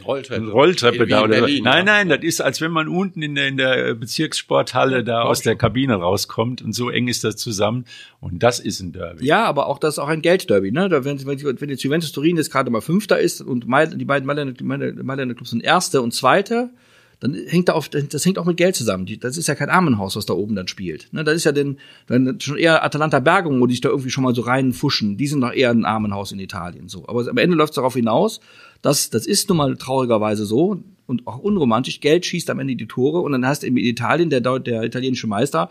Rolltreppe. 0.03 0.41
eine 0.41 0.51
Rolltreppe 0.51 1.07
da 1.07 1.23
oder 1.23 1.39
Berlin, 1.39 1.63
nein, 1.63 1.87
ja. 1.87 1.93
nein, 1.93 2.09
das 2.09 2.19
ist, 2.23 2.41
als 2.41 2.61
wenn 2.61 2.71
man 2.71 2.87
unten 2.87 3.21
in 3.21 3.35
der, 3.35 3.47
in 3.47 3.57
der 3.57 3.93
Bezirkssporthalle 3.93 5.03
da 5.03 5.21
aus 5.21 5.41
der 5.41 5.55
Kabine 5.55 5.95
rauskommt 5.95 6.61
und 6.61 6.73
so 6.73 6.89
eng 6.89 7.07
ist 7.07 7.23
das 7.23 7.37
zusammen 7.37 7.85
und 8.19 8.43
das 8.43 8.59
ist 8.59 8.81
ein 8.81 8.91
Derby. 8.91 9.25
Ja, 9.25 9.45
aber 9.45 9.67
auch 9.67 9.79
das 9.79 9.95
ist 9.95 9.99
auch 9.99 10.07
ein 10.07 10.21
Geldderby, 10.21 10.71
ne? 10.71 10.89
Da, 10.89 11.05
wenn, 11.05 11.25
wenn, 11.25 11.61
wenn 11.61 11.69
jetzt 11.69 11.83
Juventus 11.83 12.11
Turin 12.11 12.37
jetzt 12.37 12.51
gerade 12.51 12.69
mal 12.69 12.81
Fünfter 12.81 13.19
ist 13.19 13.41
und 13.41 13.65
die 13.65 14.05
beiden 14.05 14.27
Mailänder 14.27 15.33
Clubs 15.35 15.51
sind 15.51 15.63
Erste 15.63 16.01
und 16.01 16.13
Zweite, 16.13 16.71
dann 17.19 17.33
hängt 17.47 17.69
da 17.69 17.73
auf, 17.73 17.89
das 17.89 18.25
hängt 18.25 18.37
auch 18.37 18.45
mit 18.45 18.57
Geld 18.57 18.75
zusammen. 18.75 19.05
Die- 19.05 19.19
Das 19.19 19.37
ist 19.37 19.47
ja 19.47 19.55
kein 19.55 19.69
Armenhaus, 19.69 20.15
was 20.15 20.25
da 20.25 20.33
oben 20.33 20.55
dann 20.55 20.67
spielt. 20.67 21.07
Ne? 21.13 21.23
Das 21.23 21.35
ist 21.35 21.43
ja 21.45 21.51
den, 21.51 21.77
dann 22.07 22.39
schon 22.41 22.57
eher 22.57 22.83
Atalanta 22.83 23.19
Bergamo, 23.19 23.59
wo 23.59 23.67
die 23.67 23.73
sich 23.73 23.81
da 23.81 23.89
irgendwie 23.89 24.09
schon 24.09 24.23
mal 24.23 24.35
so 24.35 24.41
reinfuschen. 24.41 25.17
Die 25.17 25.27
sind 25.27 25.41
doch 25.41 25.53
eher 25.53 25.71
ein 25.71 25.85
Armenhaus 25.85 26.31
in 26.31 26.39
Italien, 26.39 26.87
so. 26.89 27.07
Aber 27.07 27.27
am 27.27 27.37
Ende 27.37 27.55
läuft 27.55 27.71
es 27.71 27.75
darauf 27.75 27.93
hinaus, 27.95 28.39
dass, 28.81 29.09
das 29.09 29.25
ist 29.25 29.49
nun 29.49 29.57
mal 29.57 29.75
traurigerweise 29.77 30.45
so 30.45 30.81
und 31.07 31.25
auch 31.27 31.39
unromantisch. 31.39 31.99
Geld 32.01 32.25
schießt 32.25 32.49
am 32.49 32.59
Ende 32.59 32.75
die 32.75 32.87
Tore 32.87 33.19
und 33.21 33.31
dann 33.31 33.45
heißt 33.47 33.63
in 33.63 33.77
Italien 33.77 34.29
der, 34.29 34.41
der 34.41 34.83
italienische 34.83 35.27
Meister, 35.27 35.69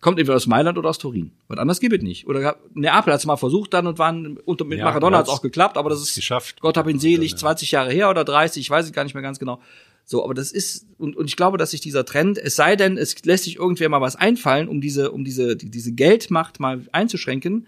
kommt 0.00 0.18
entweder 0.18 0.36
aus 0.36 0.46
Mailand 0.46 0.76
oder 0.76 0.90
aus 0.90 0.98
Turin. 0.98 1.30
Was 1.48 1.56
anders 1.58 1.80
gibt 1.80 1.94
es 1.96 2.02
nicht. 2.02 2.26
Oder 2.26 2.56
Neapel 2.74 3.12
hat 3.14 3.20
es 3.20 3.26
mal 3.26 3.36
versucht 3.38 3.72
dann 3.72 3.86
und 3.86 3.98
waren 3.98 4.36
unter, 4.44 4.66
mit 4.66 4.78
Ja, 4.78 4.84
Maradona 4.84 5.16
hat 5.18 5.26
es 5.28 5.32
auch 5.32 5.40
geklappt, 5.40 5.78
aber 5.78 5.88
das 5.88 6.02
ist 6.02 6.14
geschafft. 6.14 6.60
Gott 6.60 6.76
hab 6.76 6.86
ihn 6.88 6.98
selig, 6.98 7.30
Ja. 7.30 7.36
20 7.38 7.70
Jahre 7.70 7.90
her 7.90 8.10
oder 8.10 8.22
30, 8.24 8.60
ich 8.60 8.68
weiß 8.68 8.84
es 8.84 8.92
gar 8.92 9.04
nicht 9.04 9.14
mehr 9.14 9.22
ganz 9.22 9.38
genau. 9.38 9.62
So, 10.06 10.22
aber 10.22 10.34
das 10.34 10.52
ist, 10.52 10.86
und, 10.98 11.16
und 11.16 11.26
ich 11.26 11.36
glaube, 11.36 11.56
dass 11.56 11.70
sich 11.70 11.80
dieser 11.80 12.04
Trend, 12.04 12.36
es 12.38 12.56
sei 12.56 12.76
denn, 12.76 12.98
es 12.98 13.24
lässt 13.24 13.44
sich 13.44 13.56
irgendwer 13.56 13.88
mal 13.88 14.00
was 14.00 14.16
einfallen, 14.16 14.68
um 14.68 14.80
diese, 14.80 15.10
um 15.12 15.24
diese, 15.24 15.56
die, 15.56 15.70
diese 15.70 15.92
Geldmacht 15.92 16.60
mal 16.60 16.82
einzuschränken, 16.92 17.66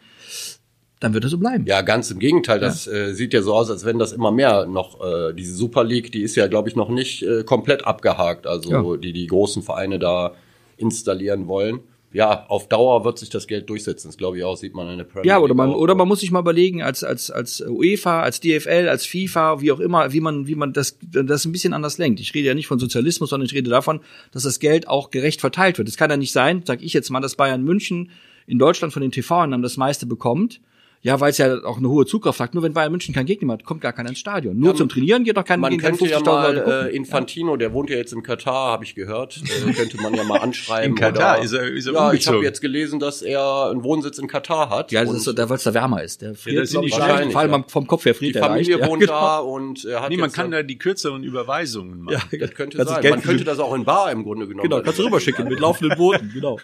dann 1.00 1.12
wird 1.14 1.24
es 1.24 1.30
so 1.30 1.38
bleiben. 1.38 1.64
Ja, 1.66 1.82
ganz 1.82 2.10
im 2.10 2.18
Gegenteil. 2.18 2.58
Das 2.58 2.86
äh, 2.86 3.12
sieht 3.14 3.34
ja 3.34 3.42
so 3.42 3.54
aus, 3.54 3.70
als 3.70 3.84
wenn 3.84 3.98
das 3.98 4.12
immer 4.12 4.32
mehr 4.32 4.66
noch, 4.66 5.00
äh, 5.04 5.32
diese 5.34 5.54
Super 5.54 5.84
League, 5.84 6.10
die 6.12 6.22
ist 6.22 6.36
ja, 6.36 6.46
glaube 6.46 6.68
ich, 6.68 6.76
noch 6.76 6.88
nicht 6.88 7.22
äh, 7.22 7.44
komplett 7.44 7.86
abgehakt. 7.86 8.46
Also 8.46 8.70
Ja. 8.70 8.96
die 8.96 9.12
die 9.12 9.26
großen 9.26 9.62
Vereine 9.62 9.98
da 9.98 10.34
installieren 10.78 11.48
wollen. 11.48 11.80
Ja, 12.16 12.46
auf 12.48 12.66
Dauer 12.66 13.04
wird 13.04 13.18
sich 13.18 13.28
das 13.28 13.46
Geld 13.46 13.68
durchsetzen. 13.68 14.08
Das 14.08 14.16
glaube 14.16 14.38
ich 14.38 14.44
auch, 14.44 14.56
sieht 14.56 14.74
man 14.74 14.88
in 14.88 14.96
der 14.96 15.04
Premier 15.04 15.28
Ja, 15.28 15.38
oder 15.38 15.52
man, 15.52 15.68
auch. 15.68 15.76
oder 15.76 15.94
man 15.94 16.08
muss 16.08 16.20
sich 16.20 16.30
mal 16.30 16.40
überlegen, 16.40 16.82
als, 16.82 17.04
als, 17.04 17.30
als 17.30 17.60
UEFA, 17.60 18.22
als 18.22 18.40
DFL, 18.40 18.88
als 18.88 19.04
FIFA, 19.04 19.60
wie 19.60 19.70
auch 19.70 19.80
immer, 19.80 20.14
wie 20.14 20.20
man, 20.20 20.46
wie 20.46 20.54
man 20.54 20.72
das, 20.72 20.96
das 21.02 21.44
ein 21.44 21.52
bisschen 21.52 21.74
anders 21.74 21.98
lenkt. 21.98 22.18
Ich 22.20 22.32
rede 22.32 22.48
ja 22.48 22.54
nicht 22.54 22.68
von 22.68 22.78
Sozialismus, 22.78 23.28
sondern 23.28 23.44
ich 23.44 23.52
rede 23.52 23.68
davon, 23.68 24.00
dass 24.30 24.44
das 24.44 24.60
Geld 24.60 24.88
auch 24.88 25.10
gerecht 25.10 25.42
verteilt 25.42 25.76
wird. 25.76 25.88
Es 25.88 25.98
kann 25.98 26.08
ja 26.08 26.16
nicht 26.16 26.32
sein, 26.32 26.62
sag 26.64 26.82
ich 26.82 26.94
jetzt 26.94 27.10
mal, 27.10 27.20
dass 27.20 27.36
Bayern 27.36 27.62
München 27.62 28.10
in 28.46 28.58
Deutschland 28.58 28.94
von 28.94 29.02
den 29.02 29.12
TV-Einnahmen 29.12 29.62
das 29.62 29.76
meiste 29.76 30.06
bekommt. 30.06 30.62
Ja, 31.02 31.20
weil 31.20 31.30
es 31.30 31.38
ja 31.38 31.62
auch 31.64 31.78
eine 31.78 31.88
hohe 31.88 32.04
Zugkraft 32.04 32.40
hat. 32.40 32.54
Nur 32.54 32.62
wenn 32.64 32.72
Bayern 32.72 32.90
München 32.90 33.14
keinen 33.14 33.26
Gegner 33.26 33.52
hat, 33.52 33.64
kommt 33.64 33.80
gar 33.80 33.92
keiner 33.92 34.08
ins 34.08 34.18
Stadion. 34.18 34.58
Nur 34.58 34.74
zum 34.74 34.88
Trainieren 34.88 35.22
geht 35.22 35.36
doch 35.36 35.44
kein 35.44 35.60
Man 35.60 35.70
gehen 35.70 35.80
keine 35.80 35.96
könnte 35.96 36.10
ja 36.12 36.18
50.000 36.18 36.24
mal 36.24 36.86
äh, 36.88 36.96
Infantino, 36.96 37.56
der 37.56 37.72
wohnt 37.72 37.90
ja 37.90 37.96
jetzt 37.96 38.12
in 38.12 38.22
Katar, 38.24 38.72
habe 38.72 38.82
ich 38.84 38.94
gehört, 38.96 39.40
äh, 39.66 39.72
könnte 39.74 39.98
man 40.02 40.14
ja 40.14 40.24
mal 40.24 40.38
anschreiben. 40.38 40.90
In 40.90 40.96
Katar 40.96 41.36
oder, 41.36 41.44
ist 41.44 41.52
er- 41.52 41.70
ist 41.70 41.86
er 41.86 41.92
Ja, 41.92 41.98
ich 42.00 42.04
umgezogen. 42.10 42.36
habe 42.38 42.44
jetzt 42.46 42.60
gelesen, 42.60 42.98
dass 42.98 43.22
er 43.22 43.68
einen 43.70 43.84
Wohnsitz 43.84 44.18
in 44.18 44.26
Katar 44.26 44.68
hat. 44.70 44.90
Ja, 44.90 45.04
das 45.04 45.14
ist 45.14 45.24
so, 45.24 45.32
da, 45.32 45.48
weil 45.48 45.56
es 45.58 45.62
da 45.62 45.74
wärmer 45.74 46.02
ist. 46.02 46.22
Der 46.22 46.34
friert, 46.34 46.62
das 46.64 46.70
sind 46.70 46.80
glaub 46.80 46.82
die 46.82 46.88
ich, 46.92 46.98
wahrscheinlich, 46.98 47.32
vor 47.32 47.40
allem 47.42 47.52
ja. 47.52 47.64
vom 47.68 47.86
Kopf 47.86 48.04
her 48.04 48.12
die 48.14 48.18
friert 48.18 48.36
er 48.36 48.42
Familie 48.44 48.76
leicht. 48.78 48.90
wohnt 48.90 49.02
ja, 49.02 49.06
genau. 49.06 49.20
da 49.20 49.38
und 49.38 49.84
er 49.84 50.00
hat 50.02 50.10
Nee, 50.10 50.16
man 50.16 50.26
jetzt 50.26 50.34
kann 50.34 50.50
da 50.50 50.62
die 50.64 50.78
kürzeren 50.78 51.22
Überweisungen 51.22 52.00
machen. 52.02 52.38
das 52.40 52.50
könnte 52.52 52.78
du 52.78 52.84
sein. 52.84 53.02
Geld 53.02 53.14
Man 53.14 53.22
könnte 53.22 53.44
das 53.44 53.58
auch 53.60 53.74
in 53.74 53.84
Bar 53.84 54.10
im 54.10 54.24
Grunde 54.24 54.48
genommen. 54.48 54.68
Genau, 54.68 54.82
kannst 54.82 54.98
du 54.98 55.04
rüberschicken 55.04 55.46
mit 55.48 55.60
laufenden 55.60 55.96
Booten, 55.96 56.30
genau. 56.34 56.58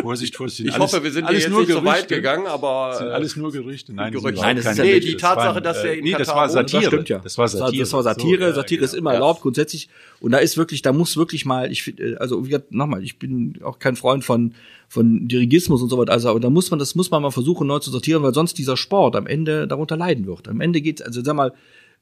Vorsicht, 0.00 0.36
Vorsicht. 0.36 0.68
Ich 0.68 0.78
hoffe, 0.78 1.02
wir 1.02 1.10
sind 1.10 1.28
jetzt 1.30 1.48
nur 1.48 1.60
nicht 1.62 1.72
so 1.72 1.84
weit 1.84 2.06
gegangen, 2.06 2.46
aber 2.46 2.90
Das 2.92 3.00
äh, 3.00 3.04
alles 3.10 3.36
nur 3.36 3.50
Gerüchte. 3.50 3.69
Nein, 3.70 4.12
das 4.12 4.22
sind 4.22 4.30
Gerüchte. 4.32 4.40
Nein, 4.42 4.56
das 4.56 4.64
ist 4.64 4.68
keine 4.76 4.78
ja- 4.78 4.84
Nee, 4.84 4.90
Gerüchte. 5.00 5.06
die 5.08 5.12
Das 5.14 5.22
Tatsache, 5.22 5.62
dass 5.62 5.76
er 5.84 5.94
in 5.94 6.04
nee, 6.04 6.10
das 6.12 6.18
Katar 6.28 6.34
war 6.36 6.42
wohnt, 6.48 6.56
das 6.56 6.70
Satire. 6.72 6.90
stimmt 6.90 7.08
ja. 7.08 7.18
Das 7.18 7.38
war 7.38 7.48
Satire. 7.48 7.82
Das 7.82 7.92
war 7.92 8.02
Satire. 8.02 8.38
So, 8.40 8.46
ja, 8.48 8.52
Satire 8.54 8.84
ist 8.84 8.90
genau. 8.92 9.00
immer 9.00 9.10
Ja. 9.10 9.14
erlaubt 9.14 9.40
grundsätzlich. 9.42 9.88
Und 10.20 10.32
da 10.32 10.38
ist 10.38 10.56
wirklich, 10.56 10.82
da 10.82 10.92
muss 10.92 11.16
wirklich 11.16 11.44
mal, 11.44 11.70
ich 11.72 11.82
find, 11.82 12.00
äh, 12.00 12.16
also 12.16 12.44
wie 12.44 12.50
gesagt, 12.50 12.72
nochmal, 12.72 13.02
ich 13.02 13.18
bin 13.18 13.58
auch 13.62 13.78
kein 13.78 13.96
Freund 13.96 14.24
von 14.24 14.54
von 14.88 15.28
Dirigismus 15.28 15.82
und 15.82 15.88
so 15.88 15.98
weiter. 15.98 16.10
Also, 16.12 16.28
aber 16.30 16.40
da 16.40 16.50
muss 16.50 16.68
man, 16.70 16.80
das 16.80 16.96
muss 16.96 17.12
man 17.12 17.22
mal 17.22 17.30
versuchen 17.30 17.66
neu 17.68 17.78
zu 17.78 17.92
sortieren, 17.92 18.24
weil 18.24 18.34
sonst 18.34 18.58
dieser 18.58 18.76
Sport 18.76 19.14
am 19.14 19.28
Ende 19.28 19.68
darunter 19.68 19.96
leiden 19.96 20.26
wird. 20.26 20.48
Am 20.48 20.60
Ende 20.60 20.80
geht, 20.80 21.00
also 21.06 21.22
sag 21.22 21.36
mal, 21.36 21.52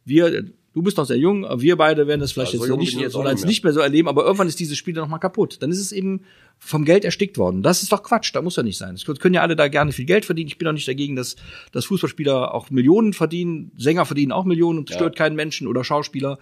wir, 0.06 0.44
du 0.74 0.82
bist 0.82 0.96
noch 0.96 1.06
sehr 1.06 1.18
jung, 1.18 1.46
wir 1.60 1.76
beide 1.76 2.06
werden 2.06 2.20
das 2.20 2.32
vielleicht 2.32 2.52
Ja, 2.52 2.58
so 2.58 2.64
jetzt 2.64 2.70
jung 2.70 2.78
nicht, 2.78 2.98
jetzt 2.98 3.12
so, 3.12 3.22
als 3.22 3.44
nicht 3.44 3.64
mehr. 3.64 3.72
so 3.72 3.80
erleben, 3.80 4.08
aber 4.08 4.24
irgendwann 4.24 4.48
ist 4.48 4.60
dieses 4.60 4.78
Spiel 4.78 4.94
dann 4.94 5.04
noch 5.04 5.10
mal 5.10 5.18
kaputt. 5.18 5.58
Dann 5.60 5.70
ist 5.70 5.80
es 5.80 5.92
eben 5.92 6.22
vom 6.58 6.84
Geld 6.84 7.04
erstickt 7.04 7.38
worden. 7.38 7.62
Das 7.62 7.82
ist 7.82 7.92
doch 7.92 8.02
Quatsch, 8.02 8.34
da 8.34 8.42
muss 8.42 8.56
ja 8.56 8.62
nicht 8.62 8.78
sein. 8.78 8.94
Es 8.94 9.04
können 9.04 9.34
ja 9.34 9.42
alle 9.42 9.56
da 9.56 9.68
gerne 9.68 9.92
viel 9.92 10.04
Geld 10.04 10.24
verdienen. 10.24 10.48
Ich 10.48 10.58
bin 10.58 10.68
auch 10.68 10.72
nicht 10.72 10.88
dagegen, 10.88 11.16
dass, 11.16 11.36
dass 11.72 11.86
Fußballspieler 11.86 12.54
auch 12.54 12.70
Millionen 12.70 13.12
verdienen, 13.12 13.72
Sänger 13.76 14.04
verdienen 14.06 14.32
auch 14.32 14.44
Millionen 14.44 14.78
und 14.80 14.90
stört 14.90 15.16
keinen 15.16 15.36
Menschen 15.36 15.66
oder 15.66 15.84
Schauspieler. 15.84 16.38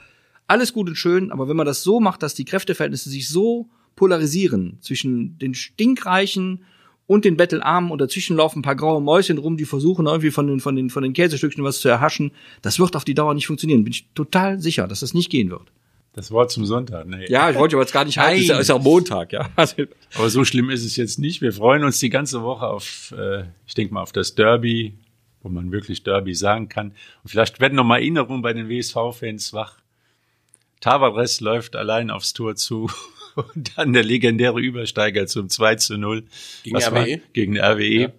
Alles 0.48 0.72
gut 0.72 0.88
und 0.88 0.96
schön, 0.96 1.32
aber 1.32 1.48
wenn 1.48 1.56
man 1.56 1.66
das 1.66 1.82
so 1.82 1.98
macht, 2.00 2.22
dass 2.22 2.34
die 2.34 2.44
Kräfteverhältnisse 2.44 3.10
sich 3.10 3.28
so 3.28 3.68
polarisieren 3.96 4.78
zwischen 4.80 5.38
den 5.38 5.54
Stinkreichen 5.54 6.64
und 7.06 7.24
den 7.24 7.36
Bettelarmen 7.36 7.90
und 7.90 8.00
dazwischen 8.00 8.36
laufen 8.36 8.60
ein 8.60 8.62
paar 8.62 8.76
graue 8.76 9.00
Mäuschen 9.00 9.38
rum, 9.38 9.56
die 9.56 9.64
versuchen 9.64 10.06
irgendwie 10.06 10.30
von 10.30 10.46
den, 10.46 10.60
von 10.60 10.74
den, 10.74 10.90
von 10.90 11.02
den 11.02 11.12
Käsestückchen 11.12 11.62
was 11.64 11.80
zu 11.80 11.88
erhaschen, 11.88 12.32
das 12.62 12.78
wird 12.78 12.96
auf 12.96 13.04
die 13.04 13.14
Dauer 13.14 13.34
nicht 13.34 13.46
funktionieren. 13.46 13.84
Bin 13.84 13.92
ich 13.92 14.08
total 14.14 14.60
sicher, 14.60 14.88
dass 14.88 15.00
das 15.00 15.14
nicht 15.14 15.30
gehen 15.30 15.50
wird. 15.50 15.70
Das 16.16 16.30
Wort 16.30 16.50
zum 16.50 16.64
Sonntag. 16.64 17.06
Nee. 17.06 17.26
Ja, 17.28 17.50
ich 17.50 17.56
wollte 17.56 17.76
aber 17.76 17.82
jetzt 17.82 17.92
gar 17.92 18.06
nicht 18.06 18.16
halten. 18.16 18.40
Ist 18.40 18.48
ja, 18.48 18.58
ist 18.58 18.68
ja 18.68 18.78
Montag, 18.78 19.34
ja. 19.34 19.50
Also, 19.56 19.82
Aber 20.14 20.30
so 20.30 20.46
schlimm 20.46 20.70
ist 20.70 20.82
es 20.82 20.96
jetzt 20.96 21.18
nicht. 21.18 21.42
Wir 21.42 21.52
freuen 21.52 21.84
uns 21.84 22.00
die 22.00 22.08
ganze 22.08 22.42
Woche 22.42 22.66
auf, 22.66 23.14
äh, 23.16 23.44
ich 23.66 23.74
denke 23.74 23.92
mal, 23.92 24.00
auf 24.00 24.12
das 24.12 24.34
Derby, 24.34 24.94
wo 25.42 25.50
man 25.50 25.70
wirklich 25.72 26.04
Derby 26.04 26.34
sagen 26.34 26.70
kann. 26.70 26.92
Und 27.22 27.28
vielleicht 27.28 27.60
werden 27.60 27.74
noch 27.74 27.84
mal 27.84 27.98
Erinnerungen 27.98 28.40
bei 28.40 28.54
den 28.54 28.70
WSV-Fans 28.70 29.52
wach. 29.52 29.76
Tavares 30.80 31.40
läuft 31.40 31.76
allein 31.76 32.10
aufs 32.10 32.32
Tor 32.32 32.56
zu 32.56 32.90
und 33.36 33.76
dann 33.76 33.92
der 33.92 34.02
legendäre 34.02 34.60
Übersteiger 34.60 35.26
zum 35.26 35.48
2 35.48 35.76
zu 35.76 35.98
0. 35.98 36.24
Gegen 36.62 36.74
Das 36.74 36.88
RWE? 36.88 36.94
War, 36.94 37.06
gegen 37.32 37.58
RWE. 37.58 38.00
Ja. 38.00 38.12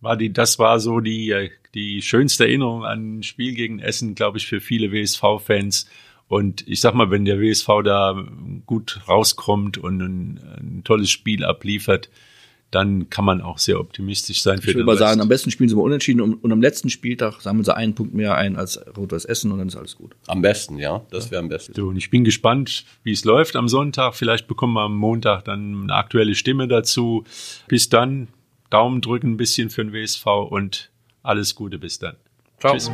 War 0.00 0.16
die, 0.16 0.32
das 0.32 0.58
war 0.58 0.78
so 0.80 1.00
die, 1.00 1.30
äh, 1.30 1.50
die 1.74 2.02
schönste 2.02 2.44
Erinnerung 2.44 2.84
an 2.84 3.18
ein 3.18 3.22
Spiel 3.22 3.54
gegen 3.54 3.78
Essen, 3.78 4.14
glaube 4.14 4.38
ich, 4.38 4.46
für 4.46 4.60
viele 4.60 4.92
WSV-Fans. 4.92 5.88
Und 6.28 6.66
ich 6.66 6.80
sag 6.80 6.94
mal, 6.94 7.10
wenn 7.10 7.24
der 7.24 7.40
WSV 7.40 7.68
da 7.84 8.26
gut 8.66 9.00
rauskommt 9.08 9.78
und 9.78 10.00
ein, 10.00 10.40
ein 10.58 10.82
tolles 10.84 11.10
Spiel 11.10 11.44
abliefert, 11.44 12.10
dann 12.70 13.08
kann 13.10 13.24
man 13.24 13.40
auch 13.40 13.58
sehr 13.58 13.78
optimistisch 13.78 14.42
sein 14.42 14.60
für 14.60 14.70
ich 14.70 14.76
den 14.76 14.86
mal 14.86 14.98
sagen, 14.98 15.20
am 15.20 15.28
besten 15.28 15.50
spielen 15.50 15.68
sie 15.68 15.76
mal 15.76 15.82
unentschieden 15.82 16.20
und, 16.20 16.34
und 16.34 16.52
am 16.52 16.60
letzten 16.60 16.90
Spieltag 16.90 17.40
sammeln 17.40 17.64
sie 17.64 17.74
einen 17.74 17.94
Punkt 17.94 18.12
mehr 18.12 18.34
ein 18.34 18.56
als 18.56 18.80
Rot-Weiß 18.96 19.24
Essen 19.24 19.52
und 19.52 19.58
dann 19.58 19.68
ist 19.68 19.76
alles 19.76 19.96
gut. 19.96 20.16
am 20.26 20.42
besten, 20.42 20.78
ja. 20.78 21.02
Das 21.10 21.30
wäre 21.30 21.40
am 21.40 21.48
besten. 21.48 21.74
So, 21.74 21.88
und 21.88 21.96
ich 21.96 22.10
bin 22.10 22.24
gespannt, 22.24 22.84
wie 23.04 23.12
es 23.12 23.24
läuft 23.24 23.56
am 23.56 23.68
Sonntag. 23.68 24.14
Vielleicht 24.14 24.48
bekommen 24.48 24.74
wir 24.74 24.82
am 24.82 24.96
Montag 24.96 25.44
dann 25.44 25.82
eine 25.84 25.94
aktuelle 25.94 26.34
Stimme 26.34 26.66
dazu. 26.66 27.24
Bis 27.68 27.88
dann, 27.88 28.28
Daumen 28.70 29.00
drücken 29.00 29.32
ein 29.32 29.36
bisschen 29.36 29.70
für 29.70 29.84
den 29.84 29.92
WSV 29.92 30.26
und 30.26 30.90
alles 31.22 31.54
Gute 31.54 31.78
bis 31.78 31.98
dann. 31.98 32.16
Ciao. 32.58 32.72
Tschüss. 32.72 32.90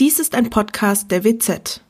Dies 0.00 0.18
ist 0.18 0.34
ein 0.34 0.48
Podcast 0.48 1.10
der 1.10 1.24
WZ. 1.24 1.82